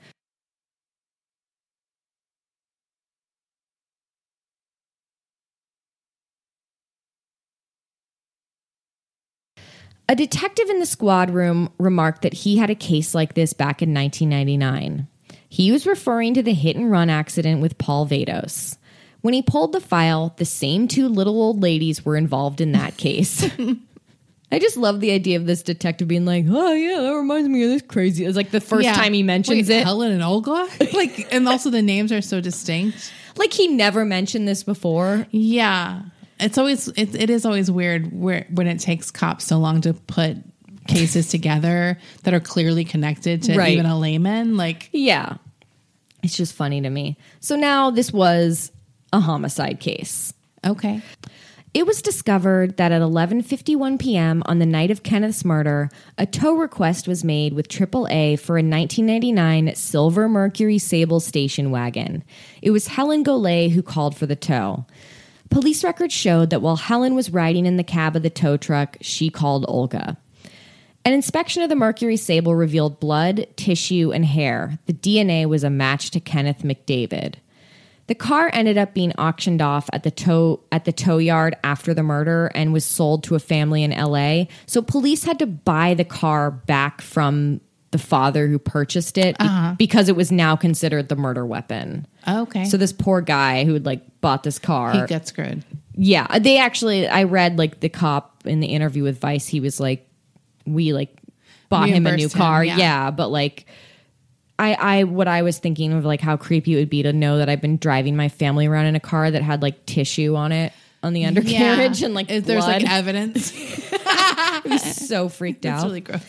A 10.08 10.16
detective 10.16 10.70
in 10.70 10.78
the 10.80 10.86
squad 10.86 11.30
room 11.30 11.70
remarked 11.78 12.22
that 12.22 12.32
he 12.32 12.56
had 12.56 12.70
a 12.70 12.74
case 12.74 13.14
like 13.14 13.34
this 13.34 13.52
back 13.52 13.82
in 13.82 13.92
1999. 13.92 15.06
He 15.50 15.70
was 15.70 15.86
referring 15.86 16.34
to 16.34 16.42
the 16.42 16.54
hit 16.54 16.76
and 16.76 16.90
run 16.90 17.10
accident 17.10 17.60
with 17.60 17.78
Paul 17.78 18.06
Vados. 18.06 18.78
When 19.20 19.34
he 19.34 19.42
pulled 19.42 19.72
the 19.72 19.80
file, 19.80 20.32
the 20.36 20.44
same 20.44 20.88
two 20.88 21.08
little 21.08 21.40
old 21.42 21.62
ladies 21.62 22.04
were 22.04 22.16
involved 22.16 22.60
in 22.60 22.72
that 22.72 22.96
case. 22.96 23.44
I 24.50 24.58
just 24.58 24.78
love 24.78 25.00
the 25.00 25.10
idea 25.10 25.36
of 25.36 25.44
this 25.44 25.62
detective 25.62 26.08
being 26.08 26.24
like, 26.24 26.46
"Oh 26.48 26.72
yeah, 26.72 27.00
that 27.02 27.14
reminds 27.14 27.48
me 27.50 27.64
of 27.64 27.70
this 27.70 27.82
crazy." 27.82 28.24
It's 28.24 28.36
like 28.36 28.50
the 28.50 28.62
first 28.62 28.84
Yeah. 28.84 28.94
time 28.94 29.12
he 29.12 29.22
mentions 29.22 29.68
Wait, 29.68 29.80
it. 29.80 29.84
Helen 29.84 30.10
and 30.10 30.22
Olga? 30.22 30.66
like, 30.94 31.30
and 31.34 31.46
also 31.46 31.68
the 31.68 31.82
names 31.82 32.12
are 32.12 32.22
so 32.22 32.40
distinct. 32.40 33.12
Like 33.36 33.52
he 33.52 33.68
never 33.68 34.06
mentioned 34.06 34.48
this 34.48 34.62
before. 34.62 35.26
Yeah. 35.30 36.00
It's 36.40 36.58
always, 36.58 36.88
it, 36.88 37.14
it 37.14 37.30
is 37.30 37.44
always 37.44 37.70
weird 37.70 38.12
where, 38.12 38.46
when 38.50 38.66
it 38.66 38.78
takes 38.80 39.10
cops 39.10 39.44
so 39.44 39.58
long 39.58 39.80
to 39.82 39.94
put 39.94 40.36
cases 40.86 41.28
together 41.30 41.98
that 42.22 42.34
are 42.34 42.40
clearly 42.40 42.84
connected 42.84 43.42
to 43.44 43.56
Right. 43.56 43.72
even 43.72 43.86
a 43.86 43.98
layman. 43.98 44.56
Like, 44.56 44.88
Yeah, 44.92 45.36
it's 46.22 46.36
just 46.36 46.54
funny 46.54 46.80
to 46.80 46.90
me. 46.90 47.16
So 47.40 47.56
now 47.56 47.90
this 47.90 48.12
was 48.12 48.72
a 49.12 49.20
homicide 49.20 49.80
case. 49.80 50.32
okay. 50.64 51.02
It 51.74 51.86
was 51.86 52.00
discovered 52.00 52.78
that 52.78 52.92
at 52.92 53.02
11:51 53.02 53.98
p.m. 54.00 54.42
on 54.46 54.58
the 54.58 54.64
night 54.66 54.90
of 54.90 55.02
Kenneth's 55.02 55.44
murder, 55.44 55.90
a 56.16 56.24
tow 56.24 56.54
request 56.54 57.06
was 57.06 57.22
made 57.22 57.52
with 57.52 57.68
AAA 57.68 58.38
for 58.40 58.54
a 58.56 58.62
1999 58.64 59.74
silver 59.74 60.28
Mercury 60.30 60.78
Sable 60.78 61.20
station 61.20 61.70
wagon. 61.70 62.24
It 62.62 62.70
was 62.70 62.88
Helen 62.88 63.22
Golay 63.22 63.70
who 63.70 63.82
called 63.82 64.16
for 64.16 64.24
the 64.24 64.34
tow. 64.34 64.86
Police 65.50 65.82
records 65.82 66.14
showed 66.14 66.50
that 66.50 66.62
while 66.62 66.76
Helen 66.76 67.14
was 67.14 67.30
riding 67.30 67.66
in 67.66 67.76
the 67.76 67.84
cab 67.84 68.16
of 68.16 68.22
the 68.22 68.30
tow 68.30 68.56
truck, 68.56 68.96
she 69.00 69.30
called 69.30 69.64
Olga. 69.68 70.16
An 71.04 71.14
inspection 71.14 71.62
of 71.62 71.68
the 71.68 71.76
Mercury 71.76 72.16
Sable 72.16 72.54
revealed 72.54 73.00
blood, 73.00 73.46
tissue, 73.56 74.12
and 74.12 74.26
hair. 74.26 74.78
The 74.86 74.92
DNA 74.92 75.46
was 75.46 75.64
a 75.64 75.70
match 75.70 76.10
to 76.10 76.20
Kenneth 76.20 76.62
McDavid. 76.62 77.36
The 78.08 78.14
car 78.14 78.50
ended 78.52 78.78
up 78.78 78.94
being 78.94 79.12
auctioned 79.16 79.60
off 79.62 79.88
at 79.92 80.02
the 80.02 80.10
tow 80.10 80.60
at 80.72 80.86
the 80.86 80.92
tow 80.92 81.18
yard 81.18 81.56
after 81.62 81.92
the 81.92 82.02
murder 82.02 82.50
and 82.54 82.72
was 82.72 82.84
sold 82.84 83.22
to 83.24 83.34
a 83.34 83.38
family 83.38 83.82
in 83.82 83.90
LA. 83.90 84.44
So 84.66 84.80
police 84.80 85.24
had 85.24 85.38
to 85.40 85.46
buy 85.46 85.94
the 85.94 86.04
car 86.04 86.50
back 86.50 87.02
from 87.02 87.60
the 87.90 87.98
father 87.98 88.46
who 88.48 88.58
purchased 88.58 89.16
it 89.16 89.38
be- 89.38 89.44
uh-huh. 89.44 89.74
because 89.78 90.08
it 90.08 90.16
was 90.16 90.30
now 90.30 90.56
considered 90.56 91.08
the 91.08 91.16
murder 91.16 91.46
weapon. 91.46 92.06
Oh, 92.26 92.42
okay. 92.42 92.64
So 92.66 92.76
this 92.76 92.92
poor 92.92 93.20
guy 93.20 93.64
who 93.64 93.72
had 93.74 93.86
like 93.86 94.02
bought 94.20 94.42
this 94.42 94.58
car 94.58 94.92
he 94.92 95.06
got 95.06 95.26
screwed. 95.26 95.64
yeah, 95.94 96.26
uh, 96.28 96.38
they 96.38 96.58
actually. 96.58 97.08
I 97.08 97.24
read 97.24 97.56
like 97.58 97.80
the 97.80 97.88
cop 97.88 98.42
in 98.46 98.60
the 98.60 98.68
interview 98.68 99.02
with 99.02 99.20
Vice. 99.20 99.46
He 99.46 99.60
was 99.60 99.80
like, 99.80 100.06
"We 100.66 100.92
like 100.92 101.16
bought 101.68 101.88
him 101.88 102.06
a 102.06 102.10
new 102.10 102.16
Reimbursed 102.16 102.34
him, 102.34 102.38
car." 102.38 102.64
yeah. 102.64 102.76
yeah. 102.76 103.10
but 103.10 103.28
like, 103.28 103.66
I, 104.58 104.74
I, 104.74 105.04
what 105.04 105.28
I 105.28 105.42
was 105.42 105.58
thinking 105.58 105.92
of 105.92 106.04
like 106.04 106.20
how 106.20 106.36
creepy 106.36 106.74
it 106.74 106.76
would 106.76 106.90
be 106.90 107.02
to 107.04 107.12
know 107.12 107.38
that 107.38 107.48
I've 107.48 107.60
been 107.62 107.78
driving 107.78 108.16
my 108.16 108.28
family 108.28 108.66
around 108.66 108.86
in 108.86 108.96
a 108.96 109.00
car 109.00 109.30
that 109.30 109.42
had 109.42 109.62
like 109.62 109.86
tissue 109.86 110.34
on 110.34 110.52
it 110.52 110.72
on 111.02 111.12
the 111.12 111.24
undercarriage 111.24 112.02
and 112.02 112.12
like 112.12 112.28
If 112.30 112.44
there's 112.44 112.66
like 112.66 112.84
evidence. 112.88 113.52
I 113.92 114.60
was 114.64 114.82
so 115.08 115.28
freaked 115.28 115.62
That's 115.62 115.82
out. 115.82 115.86
really 115.86 116.00
gross. 116.00 116.22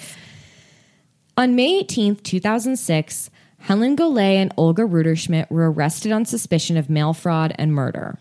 On 1.40 1.56
May 1.56 1.82
18th, 1.86 2.22
2006, 2.24 3.30
Helen 3.60 3.96
Golay 3.96 4.34
and 4.34 4.54
Olga 4.58 4.82
Rutterschmidt 4.82 5.50
were 5.50 5.72
arrested 5.72 6.12
on 6.12 6.26
suspicion 6.26 6.76
of 6.76 6.90
mail 6.90 7.14
fraud 7.14 7.56
and 7.58 7.74
murder. 7.74 8.20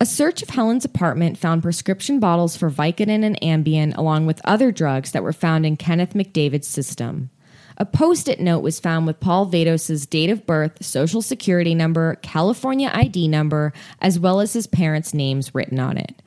A 0.00 0.06
search 0.06 0.40
of 0.40 0.50
Helen's 0.50 0.84
apartment 0.84 1.36
found 1.36 1.64
prescription 1.64 2.20
bottles 2.20 2.56
for 2.56 2.70
Vicodin 2.70 3.24
and 3.24 3.40
Ambien, 3.40 3.92
along 3.96 4.26
with 4.26 4.40
other 4.44 4.70
drugs 4.70 5.10
that 5.10 5.24
were 5.24 5.32
found 5.32 5.66
in 5.66 5.76
Kenneth 5.76 6.14
McDavid's 6.14 6.68
system. 6.68 7.30
A 7.76 7.84
post 7.84 8.28
it 8.28 8.38
note 8.38 8.60
was 8.60 8.78
found 8.78 9.04
with 9.04 9.18
Paul 9.18 9.50
Vados' 9.50 10.08
date 10.08 10.30
of 10.30 10.46
birth, 10.46 10.84
social 10.84 11.22
security 11.22 11.74
number, 11.74 12.14
California 12.22 12.88
ID 12.94 13.26
number, 13.26 13.72
as 14.00 14.20
well 14.20 14.38
as 14.38 14.52
his 14.52 14.68
parents' 14.68 15.12
names 15.12 15.56
written 15.56 15.80
on 15.80 15.98
it. 15.98 16.22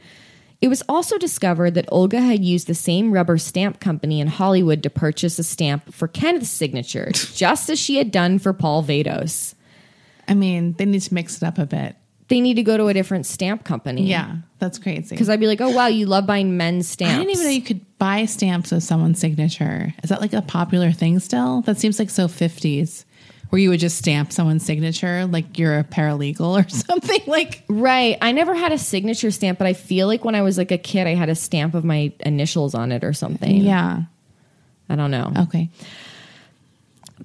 It 0.62 0.68
was 0.68 0.84
also 0.88 1.18
discovered 1.18 1.72
that 1.72 1.86
Olga 1.92 2.22
had 2.22 2.44
used 2.46 2.68
the 2.68 2.76
same 2.76 3.12
rubber 3.12 3.40
stamp 3.40 3.80
company 3.80 4.20
in 4.20 4.28
Hollywood 4.28 4.84
to 4.84 4.92
purchase 4.92 5.40
a 5.40 5.44
stamp 5.44 5.92
for 5.92 6.08
Kenneth's 6.08 6.50
signature, 6.50 7.12
just 7.14 7.70
as 7.70 7.80
she 7.80 7.98
had 7.98 8.12
done 8.12 8.38
for 8.38 8.54
Paul 8.54 8.84
Vados. 8.84 9.56
I 10.28 10.36
mean, 10.36 10.74
they 10.74 10.86
need 10.86 11.02
to 11.02 11.14
mix 11.14 11.38
it 11.38 11.44
up 11.44 11.58
a 11.58 11.66
bit. 11.66 11.96
They 12.28 12.40
need 12.40 12.54
to 12.54 12.64
go 12.64 12.78
to 12.78 12.88
a 12.88 12.94
different 12.94 13.26
stamp 13.26 13.66
company. 13.66 14.04
Yeah, 14.04 14.38
that's 14.60 14.78
crazy. 14.78 15.10
Because 15.10 15.28
I'd 15.28 15.42
be 15.42 15.48
like, 15.48 15.60
oh, 15.60 15.72
wow, 15.72 15.88
you 15.88 16.06
love 16.06 16.26
buying 16.26 16.56
men's 16.56 16.88
stamps. 16.88 17.16
I 17.16 17.18
didn't 17.18 17.32
even 17.32 17.44
know 17.44 17.50
you 17.50 17.62
could 17.62 17.98
buy 17.98 18.24
stamps 18.26 18.72
with 18.72 18.84
someone's 18.84 19.20
signature. 19.20 19.94
Is 20.02 20.10
that 20.12 20.22
like 20.22 20.32
a 20.32 20.42
popular 20.42 20.94
thing 20.94 21.20
still? 21.20 21.62
That 21.64 21.78
seems 21.78 22.00
like 22.00 22.10
so 22.10 22.28
50s, 22.30 23.04
where 23.52 23.60
you 23.62 23.70
would 23.70 23.80
just 23.80 23.98
stamp 23.98 24.32
someone's 24.32 24.66
signature 24.66 25.26
like 25.28 25.60
you're 25.60 25.78
a 25.78 25.84
paralegal 25.84 26.66
or 26.66 26.68
something. 26.70 27.22
Like, 27.28 27.64
Right. 27.70 28.18
I 28.22 28.32
never 28.32 28.56
had 28.56 28.72
a 28.72 28.78
signature 28.78 29.30
stamp, 29.30 29.58
but 29.60 29.68
I 29.68 29.74
feel 29.74 30.08
like 30.08 30.26
when 30.26 30.36
I 30.36 30.42
was 30.42 30.58
like 30.58 30.72
a 30.72 30.78
kid, 30.78 31.06
I 31.06 31.14
had 31.16 31.30
a 31.30 31.36
stamp 31.36 31.74
of 31.76 31.84
my 31.86 32.12
initials 32.22 32.74
on 32.74 32.92
it 32.92 33.04
or 33.04 33.14
something. 33.14 33.58
yeah. 33.58 34.02
I 34.90 34.96
don't 34.96 35.12
know. 35.12 35.32
Okay. 35.44 35.70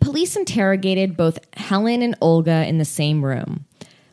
Police 0.01 0.37
interrogated 0.37 1.17
both 1.17 1.39
Helen 1.57 2.03
and 2.03 2.15
Olga 2.21 2.67
in 2.67 2.79
the 2.79 2.85
same 2.85 3.25
room. 3.25 3.65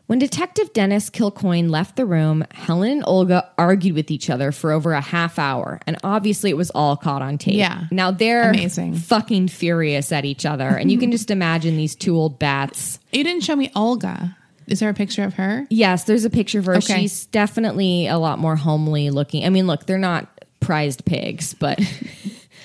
When 0.06 0.18
Detective 0.18 0.70
Dennis 0.74 1.08
Kilcoyne 1.08 1.70
left 1.70 1.96
the 1.96 2.04
room, 2.04 2.44
Helen 2.52 2.90
and 2.92 3.04
Olga 3.06 3.50
argued 3.56 3.94
with 3.94 4.10
each 4.10 4.28
other 4.28 4.52
for 4.52 4.70
over 4.70 4.92
a 4.92 5.00
half 5.00 5.38
hour, 5.38 5.80
and 5.86 5.96
obviously 6.04 6.50
it 6.50 6.58
was 6.58 6.70
all 6.70 6.94
caught 6.96 7.22
on 7.22 7.38
tape. 7.38 7.54
Yeah. 7.54 7.84
Now 7.90 8.10
they're 8.10 8.50
Amazing. 8.50 8.96
fucking 8.96 9.48
furious 9.48 10.12
at 10.12 10.26
each 10.26 10.44
other, 10.44 10.68
and 10.68 10.92
you 10.92 10.98
can 10.98 11.10
just 11.10 11.30
imagine 11.38 11.76
these 11.78 11.94
two 11.94 12.14
old 12.16 12.38
bats. 12.38 12.98
You 13.12 13.24
didn't 13.24 13.44
show 13.44 13.56
me 13.56 13.70
Olga. 13.74 14.36
Is 14.66 14.80
there 14.80 14.90
a 14.90 14.94
picture 14.94 15.24
of 15.24 15.34
her? 15.34 15.66
Yes, 15.70 16.04
there's 16.04 16.24
a 16.26 16.30
picture 16.30 16.58
of 16.58 16.66
her. 16.66 16.76
Okay. 16.76 17.00
She's 17.02 17.24
definitely 17.26 18.06
a 18.06 18.18
lot 18.18 18.38
more 18.38 18.56
homely 18.56 19.08
looking. 19.10 19.44
I 19.46 19.48
mean, 19.48 19.66
look, 19.66 19.86
they're 19.86 19.96
not 19.98 20.26
prized 20.60 21.04
pigs, 21.06 21.54
but 21.54 21.78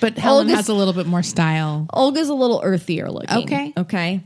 But 0.00 0.16
Helen 0.16 0.46
Olga's- 0.46 0.56
has 0.56 0.68
a 0.68 0.74
little 0.74 0.94
bit 0.94 1.06
more 1.06 1.22
style. 1.22 1.86
Olga's 1.92 2.30
a 2.30 2.34
little 2.34 2.60
earthier 2.64 3.10
looking. 3.10 3.36
Okay. 3.44 3.72
Okay. 3.76 4.20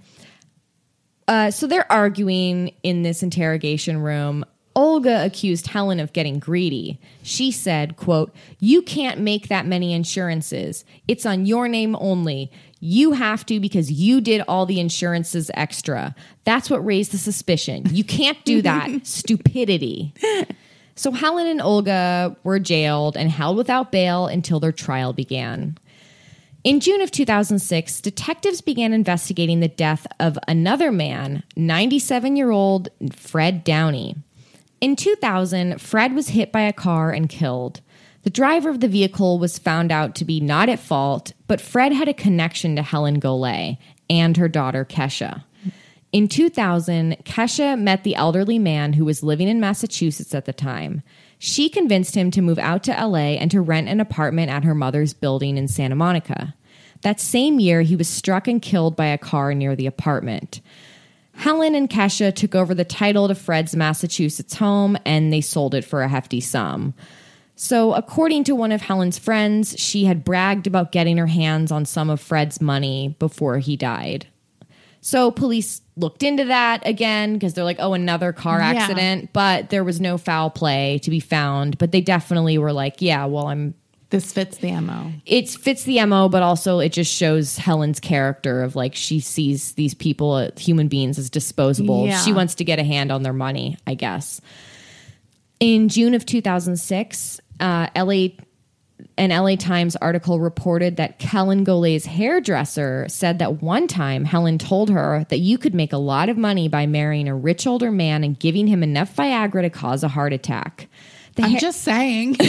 Uh, 1.27 1.51
so 1.51 1.67
they're 1.67 1.91
arguing 1.91 2.75
in 2.83 3.03
this 3.03 3.23
interrogation 3.23 3.99
room. 3.99 4.45
Olga 4.77 5.25
accused 5.25 5.69
Helen 5.69 6.01
of 6.01 6.13
getting 6.13 6.39
greedy. 6.39 6.99
She 7.23 7.51
said, 7.51 7.97
quote, 7.97 8.35
You 8.59 8.83
can't 8.83 9.21
make 9.21 9.49
that 9.49 9.67
many 9.67 9.93
insurances. 9.93 10.85
It's 11.07 11.25
on 11.25 11.47
your 11.47 11.69
name 11.69 11.97
only. 12.01 12.51
You 12.81 13.13
have 13.13 13.47
to 13.47 13.61
because 13.61 13.91
you 13.91 14.21
did 14.21 14.43
all 14.47 14.67
the 14.67 14.81
insurances 14.81 15.51
extra. 15.55 16.15
That's 16.45 16.69
what 16.69 16.85
raised 16.85 17.13
the 17.13 17.19
suspicion. 17.19 17.85
You 17.91 18.05
can't 18.05 18.45
do 18.45 18.61
that. 18.63 19.07
Stupidity. 19.07 20.13
So 20.97 21.11
Helen 21.11 21.47
and 21.47 21.63
Olga 21.63 22.37
were 22.45 22.59
jailed 22.59 23.17
and 23.17 23.31
held 23.31 23.57
without 23.57 23.91
bail 23.91 24.27
until 24.27 24.61
their 24.61 24.73
trial 24.73 25.13
began. 25.13 25.79
In 26.65 26.81
June 26.81 27.03
of 27.03 27.11
2006, 27.11 28.01
detectives 28.01 28.63
began 28.63 28.95
investigating 28.95 29.61
the 29.61 29.69
death 29.69 30.07
of 30.19 30.39
another 30.49 30.91
man, 30.91 31.43
97 31.57 32.37
year 32.37 32.51
old 32.51 32.89
Fred 33.13 33.65
Downey. 33.65 34.17
In 34.81 34.97
2000, 34.97 35.79
Fred 35.79 36.15
was 36.15 36.31
hit 36.31 36.51
by 36.51 36.63
a 36.63 36.73
car 36.73 37.11
and 37.11 37.29
killed. 37.29 37.83
The 38.23 38.31
driver 38.31 38.71
of 38.71 38.81
the 38.81 38.89
vehicle 38.89 39.39
was 39.39 39.59
found 39.59 39.93
out 39.93 40.15
to 40.15 40.25
be 40.25 40.41
not 40.41 40.71
at 40.71 40.79
fault, 40.79 41.35
but 41.49 41.61
Fred 41.61 41.93
had 41.93 42.09
a 42.09 42.15
connection 42.15 42.77
to 42.77 42.83
Helen 42.83 43.21
Golay 43.21 43.77
and 44.09 44.39
her 44.39 44.49
daughter 44.49 44.87
Kecia. 44.87 45.45
In 46.13 46.29
2000, 46.29 47.19
Kecia 47.25 47.79
met 47.79 48.05
the 48.05 48.15
elderly 48.15 48.59
man 48.59 48.95
who 48.95 49.05
was 49.05 49.23
living 49.23 49.49
in 49.49 49.61
Massachusetts 49.61 50.35
at 50.35 50.47
the 50.47 50.53
time. 50.55 51.03
She 51.39 51.69
convinced 51.69 52.15
him 52.15 52.31
to 52.33 52.43
move 52.43 52.59
out 52.59 52.83
to 52.85 52.93
LA 52.93 53.37
and 53.37 53.51
to 53.51 53.61
rent 53.61 53.89
an 53.89 54.01
apartment 54.01 54.51
at 54.51 54.65
her 54.65 54.75
mother's 54.75 55.15
building 55.15 55.57
in 55.57 55.69
Santa 55.69 55.95
Monica. 55.95 56.55
That 57.03 57.21
same 57.21 57.61
year, 57.61 57.83
he 57.83 57.97
was 57.97 58.09
struck 58.09 58.49
and 58.49 58.63
killed 58.63 58.97
by 58.97 59.07
a 59.07 59.19
car 59.19 59.55
near 59.55 59.77
the 59.77 59.87
apartment. 59.87 60.61
Helen 61.35 61.75
and 61.75 61.91
Kecia 61.91 62.35
took 62.35 62.55
over 62.55 62.75
the 62.75 62.85
title 62.85 63.29
to 63.29 63.35
Fred's 63.35 63.75
Massachusetts 63.75 64.55
home 64.55 64.97
and 65.05 65.33
they 65.33 65.41
sold 65.41 65.75
it 65.75 65.85
for 65.85 66.03
a 66.03 66.09
hefty 66.09 66.41
sum. 66.41 66.95
So, 67.57 67.95
according 67.95 68.45
to 68.45 68.55
one 68.55 68.73
of 68.73 68.83
Helen's 68.83 69.19
friends, 69.19 69.79
she 69.79 70.07
had 70.07 70.25
bragged 70.25 70.67
about 70.67 70.93
getting 70.93 71.17
her 71.19 71.29
hands 71.29 71.71
on 71.71 71.85
some 71.85 72.11
of 72.11 72.21
Fred's 72.21 72.61
money 72.61 73.15
before 73.19 73.59
he 73.59 73.77
died. 73.77 74.27
So, 75.01 75.31
police 75.31 75.83
looked 75.97 76.23
into 76.23 76.45
that 76.47 76.87
again 76.87 77.35
because 77.35 77.55
they're 77.55 77.65
like, 77.65 77.77
oh, 77.79 77.93
another 77.95 78.33
car 78.33 78.59
Yeah. 78.59 78.71
accident, 78.71 79.31
but 79.33 79.71
there 79.71 79.85
was 79.85 80.01
no 80.01 80.19
foul 80.19 80.51
play 80.51 80.99
to 81.05 81.11
be 81.11 81.21
found. 81.21 81.79
But 81.79 81.93
they 81.93 82.01
definitely 82.01 82.59
were 82.59 82.73
like, 82.73 83.01
yeah, 83.01 83.25
well, 83.27 83.47
I'm 83.47 83.75
This 84.11 84.33
fits 84.33 84.59
the 84.59 84.73
MO. 84.81 85.13
it 85.27 85.49
fits 85.51 85.85
the 85.85 86.05
mo 86.07 86.29
but 86.29 86.43
also 86.43 86.79
it 86.81 86.93
just 86.93 87.13
shows 87.13 87.57
helen's 87.59 87.99
character 88.01 88.63
of 88.63 88.77
like 88.77 88.95
she 88.95 89.19
sees 89.21 89.73
these 89.73 89.95
people 89.95 90.33
uh, 90.33 90.51
human 90.57 90.87
beings 90.89 91.19
as 91.19 91.31
disposable 91.31 92.07
Yeah. 92.07 92.21
she 92.21 92.33
wants 92.33 92.55
to 92.57 92.65
get 92.65 92.79
a 92.79 92.85
hand 92.85 93.11
on 93.11 93.23
their 93.25 93.33
money 93.33 93.77
i 93.89 93.95
guess 93.95 94.41
in 95.59 95.89
june 95.89 96.15
of 96.15 96.25
2006 96.27 97.41
uh, 97.61 97.89
la 97.97 98.29
an 99.17 99.31
LA 99.31 99.55
Times 99.57 99.97
article 99.97 100.41
reported 100.41 100.97
that 100.97 101.23
Helen 101.23 101.65
Golay's 101.65 102.05
hairdresser 102.07 103.07
said 103.09 103.39
that 103.39 103.63
one 103.63 103.87
time 103.87 104.25
Helen 104.25 104.59
told 104.59 104.91
her 104.91 105.25
that 105.29 105.39
you 105.39 105.57
could 105.57 105.75
make 105.75 105.93
a 105.93 105.99
lot 105.99 106.29
of 106.29 106.37
money 106.37 106.69
by 106.69 106.87
marrying 106.87 107.29
a 107.29 107.35
rich 107.35 107.67
older 107.67 107.91
man 107.93 108.25
and 108.25 108.39
giving 108.39 108.67
him 108.67 108.83
enough 108.83 109.15
Viagra 109.15 109.63
to 109.63 109.71
cause 109.71 110.03
a 110.03 110.09
heart 110.09 110.33
attack. 110.33 110.89
The 111.37 111.45
I'm 111.45 111.51
hair- 111.53 111.61
just 111.61 111.83
saying. 111.83 112.37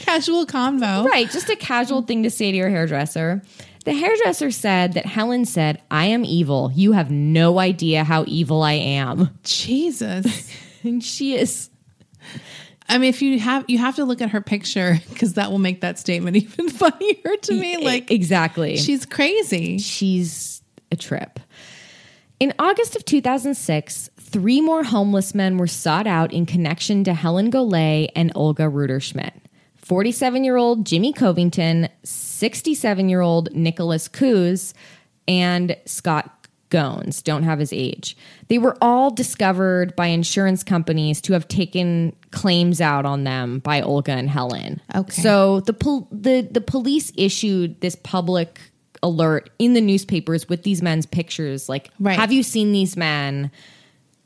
Casual 0.00 0.46
convo. 0.46 1.04
Right, 1.04 1.30
just 1.30 1.48
a 1.48 1.56
casual 1.56 2.02
thing 2.02 2.22
to 2.22 2.30
say 2.30 2.50
to 2.50 2.56
your 2.56 2.70
hairdresser. 2.70 3.42
The 3.84 3.92
hairdresser 3.92 4.50
said 4.50 4.94
that 4.94 5.04
Helen 5.06 5.44
said, 5.44 5.82
I 5.90 6.06
am 6.06 6.24
evil. 6.24 6.72
You 6.74 6.92
have 6.92 7.10
no 7.10 7.58
idea 7.58 8.04
how 8.04 8.24
evil 8.26 8.62
I 8.62 8.72
am. 8.72 9.38
Jesus. 9.42 10.50
And 10.84 11.02
she 11.02 11.34
is. 11.34 11.70
I 12.88 12.98
mean, 12.98 13.08
if 13.08 13.22
you 13.22 13.38
have 13.38 13.64
you 13.68 13.78
have 13.78 13.96
to 13.96 14.04
look 14.04 14.20
at 14.20 14.30
her 14.30 14.40
picture 14.40 15.00
because 15.08 15.34
that 15.34 15.50
will 15.50 15.58
make 15.58 15.80
that 15.80 15.98
statement 15.98 16.36
even 16.38 16.68
funnier 16.68 17.36
to 17.42 17.54
me. 17.54 17.78
Like 17.78 18.10
exactly. 18.10 18.76
she's 18.76 19.06
crazy. 19.06 19.78
she's 19.78 20.62
a 20.90 20.96
trip. 20.96 21.40
In 22.40 22.52
August 22.58 22.96
of 22.96 23.04
2006, 23.04 24.10
three 24.18 24.60
more 24.60 24.82
homeless 24.82 25.34
men 25.34 25.56
were 25.56 25.68
sought 25.68 26.06
out 26.06 26.32
in 26.32 26.46
connection 26.46 27.04
to 27.04 27.14
Helen 27.14 27.50
Golay 27.50 28.08
and 28.16 28.32
Olga 28.34 28.64
Rutterschmidt. 28.64 29.32
47 29.76 30.44
year 30.44 30.56
old 30.56 30.84
Jimmy 30.84 31.12
Covington, 31.12 31.88
67 32.02 33.08
year 33.08 33.20
old 33.20 33.54
Nicholas 33.54 34.08
Coos, 34.08 34.74
and 35.28 35.76
Scott 35.86 36.33
Gones. 36.74 37.22
Don't 37.22 37.42
have 37.44 37.58
his 37.58 37.72
age. 37.72 38.16
They 38.48 38.58
were 38.58 38.76
all 38.82 39.10
discovered 39.10 39.94
by 39.96 40.06
insurance 40.08 40.62
companies 40.62 41.20
to 41.22 41.32
have 41.32 41.46
taken 41.48 42.14
claims 42.30 42.80
out 42.80 43.06
on 43.06 43.24
them 43.24 43.60
by 43.60 43.80
Olga 43.80 44.12
and 44.12 44.28
Helen. 44.28 44.80
Okay. 44.94 45.22
So 45.22 45.60
the 45.60 45.72
pol- 45.72 46.08
the 46.10 46.42
the 46.50 46.60
police 46.60 47.12
issued 47.16 47.80
this 47.80 47.96
public 47.96 48.60
alert 49.02 49.50
in 49.58 49.74
the 49.74 49.80
newspapers 49.80 50.48
with 50.48 50.62
these 50.62 50.80
men's 50.80 51.04
pictures 51.04 51.68
like 51.68 51.90
Right. 52.00 52.18
have 52.18 52.32
you 52.32 52.42
seen 52.42 52.72
these 52.72 52.96
men 52.96 53.50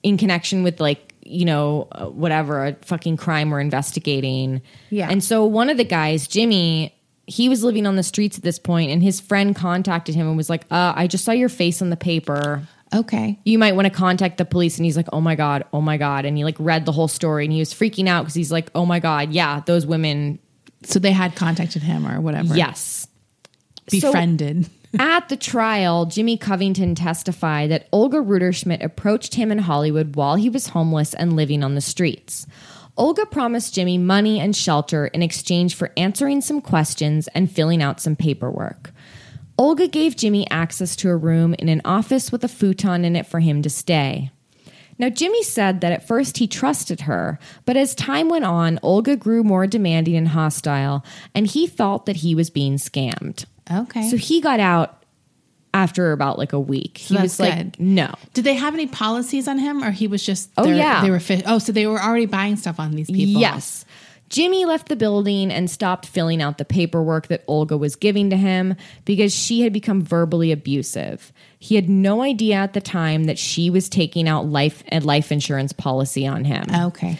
in 0.05 0.17
connection 0.17 0.63
with 0.63 0.79
like 0.81 1.15
you 1.25 1.45
know 1.45 1.89
uh, 1.91 2.07
whatever 2.07 2.65
a 2.65 2.75
fucking 2.83 3.17
crime 3.17 3.51
we're 3.51 3.59
investigating 3.61 4.63
Yeah. 4.91 5.09
and 5.11 5.23
so 5.25 5.45
one 5.45 5.69
of 5.69 5.79
the 5.79 5.85
guys 5.85 6.29
jimmy 6.29 6.95
he 7.29 7.49
was 7.49 7.63
living 7.63 7.87
on 7.87 7.97
the 7.97 8.03
streets 8.03 8.37
at 8.39 8.43
this 8.45 8.59
point 8.59 8.91
and 8.91 9.03
his 9.03 9.21
friend 9.21 9.55
contacted 9.55 10.15
him 10.15 10.27
and 10.27 10.37
was 10.37 10.49
like 10.51 10.65
uh, 10.71 10.93
i 10.97 11.07
just 11.07 11.25
saw 11.25 11.33
your 11.33 11.49
face 11.49 11.81
on 11.83 11.91
the 11.91 11.97
paper 11.97 12.63
Okay. 12.95 13.39
you 13.45 13.59
might 13.59 13.77
want 13.77 13.85
to 13.87 13.93
contact 13.93 14.39
the 14.39 14.45
police 14.47 14.79
and 14.79 14.85
he's 14.87 14.97
like 14.97 15.09
oh 15.13 15.21
my 15.21 15.35
god 15.35 15.65
oh 15.75 15.81
my 15.83 15.99
god 15.99 16.25
and 16.25 16.37
he 16.39 16.45
like 16.45 16.57
read 16.59 16.87
the 16.87 16.93
whole 16.93 17.07
story 17.09 17.45
and 17.45 17.53
he 17.53 17.59
was 17.59 17.73
freaking 17.75 18.09
out 18.09 18.23
because 18.23 18.35
he's 18.35 18.51
like 18.51 18.71
oh 18.75 18.87
my 18.87 18.99
god 18.99 19.31
yeah 19.31 19.61
those 19.67 19.85
women 19.85 20.39
So 20.85 20.99
they 20.99 21.13
had 21.13 21.37
contacted 21.37 21.83
him 21.83 22.07
or 22.07 22.21
whatever. 22.21 22.57
yes 22.57 23.07
Befriended. 23.91 24.69
At 24.99 25.29
the 25.29 25.37
trial, 25.37 26.07
Jimmy 26.07 26.37
Covington 26.39 26.95
testified 26.95 27.71
that 27.71 27.89
Olga 27.93 28.19
Rutterschmidt 28.19 28.83
approached 28.83 29.35
him 29.35 29.51
in 29.53 29.59
Hollywood 29.59 30.17
while 30.17 30.37
he 30.37 30.49
was 30.49 30.69
homeless 30.69 31.13
and 31.15 31.37
living 31.37 31.63
on 31.63 31.75
the 31.75 31.81
streets. 31.81 32.47
Olga 32.99 33.25
promised 33.25 33.75
Jimmy 33.75 33.97
money 33.97 34.41
and 34.41 34.55
shelter 34.55 35.07
in 35.07 35.23
exchange 35.23 35.77
for 35.77 35.93
answering 35.97 36.41
some 36.41 36.61
questions 36.61 37.29
and 37.29 37.51
filling 37.51 37.81
out 37.81 38.01
some 38.01 38.17
paperwork. 38.17 38.91
Olga 39.57 39.87
gave 39.87 40.17
Jimmy 40.17 40.51
access 40.51 40.97
to 40.97 41.09
a 41.09 41.17
room 41.17 41.55
in 41.55 41.69
an 41.69 41.81
office 41.85 42.33
with 42.33 42.43
a 42.43 42.49
futon 42.49 43.05
in 43.05 43.15
it 43.15 43.27
for 43.27 43.39
him 43.39 43.63
to 43.63 43.71
stay. 43.71 44.33
Now, 44.99 45.09
Jimmy 45.11 45.45
said 45.45 45.81
that 45.81 45.93
at 45.93 46.09
first 46.09 46.39
he 46.39 46.49
trusted 46.49 47.03
her, 47.03 47.39
but 47.65 47.77
as 47.77 47.95
time 47.95 48.29
went 48.29 48.45
on, 48.45 48.81
Olga 48.83 49.15
grew 49.15 49.45
more 49.45 49.69
demanding 49.69 50.17
and 50.17 50.29
hostile, 50.29 51.05
and 51.37 51.47
he 51.47 51.69
felt 51.69 52.07
that 52.07 52.17
he 52.17 52.35
was 52.35 52.51
being 52.51 52.75
scammed. 52.75 53.45
Okay. 53.73 54.11
So 54.11 54.17
he 54.17 54.41
got 54.41 54.59
out 54.59 54.98
after 55.75 56.13
about 56.13 56.39
like 56.39 56.53
a 56.53 56.61
week. 56.61 56.99
he 56.99 57.15
that's 57.15 57.23
was 57.23 57.41
like, 57.41 57.79
no. 57.79 58.13
Did 58.35 58.45
they 58.45 58.55
have 58.55 58.75
any 58.75 58.87
policies 58.87 59.49
on 59.49 59.59
him, 59.59 59.83
or 59.83 59.91
he 59.91 60.07
was 60.07 60.25
just? 60.25 60.51
Oh, 60.57 60.69
yeah. 60.69 61.03
they 61.03 61.11
were. 61.11 61.21
Fi- 61.21 61.43
oh, 61.47 61.59
so 61.59 61.73
they 61.73 61.87
were 61.87 62.01
already 62.01 62.27
buying 62.27 62.57
stuff 62.57 62.81
on 62.81 62.93
these 62.93 63.11
people. 63.11 63.41
Yes. 63.41 63.85
Jimmy 64.29 64.67
left 64.67 64.89
the 64.89 64.97
building 64.97 65.51
and 65.51 65.71
stopped 65.71 66.07
filling 66.07 66.43
out 66.43 66.59
the 66.59 66.65
paperwork 66.65 67.29
that 67.29 67.45
Olga 67.47 67.79
was 67.79 67.97
giving 67.97 68.29
to 68.31 68.37
him 68.37 68.75
because 69.05 69.35
she 69.35 69.63
had 69.63 69.73
become 69.73 70.03
verbally 70.03 70.53
abusive. 70.53 71.33
He 71.59 71.77
had 71.77 71.89
no 71.89 72.23
idea 72.23 72.57
at 72.57 72.75
the 72.75 72.81
time 72.81 73.25
that 73.25 73.39
she 73.39 73.71
was 73.71 73.89
taking 73.89 74.29
out 74.29 74.47
life 74.47 74.83
and 74.89 75.05
life 75.05 75.33
insurance 75.33 75.73
policy 75.73 76.27
on 76.27 76.45
him. 76.45 76.67
Okay. 76.89 77.19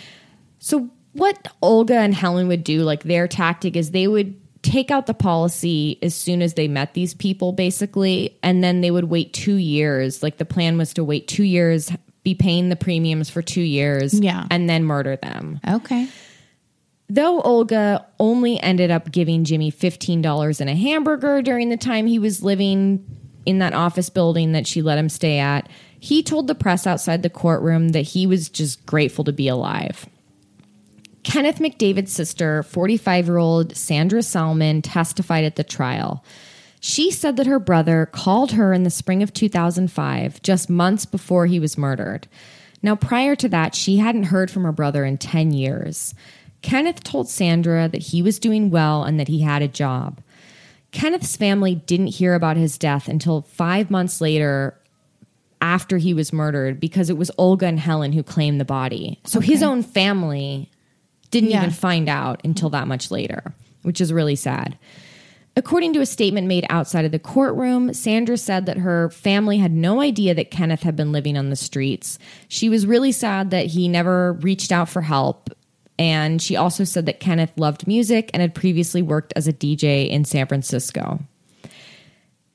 So 0.59 0.91
what 1.13 1.49
Olga 1.63 1.97
and 1.97 2.15
Helen 2.15 2.49
would 2.49 2.63
do, 2.63 2.83
like 2.83 3.03
their 3.05 3.27
tactic 3.27 3.75
is 3.75 3.91
they 3.91 4.07
would 4.07 4.39
take 4.69 4.91
out 4.91 5.07
the 5.07 5.15
policy 5.15 5.99
as 6.03 6.15
soon 6.15 6.43
as 6.43 6.55
they 6.55 6.69
met 6.69 6.95
these 6.95 7.15
people, 7.15 7.53
basically, 7.53 8.37
and 8.43 8.63
then 8.63 8.81
they 8.83 8.91
would 8.91 9.05
wait 9.05 9.33
two 9.33 9.57
years. 9.57 10.23
Like 10.23 10.37
the 10.39 10.45
plan 10.45 10.77
was 10.79 10.93
to 10.95 11.05
wait 11.05 11.27
two 11.29 11.43
years, 11.45 11.91
be 12.23 12.35
paying 12.35 12.69
the 12.69 12.77
premiums 12.77 13.31
for 13.31 13.41
two 13.43 13.63
years, 13.63 14.19
Yeah. 14.19 14.47
and 14.51 14.69
then 14.69 14.85
murder 14.85 15.17
them. 15.17 15.61
Okay. 15.67 16.09
Though 17.09 17.41
Olga 17.41 18.05
only 18.21 18.61
ended 18.63 18.91
up 18.91 19.11
giving 19.11 19.45
Jimmy 19.45 19.73
$15 19.73 20.61
and 20.61 20.69
a 20.69 20.75
hamburger 20.75 21.41
during 21.41 21.71
the 21.71 21.79
time 21.79 22.07
he 22.07 22.19
was 22.19 22.43
living 22.43 23.05
in 23.47 23.61
that 23.61 23.73
office 23.73 24.11
building 24.11 24.53
that 24.53 24.67
she 24.67 24.83
let 24.83 24.99
him 24.99 25.09
stay 25.09 25.39
at, 25.39 25.71
he 26.01 26.23
told 26.23 26.47
the 26.47 26.55
press 26.55 26.87
outside 26.87 27.23
the 27.23 27.31
courtroom 27.31 27.89
that 27.91 28.03
he 28.03 28.27
was 28.27 28.51
just 28.51 28.85
grateful 28.85 29.25
to 29.25 29.33
be 29.33 29.49
alive. 29.49 30.05
Kenneth 31.29 31.59
McDavid's 31.59 32.11
sister, 32.11 32.63
45 32.63 33.27
year 33.27 33.37
old 33.37 33.77
Sandra 33.77 34.23
Salmon, 34.23 34.81
testified 34.81 35.45
at 35.45 35.57
the 35.57 35.63
trial. 35.63 36.25
She 36.81 37.11
said 37.11 37.37
that 37.37 37.47
her 37.47 37.59
brother 37.59 38.07
called 38.07 38.53
her 38.53 38.73
in 38.73 38.85
the 38.85 38.89
spring 38.89 39.23
of 39.23 39.35
2005, 39.35 40.41
just 40.41 40.71
months 40.71 41.05
before 41.05 41.45
he 41.45 41.61
was 41.61 41.77
murdered. 41.77 42.29
Now, 42.83 42.97
prior 42.97 43.37
to 43.37 43.49
that, 43.51 43.75
she 43.75 43.99
hadn't 43.99 44.25
heard 44.25 44.51
from 44.51 44.65
her 44.65 44.73
brother 44.73 45.05
in 45.05 45.19
10 45.19 45.53
years. 45.53 46.15
Kenneth 46.63 47.05
told 47.05 47.29
Sandra 47.29 47.91
that 47.91 48.05
he 48.05 48.23
was 48.23 48.39
doing 48.39 48.71
well 48.71 49.05
and 49.05 49.21
that 49.21 49.29
he 49.29 49.43
had 49.43 49.61
a 49.61 49.69
job. 49.69 50.23
Kenneth's 50.93 51.37
family 51.37 51.75
didn't 51.75 52.07
hear 52.07 52.33
about 52.33 52.57
his 52.57 52.79
death 52.79 53.07
until 53.07 53.43
five 53.43 53.91
months 53.91 54.23
later 54.23 54.79
after 55.61 55.99
he 55.99 56.15
was 56.15 56.33
murdered 56.33 56.81
because 56.81 57.11
it 57.11 57.19
was 57.19 57.31
Olga 57.37 57.67
and 57.67 57.81
Helen 57.81 58.13
who 58.13 58.23
claimed 58.23 58.59
the 58.59 58.65
body. 58.65 59.21
So 59.25 59.41
his 59.41 59.63
own 59.63 59.83
family 59.83 60.71
didn't 61.31 61.51
Yeah. 61.51 61.59
even 61.59 61.71
find 61.71 62.09
out 62.09 62.41
until 62.45 62.71
that 62.71 62.89
much 62.89 63.11
later, 63.11 63.55
which 63.83 64.01
is 64.01 64.13
really 64.13 64.37
sad. 64.37 64.77
According 65.57 65.93
to 65.95 66.01
a 66.01 66.07
statement 66.07 66.47
made 66.47 66.65
outside 66.71 67.05
of 67.05 67.11
the 67.11 67.19
courtroom, 67.19 67.93
Sandra 67.93 68.37
said 68.37 68.67
that 68.67 68.79
her 68.79 69.11
family 69.11 69.59
had 69.59 69.73
no 69.73 70.01
idea 70.01 70.33
that 70.35 70.53
Kenneth 70.53 70.83
had 70.85 70.95
been 70.95 71.11
living 71.11 71.37
on 71.37 71.51
the 71.51 71.57
streets. 71.57 72.17
She 72.47 72.69
was 72.69 72.87
really 72.87 73.11
sad 73.11 73.51
that 73.51 73.67
he 73.67 73.89
never 73.89 74.35
reached 74.35 74.71
out 74.71 74.89
for 74.89 75.03
help. 75.03 75.51
And 75.99 76.41
she 76.41 76.55
also 76.55 76.85
said 76.85 77.07
that 77.07 77.19
Kenneth 77.19 77.51
loved 77.57 77.89
music 77.89 78.31
and 78.33 78.41
had 78.41 78.55
previously 78.55 79.03
worked 79.03 79.33
as 79.35 79.49
a 79.49 79.53
DJ 79.53 80.09
in 80.09 80.25
San 80.25 80.47
Francisco. 80.47 81.19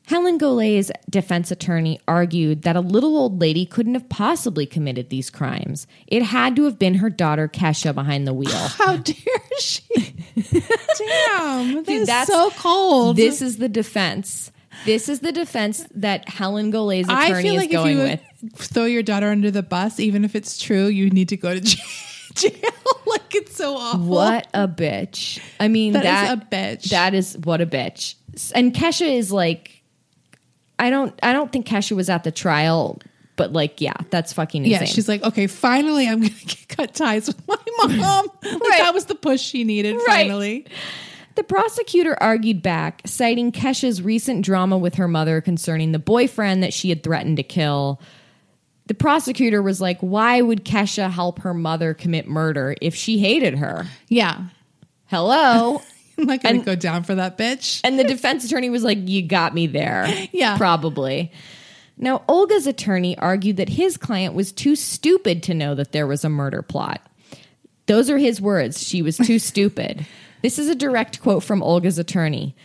Helen 0.06 0.38
Golay's 0.38 0.92
defense 1.10 1.50
attorney 1.50 2.00
argued 2.08 2.64
that 2.64 2.76
a 2.76 2.82
little 2.82 3.18
old 3.18 3.40
lady 3.40 3.66
couldn't 3.66 3.94
have 3.94 4.10
possibly 4.10 4.66
committed 4.66 5.10
these 5.10 5.30
crimes. 5.30 5.88
It 6.08 6.24
had 6.24 6.56
to 6.58 6.66
have 6.66 6.78
been 6.78 6.96
her 6.96 7.10
daughter 7.10 7.48
Kecia 7.48 7.94
behind 7.96 8.28
the 8.28 8.34
wheel. 8.34 8.50
How 8.52 8.98
dare 8.98 9.16
she? 9.60 9.84
Damn, 10.98 11.84
Dude, 11.84 12.08
that's 12.08 12.28
so 12.30 12.50
cold. 12.52 13.16
This 13.16 13.42
is 13.42 13.58
the 13.58 13.70
defense. 13.70 14.52
This 14.86 15.08
is 15.08 15.22
the 15.22 15.32
defense 15.32 15.86
that 15.96 16.28
Helen 16.28 16.72
Golay's 16.72 17.08
attorney 17.08 17.40
I 17.40 17.42
feel 17.42 17.54
is 17.54 17.58
like 17.60 17.70
if 17.70 17.74
going 17.74 17.98
you 17.98 18.04
with. 18.04 18.22
throw 18.58 18.86
your 18.86 19.04
daughter 19.04 19.30
under 19.30 19.52
the 19.52 19.64
bus, 19.64 20.00
even 20.00 20.26
if 20.26 20.36
it's 20.36 20.58
true, 20.62 20.88
you 20.88 21.10
need 21.12 21.30
to 21.30 21.38
go 21.38 21.54
to 21.54 21.62
jail. 21.62 21.86
jail. 22.36 22.72
like 23.06 23.36
it's 23.36 23.56
so 23.56 23.78
awful. 23.78 24.02
What 24.02 24.48
a 24.54 24.68
bitch! 24.68 25.40
I 25.60 25.68
mean, 25.70 25.94
That 25.94 26.04
that 26.04 26.26
is 26.26 26.34
a 26.34 26.46
bitch. 26.48 26.90
That 26.90 27.14
is 27.14 27.38
what 27.44 27.62
a 27.62 27.66
bitch. 27.66 28.16
And 28.56 28.74
Kecia 28.74 29.16
is 29.16 29.32
like, 29.32 29.83
I 30.80 30.90
don't, 30.90 31.18
I 31.24 31.34
don't 31.34 31.52
think 31.52 31.66
Kecia 31.68 31.96
was 31.96 32.10
at 32.10 32.24
the 32.24 32.32
trial, 32.32 33.00
but 33.36 33.54
like, 33.54 33.80
yeah, 33.82 33.94
that's 34.10 34.34
fucking 34.34 34.64
insane. 34.66 34.82
Yeah, 34.82 34.86
she's 34.86 35.08
like, 35.08 35.24
okay, 35.24 35.48
finally, 35.48 36.08
I'm 36.08 36.22
gonna 36.22 36.34
cut 36.68 36.94
ties 36.94 37.28
with 37.28 37.48
my 37.48 37.58
mom. 37.78 38.28
Like 38.44 38.54
Right. 38.62 38.80
that 38.80 38.94
was 38.94 39.06
the 39.06 39.16
push 39.16 39.42
she 39.42 39.64
needed. 39.64 39.96
Right. 39.96 40.06
Finally, 40.28 40.66
The 41.36 41.44
prosecutor 41.44 42.16
argued 42.22 42.62
back, 42.62 43.02
citing 43.06 43.52
Kecia's 43.52 44.02
recent 44.02 44.44
drama 44.46 44.78
with 44.78 44.96
her 44.96 45.08
mother 45.08 45.42
concerning 45.42 45.92
the 45.92 46.00
boyfriend 46.00 46.62
that 46.64 46.74
she 46.74 46.90
had 46.90 47.02
threatened 47.04 47.38
to 47.38 47.44
kill. 47.44 48.00
The 48.88 48.94
prosecutor 48.94 49.62
was 49.64 49.80
like, 49.82 50.00
Why 50.02 50.42
would 50.42 50.66
Kesha 50.66 51.10
help 51.10 51.40
her 51.40 51.54
mother 51.54 51.94
commit 51.94 52.28
murder 52.28 52.76
if 52.82 52.94
she 52.94 53.18
hated 53.20 53.58
her? 53.60 53.86
yeah, 54.10 54.44
Hello? 55.06 55.82
I'm 56.18 56.26
not 56.28 56.42
gonna 56.42 56.56
And- 56.56 56.66
go 56.66 56.76
down 56.76 57.04
for 57.04 57.16
that 57.16 57.38
bitch. 57.38 57.82
and 57.84 57.98
the 58.00 58.04
defense 58.04 58.44
attorney 58.46 58.70
was 58.70 58.84
like, 58.84 59.08
You 59.08 59.22
got 59.22 59.54
me 59.54 59.68
there. 59.68 60.08
Yeah. 60.32 60.58
Probably. 60.58 61.32
Now, 61.98 62.24
Olga's 62.28 62.66
attorney 62.66 63.16
argued 63.20 63.58
that 63.58 63.70
his 63.70 63.98
client 63.98 64.34
was 64.34 64.52
too 64.52 64.76
stupid 64.76 65.44
to 65.44 65.54
know 65.54 65.76
that 65.76 65.92
there 65.92 66.08
was 66.08 66.24
a 66.26 66.30
murder 66.30 66.62
plot. 66.64 67.02
Those 67.86 68.10
are 68.10 68.18
his 68.18 68.42
words. 68.42 68.82
She 68.82 69.02
was 69.02 69.18
too 69.18 69.38
stupid. 69.52 70.06
This 70.42 70.58
is 70.58 70.70
a 70.70 70.76
direct 70.76 71.22
quote 71.22 71.44
from 71.44 71.62
Olga's 71.62 72.00
attorney. 72.00 72.56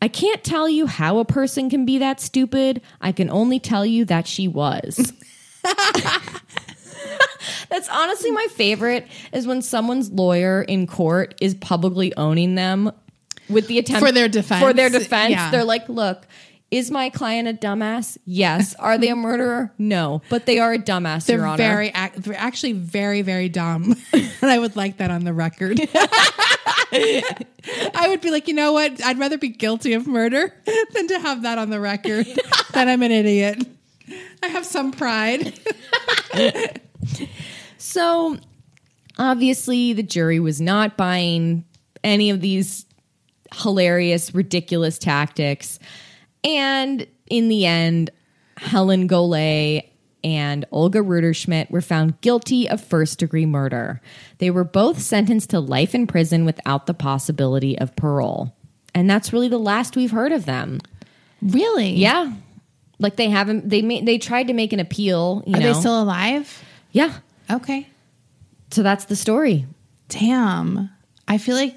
I 0.00 0.08
can't 0.08 0.42
tell 0.44 0.68
you 0.68 0.86
how 0.86 1.18
a 1.18 1.24
person 1.24 1.68
can 1.68 1.84
be 1.84 1.98
that 1.98 2.20
stupid. 2.20 2.80
I 3.00 3.12
can 3.12 3.28
only 3.30 3.58
tell 3.58 3.84
you 3.84 4.04
that 4.06 4.26
she 4.26 4.48
was. 4.48 5.12
That's 7.68 7.88
honestly 7.88 8.30
my 8.30 8.46
favorite 8.52 9.06
is 9.32 9.46
when 9.46 9.62
someone's 9.62 10.10
lawyer 10.10 10.62
in 10.62 10.86
court 10.86 11.34
is 11.40 11.54
publicly 11.54 12.14
owning 12.16 12.54
them 12.54 12.90
with 13.48 13.66
the 13.68 13.78
attempt 13.78 14.04
For 14.06 14.12
their 14.12 14.28
defense. 14.28 14.62
For 14.62 14.72
their 14.72 14.90
defense, 14.90 15.30
Yeah. 15.32 15.50
they're 15.50 15.64
like, 15.64 15.88
"Look, 15.88 16.26
is 16.70 16.90
my 16.90 17.08
client 17.10 17.48
a 17.48 17.54
dumbass? 17.54 18.18
Yes. 18.26 18.74
Are 18.74 18.98
they 18.98 19.08
a 19.08 19.16
murderer? 19.16 19.72
No. 19.78 20.20
But 20.28 20.44
they 20.46 20.58
are 20.58 20.74
a 20.74 20.78
dumbass, 20.78 21.24
They're 21.26 21.38
Your 21.38 21.46
Honor." 21.46 21.56
very, 21.56 21.88
ac- 21.88 22.12
they're 22.18 22.34
actually 22.38 22.72
very, 22.74 23.22
very 23.22 23.48
dumb, 23.48 23.96
and 24.12 24.50
I 24.50 24.58
would 24.58 24.76
like 24.76 24.98
that 24.98 25.10
on 25.10 25.24
the 25.24 25.32
record. 25.32 25.80
I 26.92 28.06
would 28.08 28.20
be 28.20 28.30
like, 28.30 28.48
you 28.48 28.54
know 28.54 28.72
what? 28.72 29.02
I'd 29.04 29.18
rather 29.18 29.36
be 29.38 29.48
guilty 29.48 29.92
of 29.92 30.06
murder 30.06 30.54
than 30.94 31.08
to 31.08 31.18
have 31.20 31.42
that 31.42 31.58
on 31.58 31.70
the 31.70 31.80
record 31.80 32.26
that 32.72 32.88
I'm 32.88 33.02
an 33.02 33.12
idiot. 33.12 33.62
I 34.42 34.46
have 34.48 34.64
some 34.64 34.92
pride. 34.92 35.52
So 37.78 38.36
obviously, 39.18 39.92
the 39.92 40.02
jury 40.02 40.40
was 40.40 40.60
not 40.60 40.96
buying 40.96 41.64
any 42.04 42.30
of 42.30 42.40
these 42.40 42.86
hilarious, 43.54 44.34
ridiculous 44.34 44.98
tactics. 44.98 45.78
And 46.44 47.06
in 47.26 47.48
the 47.48 47.66
end, 47.66 48.10
Helen 48.56 49.08
Golay 49.08 49.88
and 50.24 50.64
Olga 50.72 50.98
Rutterschmidt 50.98 51.70
were 51.70 51.80
found 51.80 52.20
guilty 52.20 52.68
of 52.68 52.82
first 52.82 53.18
degree 53.18 53.46
murder. 53.46 54.00
They 54.38 54.50
were 54.50 54.64
both 54.64 55.00
sentenced 55.00 55.50
to 55.50 55.60
life 55.60 55.94
in 55.94 56.06
prison 56.06 56.44
without 56.44 56.86
the 56.86 56.94
possibility 56.94 57.78
of 57.78 57.94
parole. 57.96 58.54
And 58.94 59.08
that's 59.08 59.32
really 59.32 59.48
the 59.48 59.58
last 59.58 59.96
we've 59.96 60.10
heard 60.10 60.32
of 60.32 60.44
them. 60.44 60.80
Really? 61.40 61.90
Yeah. 61.92 62.32
Like 62.98 63.14
they 63.14 63.28
haven't 63.30 63.68
they 63.68 63.80
made 63.80 64.06
they 64.06 64.18
tried 64.18 64.48
to 64.48 64.52
make 64.52 64.72
an 64.72 64.80
appeal, 64.80 65.44
you 65.46 65.54
Are 65.54 65.60
know. 65.60 65.72
they 65.72 65.78
still 65.78 66.02
alive? 66.02 66.64
Yeah. 66.92 67.12
Okay. 67.50 67.88
So 68.70 68.82
that's 68.82 69.06
the 69.06 69.16
story. 69.16 69.66
Damn. 70.08 70.90
I 71.26 71.38
feel 71.38 71.56
like 71.56 71.74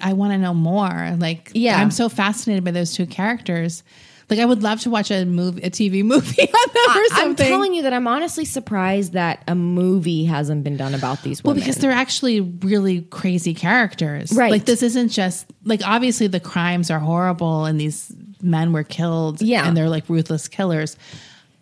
I 0.00 0.12
want 0.12 0.32
to 0.32 0.38
know 0.38 0.54
more. 0.54 1.16
Like, 1.18 1.50
Yeah. 1.54 1.80
I'm 1.80 1.90
so 1.90 2.08
fascinated 2.08 2.64
by 2.64 2.70
those 2.70 2.92
two 2.92 3.06
characters. 3.06 3.82
Like, 4.28 4.40
I 4.40 4.44
would 4.44 4.62
love 4.62 4.80
to 4.80 4.90
watch 4.90 5.12
a 5.12 5.24
movie, 5.24 5.62
a 5.62 5.70
TV 5.70 6.02
movie 6.04 6.42
on 6.42 6.68
them 6.74 6.96
or 6.96 7.04
something. 7.16 7.46
I'm 7.46 7.50
telling 7.50 7.74
you 7.74 7.82
that 7.82 7.92
I'm 7.92 8.08
honestly 8.08 8.44
surprised 8.44 9.12
that 9.12 9.42
a 9.46 9.54
movie 9.54 10.24
hasn't 10.24 10.64
been 10.64 10.76
done 10.76 10.94
about 10.94 11.22
these 11.22 11.44
well, 11.44 11.54
because 11.54 11.76
they're 11.76 11.92
actually 11.92 12.40
really 12.40 13.02
crazy 13.02 13.54
characters. 13.54 14.32
Right. 14.32 14.50
Like, 14.50 14.64
this 14.64 14.82
isn't 14.82 15.10
just 15.10 15.46
like 15.64 15.80
obviously 15.84 16.26
the 16.26 16.40
crimes 16.40 16.90
are 16.90 16.98
horrible 16.98 17.66
and 17.66 17.80
these 17.80 18.12
men 18.42 18.72
were 18.72 18.84
killed. 18.84 19.40
Yeah. 19.40 19.66
And 19.66 19.76
they're 19.76 19.88
like 19.88 20.08
ruthless 20.08 20.48
killers. 20.48 20.96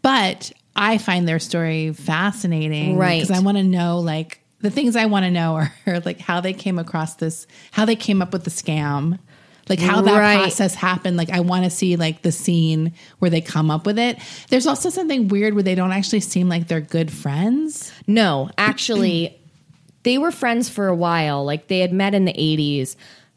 But 0.01 0.51
I 0.77 0.99
find 0.99 1.27
their 1.29 1.39
story 1.39 1.93
fascinating. 1.93 2.97
Right. 2.97 3.21
Because 3.23 3.37
I 3.37 3.43
want 3.43 3.59
to 3.59 3.63
know, 3.65 3.99
like, 4.01 4.41
the 4.61 4.71
things 4.71 4.97
I 4.97 5.07
want 5.07 5.25
to 5.25 5.31
know 5.31 5.55
are, 5.57 5.73
are 5.87 6.01
like 6.05 6.21
how 6.21 6.41
they 6.41 6.53
came 6.53 6.79
across 6.79 7.15
this, 7.17 7.47
how 7.71 7.85
they 7.85 7.97
came 7.97 8.23
up 8.23 8.33
with 8.33 8.45
the 8.45 8.51
scam. 8.51 9.19
Like 9.67 9.79
how 9.79 10.03
that 10.03 10.19
Right. 10.19 10.37
process 10.41 10.75
happened. 10.75 11.17
Like 11.17 11.31
I 11.31 11.41
want 11.41 11.65
to 11.65 11.71
see 11.71 11.97
like 11.97 12.21
the 12.21 12.33
scene 12.33 12.93
where 13.19 13.31
they 13.31 13.41
come 13.41 13.71
up 13.71 13.87
with 13.87 13.99
it. 13.99 14.19
There's 14.51 14.67
also 14.67 14.91
something 14.91 15.29
weird 15.29 15.55
where 15.55 15.63
they 15.63 15.75
don't 15.75 15.93
actually 15.93 16.21
seem 16.21 16.51
like 16.51 16.69
they're 16.69 16.83
good 16.83 17.11
friends. 17.11 17.91
no, 18.07 18.51
actually, 18.59 19.39
they 20.03 20.19
were 20.19 20.31
friends 20.31 20.69
for 20.69 20.87
a 20.89 20.95
while. 20.95 21.45
Like 21.47 21.69
they 21.69 21.79
had 21.81 21.95
met 21.95 22.13
in 22.15 22.27
the 22.27 22.35
80s, 22.35 22.95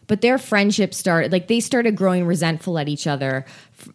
but 0.08 0.20
their 0.20 0.38
friendship 0.38 0.94
started, 0.94 1.32
like 1.32 1.48
they 1.48 1.62
started 1.62 1.96
growing 1.96 2.26
resentful 2.26 2.78
at 2.78 2.90
each 2.90 3.08
other. 3.08 3.46
F- 3.80 3.90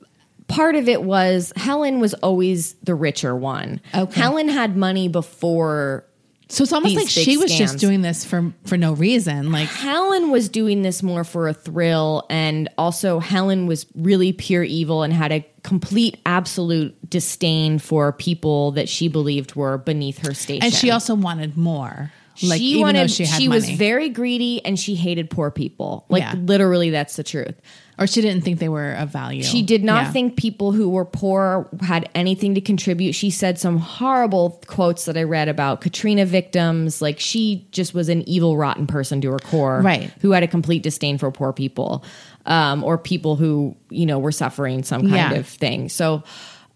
Part 0.53 0.77
of 0.77 0.89
it 0.89 1.03
was 1.03 1.53
Helen 1.57 2.01
was 2.01 2.15
always 2.15 2.75
the 2.83 2.95
richer 2.95 3.35
one. 3.35 3.81
Okay. 3.95 4.21
Helen 4.21 4.49
had 4.49 4.77
money 4.77 5.09
before 5.09 6.05
So 6.49 6.63
it's 6.65 6.73
almost 6.73 6.95
like 6.95 7.09
she 7.09 7.39
was 7.39 7.51
just 7.57 7.79
doing 7.79 8.03
this 8.03 8.25
for 8.25 8.53
for 8.67 8.77
no 8.77 8.93
reason. 8.93 9.51
Like 9.53 9.69
Helen 9.69 10.31
was 10.31 10.49
doing 10.51 10.83
this 10.83 11.03
more 11.03 11.25
for 11.25 11.49
a 11.49 11.55
thrill, 11.55 12.27
and 12.29 12.69
also 12.77 13.21
Helen 13.21 13.67
was 13.67 13.87
really 13.95 14.33
pure 14.35 14.63
evil 14.63 15.03
and 15.03 15.13
had 15.13 15.33
a 15.33 15.47
complete, 15.63 16.19
absolute 16.27 16.95
disdain 17.09 17.79
for 17.79 18.13
people 18.13 18.73
that 18.73 18.89
she 18.89 19.09
believed 19.09 19.55
were 19.55 19.79
beneath 19.79 20.19
her 20.27 20.35
station. 20.35 20.65
and 20.65 20.75
she 20.75 20.91
also 20.91 21.15
wanted 21.15 21.57
more. 21.57 22.13
Like 22.43 22.59
she 22.59 22.65
even 22.67 22.83
wanted, 22.83 23.03
though 23.03 23.07
she 23.09 23.25
had 23.27 23.49
was 23.49 23.65
money. 23.65 23.77
very 23.77 24.09
greedy, 24.09 24.65
and 24.65 24.79
she 24.79 24.95
hated 24.95 25.29
poor 25.31 25.51
people. 25.51 26.07
Like 26.09 26.23
Yeah. 26.23 26.35
literally, 26.35 26.91
that's 26.91 27.17
the 27.17 27.23
truth. 27.25 27.55
or 27.99 28.07
she 28.07 28.23
didn't 28.23 28.43
think 28.43 28.59
they 28.59 28.71
were 28.71 28.95
of 28.95 29.11
value. 29.11 29.43
She 29.45 29.63
did 29.63 29.85
not 29.85 30.05
Yeah. 30.07 30.13
think 30.13 30.37
people 30.37 30.73
who 30.73 30.89
were 30.89 31.05
poor 31.05 31.69
had 31.83 32.09
anything 32.15 32.55
to 32.55 32.61
contribute. 32.61 33.13
She 33.13 33.31
said 33.31 33.59
some 33.61 33.77
horrible 33.77 34.61
quotes 34.67 35.05
that 35.05 35.17
I 35.17 35.23
read 35.25 35.49
about 35.49 35.83
Katrina 35.83 36.25
victims. 36.25 37.03
Like 37.03 37.21
she 37.21 37.69
just 37.71 37.93
was 37.95 38.09
an 38.09 38.27
evil, 38.27 38.57
rotten 38.57 38.87
person 38.87 39.21
to 39.21 39.31
her 39.31 39.39
core, 39.39 39.83
Right. 39.83 40.11
Who 40.23 40.33
had 40.33 40.43
a 40.43 40.49
complete 40.49 40.83
disdain 40.83 41.19
for 41.19 41.31
poor 41.31 41.53
people, 41.53 42.03
um, 42.47 42.83
or 42.83 42.97
people 42.97 43.37
who 43.37 43.77
you 43.91 44.07
know 44.07 44.19
were 44.19 44.33
suffering 44.33 44.83
some 44.85 45.03
kind 45.03 45.15
Yeah. 45.15 45.33
of 45.35 45.47
thing. 45.47 45.89
So, 45.91 46.25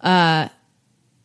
uh, 0.02 0.48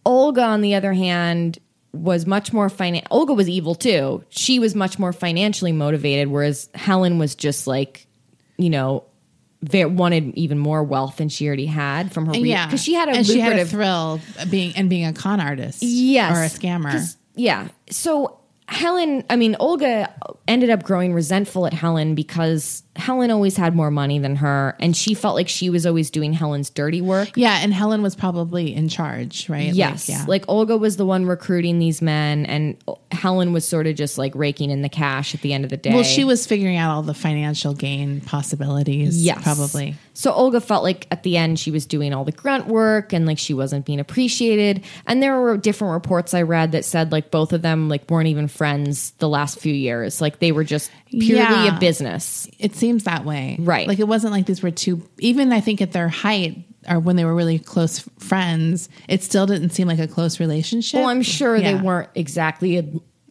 Olga, 0.06 0.42
on 0.44 0.62
the 0.62 0.74
other 0.76 0.94
hand, 0.94 1.60
was 1.94 2.26
much 2.26 2.54
more 2.54 2.70
finan. 2.70 3.06
Olga 3.12 3.34
was 3.34 3.50
evil 3.50 3.76
too. 3.76 4.24
She 4.30 4.60
was 4.60 4.76
much 4.76 4.98
more 4.98 5.14
financially 5.14 5.72
motivated, 5.72 6.28
whereas 6.30 6.70
Helen 6.74 7.18
was 7.18 7.36
just 7.36 7.68
like, 7.68 8.08
you 8.58 8.70
know, 8.70 9.04
ve- 9.62 9.86
wanted 9.86 10.36
even 10.36 10.58
more 10.58 10.84
wealth 10.84 11.18
than 11.18 11.30
she 11.30 11.48
already 11.48 11.66
had 11.66 12.12
from 12.14 12.26
her. 12.26 12.32
Re- 12.32 12.40
yeah, 12.40 12.66
because 12.66 12.84
she 12.84 12.94
had 12.94 13.10
a 13.10 13.14
and 13.14 13.26
she 13.26 13.40
had 13.40 13.60
a 13.60 13.66
thrill 13.66 14.20
being 14.50 14.74
and 14.76 14.90
being 14.90 15.06
a 15.06 15.14
con 15.14 15.40
artist. 15.40 15.82
Yes. 15.84 16.36
or 16.36 16.44
a 16.44 16.48
scammer. 16.48 17.16
Yeah. 17.36 17.68
So 17.90 18.40
Helen, 18.68 19.26
I 19.30 19.36
mean, 19.36 19.58
Olga 19.60 20.14
ended 20.48 20.70
up 20.70 20.84
growing 20.84 21.14
resentful 21.14 21.66
at 21.66 21.74
Helen 21.74 22.16
because 22.16 22.84
Helen 22.96 23.32
always 23.32 23.56
had 23.56 23.74
more 23.76 23.90
money 23.90 24.20
than 24.20 24.36
her, 24.36 24.76
and 24.80 24.96
she 24.96 25.14
felt 25.14 25.36
like 25.36 25.48
she 25.48 25.70
was 25.70 25.86
always 25.86 26.10
doing 26.12 26.34
Helen's 26.34 26.70
dirty 26.70 27.00
work. 27.02 27.30
Yeah, 27.38 27.60
and 27.62 27.74
Helen 27.74 28.02
was 28.02 28.16
probably 28.16 28.76
in 28.76 28.90
charge, 28.90 29.48
right? 29.50 29.68
Like, 29.68 29.76
Yes. 29.78 30.10
yeah. 30.10 30.26
Like 30.28 30.44
Olga 30.50 30.76
was 30.78 30.98
the 30.98 31.06
one 31.06 31.26
recruiting 31.26 31.80
these 31.80 32.02
men, 32.02 32.46
and 32.46 32.76
Helen 33.12 33.54
was 33.54 33.66
sort 33.68 33.88
of 33.88 33.96
just 33.96 34.18
like 34.18 34.36
raking 34.36 34.72
in 34.72 34.82
the 34.82 34.90
cash 34.90 35.34
at 35.34 35.42
the 35.42 35.54
end 35.54 35.64
of 35.64 35.70
the 35.70 35.78
day. 35.78 35.94
well, 35.94 36.04
she 36.04 36.24
was 36.26 36.46
figuring 36.46 36.76
out 36.76 36.94
all 36.94 37.02
the 37.02 37.14
financial 37.14 37.74
gain 37.74 38.20
possibilities. 38.22 39.24
Yes. 39.24 39.42
probably. 39.42 39.96
So 40.14 40.34
Olga 40.34 40.60
felt 40.60 40.84
like 40.84 41.08
at 41.10 41.24
the 41.24 41.38
end 41.38 41.58
she 41.58 41.72
was 41.72 41.86
doing 41.86 42.14
all 42.14 42.26
the 42.26 42.32
grunt 42.34 42.68
work 42.68 43.14
and 43.14 43.26
like 43.26 43.38
she 43.40 43.54
wasn't 43.54 43.86
being 43.86 44.00
appreciated. 44.00 44.84
And 45.08 45.24
there 45.24 45.40
were 45.40 45.58
different 45.58 45.94
reports 45.94 46.34
I 46.34 46.42
read 46.44 46.74
that 46.74 46.84
said 46.86 47.12
like 47.14 47.32
both 47.32 47.54
of 47.54 47.62
them 47.62 47.88
like 47.90 48.10
weren't 48.12 48.28
even 48.28 48.48
friends 48.48 49.12
the 49.20 49.30
last 49.30 49.60
few 49.60 49.74
years. 49.74 50.20
Like 50.22 50.40
they 50.40 50.52
were 50.52 50.66
just 50.66 50.92
purely 51.10 51.36
Yeah. 51.38 51.76
a 51.78 51.80
business. 51.80 52.48
It 52.60 52.76
seems 52.76 52.91
that 53.00 53.26
way, 53.26 53.58
Right. 53.60 53.88
Like 53.88 54.00
it 54.00 54.08
wasn't 54.08 54.34
like 54.34 54.46
these 54.46 54.62
were 54.62 54.72
two. 54.72 55.02
Even 55.20 55.52
I 55.52 55.62
think 55.62 55.82
at 55.82 55.92
their 55.92 56.10
height 56.10 56.66
or 56.90 57.00
when 57.00 57.16
they 57.16 57.26
were 57.26 57.36
really 57.36 57.60
close 57.60 58.00
friends, 58.20 58.90
it 59.08 59.24
still 59.24 59.46
didn't 59.46 59.70
seem 59.72 59.88
like 59.88 60.00
a 60.00 60.08
close 60.08 60.40
relationship. 60.40 61.00
Well, 61.00 61.10
I'm 61.10 61.22
sure 61.22 61.60
they 61.60 61.76
weren't 61.76 62.10
exactly 62.16 62.78
a, 62.78 62.86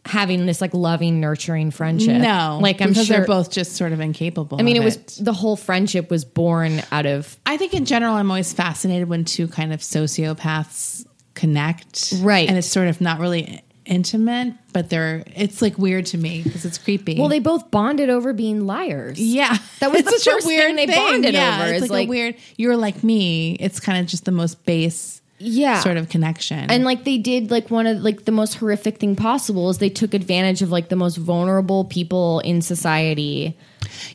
having 0.05 0.45
this 0.45 0.61
like 0.61 0.73
loving, 0.73 1.19
nurturing 1.19 1.71
friendship. 1.71 2.21
No, 2.21 2.59
like 2.61 2.81
I'm 2.81 2.89
because 2.89 3.07
sure 3.07 3.17
they're 3.17 3.25
both 3.25 3.51
just 3.51 3.75
sort 3.75 3.91
of 3.91 3.99
incapable. 3.99 4.59
I 4.59 4.63
mean, 4.63 4.75
it 4.75 4.83
was 4.83 4.97
the 5.17 5.33
whole 5.33 5.55
friendship 5.55 6.09
was 6.09 6.25
born 6.25 6.81
out 6.91 7.05
of 7.05 7.37
I 7.45 7.57
think 7.57 7.73
in 7.73 7.85
general, 7.85 8.15
I'm 8.15 8.31
always 8.31 8.53
fascinated 8.53 9.09
when 9.09 9.25
two 9.25 9.47
kind 9.47 9.73
of 9.73 9.81
sociopaths 9.81 11.05
connect, 11.33 12.13
Right. 12.17 12.47
And 12.47 12.57
it's 12.57 12.67
sort 12.67 12.87
of 12.87 13.01
not 13.01 13.19
really 13.19 13.61
intimate, 13.91 14.53
but 14.73 14.89
they're. 14.89 15.23
It's 15.35 15.61
like 15.61 15.77
weird 15.77 16.07
to 16.07 16.17
me 16.17 16.41
because 16.41 16.65
it's 16.65 16.77
creepy. 16.79 17.19
well, 17.19 17.29
they 17.29 17.39
both 17.39 17.69
bonded 17.69 18.09
over 18.09 18.33
being 18.33 18.65
liars. 18.65 19.19
yeah, 19.19 19.57
That 19.79 19.91
was 19.91 20.03
the 20.05 20.11
such 20.11 20.27
a 20.27 20.31
first 20.31 20.47
thing 20.47 20.75
they 20.77 20.87
bonded 20.87 21.33
yeah, 21.35 21.63
over, 21.65 21.73
It's 21.73 21.81
like, 21.81 21.91
like- 21.91 22.07
a 22.07 22.09
weird. 22.09 22.35
You're 22.57 22.77
like 22.77 23.03
me. 23.03 23.53
It's 23.59 23.79
kind 23.79 23.99
of 23.99 24.07
just 24.07 24.25
the 24.25 24.31
most 24.31 24.65
base, 24.65 25.21
Yeah. 25.37 25.79
sort 25.81 25.97
of 25.97 26.09
connection. 26.09 26.71
and 26.71 26.83
like 26.85 27.03
they 27.03 27.17
did 27.17 27.51
like 27.51 27.69
one 27.69 27.85
of 27.85 27.97
like 28.01 28.25
the 28.25 28.31
most 28.31 28.55
horrific 28.55 28.97
thing 28.99 29.15
possible 29.15 29.69
is 29.69 29.77
they 29.79 29.89
took 29.89 30.13
advantage 30.13 30.61
of 30.61 30.71
like 30.71 30.89
the 30.89 30.95
most 30.95 31.17
vulnerable 31.17 31.83
people 31.85 32.39
in 32.39 32.61
society 32.61 33.57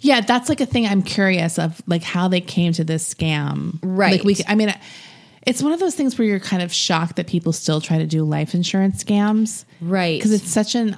Yeah, 0.01 0.21
that's 0.23 0.49
like 0.49 0.61
a 0.61 0.67
thing 0.67 0.87
I'm 0.87 1.03
curious 1.03 1.59
of, 1.59 1.83
like 1.87 2.03
how 2.03 2.29
they 2.29 2.41
came 2.41 2.73
to 2.75 2.85
this 2.85 3.13
scam. 3.13 3.79
Right. 3.83 4.13
Like 4.13 4.25
we, 4.25 4.37
I 4.49 4.55
mean, 4.55 4.73
it's 5.47 5.63
one 5.63 5.73
of 5.73 5.81
those 5.81 5.95
things 5.95 6.19
where 6.19 6.27
you're 6.27 6.41
kind 6.41 6.63
of 6.63 6.73
shocked 6.73 7.17
that 7.17 7.27
people 7.29 7.53
still 7.53 7.81
try 7.81 7.99
to 7.99 8.07
do 8.07 8.25
life 8.25 8.55
insurance 8.55 9.03
scams, 9.03 9.65
Right. 9.81 10.19
Because 10.19 10.33
it's 10.33 10.51
such 10.51 10.75
an 10.75 10.97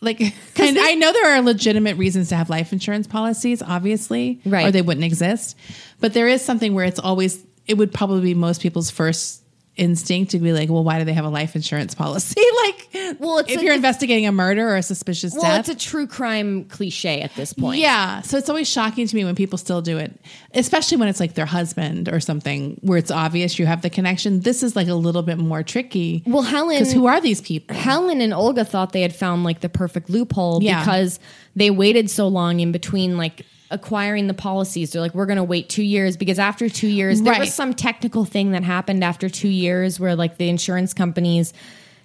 like. 0.00 0.20
And 0.58 0.78
I 0.78 0.94
know 0.94 1.12
there 1.12 1.34
are 1.34 1.42
legitimate 1.42 1.96
reasons 1.96 2.28
to 2.28 2.36
have 2.36 2.50
life 2.50 2.72
insurance 2.72 3.06
policies, 3.06 3.62
obviously, 3.62 4.40
Right. 4.44 4.66
Or 4.66 4.70
they 4.70 4.82
wouldn't 4.82 5.04
exist. 5.04 5.56
But 6.00 6.12
there 6.12 6.28
is 6.28 6.42
something 6.42 6.74
where 6.74 6.84
it's 6.84 7.00
always. 7.00 7.44
It 7.66 7.74
would 7.78 7.92
probably 7.92 8.20
be 8.20 8.34
most 8.34 8.60
people's 8.60 8.90
first 8.90 9.42
instinct 9.76 10.30
to 10.32 10.38
be 10.38 10.52
like, 10.52 10.68
well, 10.70 10.82
why 10.84 10.98
do 10.98 11.04
they 11.04 11.12
have 11.12 11.24
a 11.24 11.28
life 11.28 11.54
insurance 11.54 11.94
policy? 11.94 12.40
like, 12.64 13.16
Well, 13.20 13.38
it's 13.38 13.50
if 13.50 13.56
like 13.56 13.64
you're 13.64 13.72
the- 13.72 13.76
investigating 13.76 14.26
a 14.26 14.32
murder 14.32 14.68
or 14.68 14.76
a 14.76 14.82
suspicious 14.82 15.32
death. 15.34 15.42
well 15.42 15.52
death, 15.56 15.68
it's 15.68 15.84
a 15.84 15.88
true 15.88 16.06
crime 16.06 16.64
cliche 16.64 17.20
at 17.20 17.34
this 17.34 17.52
point 17.52 17.80
yeah. 17.80 18.20
So 18.22 18.38
it's 18.38 18.48
always 18.48 18.68
shocking 18.68 19.06
to 19.06 19.14
me 19.16 19.24
when 19.24 19.34
people 19.34 19.58
still 19.58 19.82
do 19.82 19.98
it, 19.98 20.18
especially 20.54 20.96
when 20.96 21.08
it's 21.08 21.20
like 21.20 21.34
their 21.34 21.46
husband 21.46 22.08
or 22.08 22.20
something 22.20 22.78
where 22.82 22.98
it's 22.98 23.10
obvious 23.10 23.58
you 23.58 23.66
have 23.66 23.82
the 23.82 23.90
connection. 23.90 24.40
This 24.40 24.62
is 24.62 24.74
like 24.76 24.88
a 24.88 24.94
little 24.94 25.22
bit 25.22 25.38
more 25.38 25.62
tricky. 25.62 26.22
Well, 26.26 26.42
Helen- 26.42 26.78
Because 26.78 26.92
who 26.92 27.06
are 27.06 27.20
these 27.20 27.40
people? 27.40 27.76
Helen 27.76 28.20
and 28.20 28.32
Olga 28.32 28.64
thought 28.64 28.92
they 28.92 29.02
had 29.02 29.14
found 29.14 29.44
like 29.44 29.60
the 29.60 29.68
perfect 29.68 30.08
loophole 30.10 30.62
Yeah. 30.62 30.80
because 30.80 31.18
they 31.54 31.70
waited 31.70 32.10
so 32.10 32.28
long 32.28 32.60
in 32.60 32.72
between 32.72 33.16
like 33.16 33.44
acquiring 33.70 34.26
the 34.28 34.34
policies. 34.34 34.92
They're 34.92 35.02
like, 35.02 35.14
we're 35.14 35.26
going 35.26 35.36
to 35.38 35.44
wait 35.44 35.68
two 35.68 35.82
years 35.82 36.16
because 36.16 36.38
after 36.38 36.68
two 36.68 36.86
years, 36.88 37.20
there 37.22 37.32
Right. 37.32 37.40
was 37.40 37.54
some 37.54 37.74
technical 37.74 38.24
thing 38.24 38.52
that 38.52 38.62
happened 38.62 39.02
after 39.02 39.28
two 39.28 39.48
years 39.48 39.98
where 39.98 40.14
like 40.14 40.36
the 40.38 40.48
insurance 40.48 40.94
companies 40.94 41.52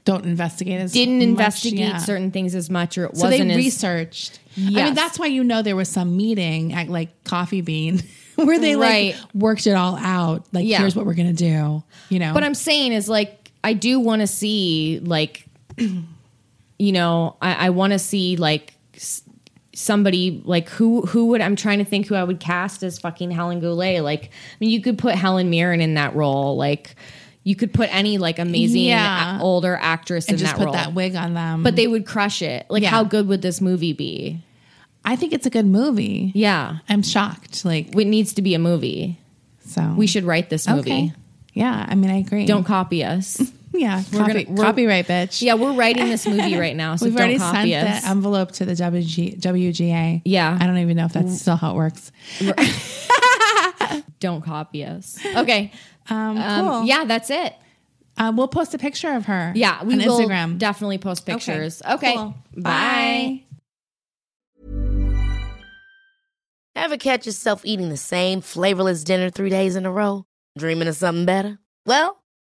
Don't 0.03 0.25
investigate 0.25 0.81
as 0.81 0.91
didn't 0.93 1.19
much, 1.19 1.27
investigate 1.27 1.79
yeah. 1.79 1.97
certain 1.97 2.31
things 2.31 2.55
as 2.55 2.69
much 2.71 2.97
or 2.97 3.05
it 3.05 3.15
So 3.17 3.25
wasn't 3.29 3.51
as 3.51 3.57
researched. 3.57 4.39
I 4.57 4.61
Yes. 4.61 4.85
mean, 4.85 4.93
that's 4.95 5.19
why 5.19 5.27
you 5.27 5.43
know 5.43 5.61
there 5.61 5.75
was 5.75 5.87
some 5.89 6.17
meeting 6.17 6.73
at 6.73 6.89
like 6.89 7.23
Coffee 7.23 7.61
Bean 7.61 8.01
where 8.35 8.57
they 8.57 8.75
like 8.75 9.15
worked 9.35 9.67
it 9.67 9.73
all 9.73 9.95
out. 9.97 10.45
Like, 10.51 10.65
Yeah. 10.65 10.79
here's 10.79 10.95
what 10.95 11.05
we're 11.05 11.13
gonna 11.13 11.31
do. 11.33 11.83
You 12.09 12.19
know, 12.19 12.33
But 12.33 12.43
I'm 12.43 12.55
saying 12.55 12.93
is 12.93 13.07
like 13.07 13.51
I 13.63 13.73
do 13.73 13.99
want 13.99 14.21
to 14.21 14.27
see 14.27 14.99
like 15.03 15.45
you 15.77 16.91
know 16.91 17.35
I, 17.41 17.67
I 17.67 17.69
want 17.69 17.93
to 17.93 17.99
see 17.99 18.35
like 18.37 18.73
s- 18.95 19.21
somebody 19.81 20.41
like 20.45 20.69
who 20.69 21.01
who 21.01 21.27
would 21.27 21.41
I'm 21.41 21.55
trying 21.55 21.79
to 21.79 21.85
think 21.85 22.07
who 22.07 22.15
I 22.15 22.23
would 22.23 22.39
cast 22.39 22.83
as 22.83 22.99
fucking 22.99 23.31
Helen 23.31 23.61
Golay. 23.61 24.01
Like 24.03 24.25
I 24.25 24.29
mean 24.59 24.69
you 24.69 24.81
could 24.81 24.97
put 24.97 25.15
Helen 25.15 25.49
Mirren 25.49 25.81
in 25.81 25.95
that 25.95 26.15
role. 26.15 26.55
Like 26.55 26.95
you 27.43 27.55
could 27.55 27.73
put 27.73 27.93
any 27.93 28.17
like 28.19 28.37
amazing 28.39 28.83
Yeah. 28.83 29.39
a- 29.39 29.41
older 29.41 29.75
actress 29.81 30.27
and 30.27 30.33
in 30.35 30.39
just 30.39 30.53
that 30.53 30.57
put 30.59 30.65
role. 30.65 30.73
that 30.75 30.93
wig 30.93 31.15
on 31.15 31.33
them. 31.33 31.63
but 31.63 31.75
they 31.75 31.87
would 31.87 32.05
crush 32.05 32.41
it. 32.41 32.67
Like 32.69 32.83
Yeah. 32.83 32.89
how 32.89 33.03
good 33.03 33.27
would 33.27 33.41
this 33.41 33.59
movie 33.61 33.93
be? 33.93 34.39
I 35.03 35.15
think 35.15 35.33
it's 35.33 35.47
a 35.47 35.49
good 35.49 35.65
movie. 35.65 36.31
Yeah. 36.35 36.77
I'm 36.87 37.01
shocked. 37.01 37.65
Like, 37.65 37.95
It 37.95 38.05
needs 38.05 38.33
to 38.33 38.43
be 38.43 38.53
a 38.53 38.59
movie. 38.59 39.17
so 39.65 39.95
We 39.97 40.05
should 40.05 40.25
write 40.25 40.51
this 40.51 40.67
movie. 40.67 40.91
Okay. 40.91 41.13
Yeah, 41.53 41.85
I 41.89 41.95
mean, 41.95 42.11
I 42.11 42.17
agree. 42.19 42.45
Don't 42.45 42.63
copy 42.65 43.03
us. 43.03 43.41
Yeah, 43.73 44.03
We're 44.11 44.19
copy, 44.19 44.33
gonna- 44.33 44.45
we're- 44.57 44.63
copyright, 44.67 45.07
bitch. 45.07 45.41
yeah, 45.41 45.53
we're 45.53 45.73
writing 45.73 46.09
this 46.09 46.27
movie 46.27 46.57
right 46.57 46.75
now, 46.75 46.95
so 46.97 47.05
We've 47.05 47.13
don't 47.15 47.21
already 47.23 47.37
copy 47.39 47.71
sent 47.71 47.89
us. 47.89 48.03
the 48.03 48.09
envelope 48.09 48.51
to 48.53 48.65
the 48.65 48.73
WG, 48.73 49.39
WGA. 49.39 50.21
Yeah. 50.25 50.57
I 50.59 50.67
don't 50.67 50.77
even 50.77 50.97
know 50.97 51.05
if 51.05 51.13
that's 51.13 51.39
still 51.41 51.55
how 51.55 51.71
it 51.71 51.75
works. 51.75 52.11
don't 54.19 54.41
copy 54.43 54.83
us. 54.85 55.17
Okay. 55.35 55.71
Um, 56.09 56.37
Um, 56.37 56.67
cool. 56.67 56.83
Yeah, 56.83 57.05
that's 57.05 57.29
it. 57.29 57.55
Uh, 58.17 58.31
we'll 58.35 58.49
post 58.49 58.73
a 58.73 58.77
picture 58.77 59.13
of 59.13 59.25
her. 59.27 59.53
Yeah, 59.55 59.83
we 59.83 59.93
on 59.93 59.99
will 60.05 60.19
Instagram. 60.19 60.57
definitely 60.57 60.97
post 60.97 61.25
pictures. 61.25 61.81
Okay. 61.89 62.15
Cool. 62.15 62.35
Bye. 62.57 63.43
Ever 66.75 66.97
catch 66.97 67.25
yourself 67.25 67.61
eating 67.65 67.89
the 67.89 67.97
same 67.97 68.41
flavorless 68.41 69.03
dinner 69.03 69.29
three 69.29 69.49
days 69.49 69.75
in 69.75 69.85
a 69.85 69.91
row? 69.91 70.25
Dreaming 70.57 70.87
of 70.87 70.95
something 70.95 71.25
better? 71.25 71.59
Well, 71.85 72.20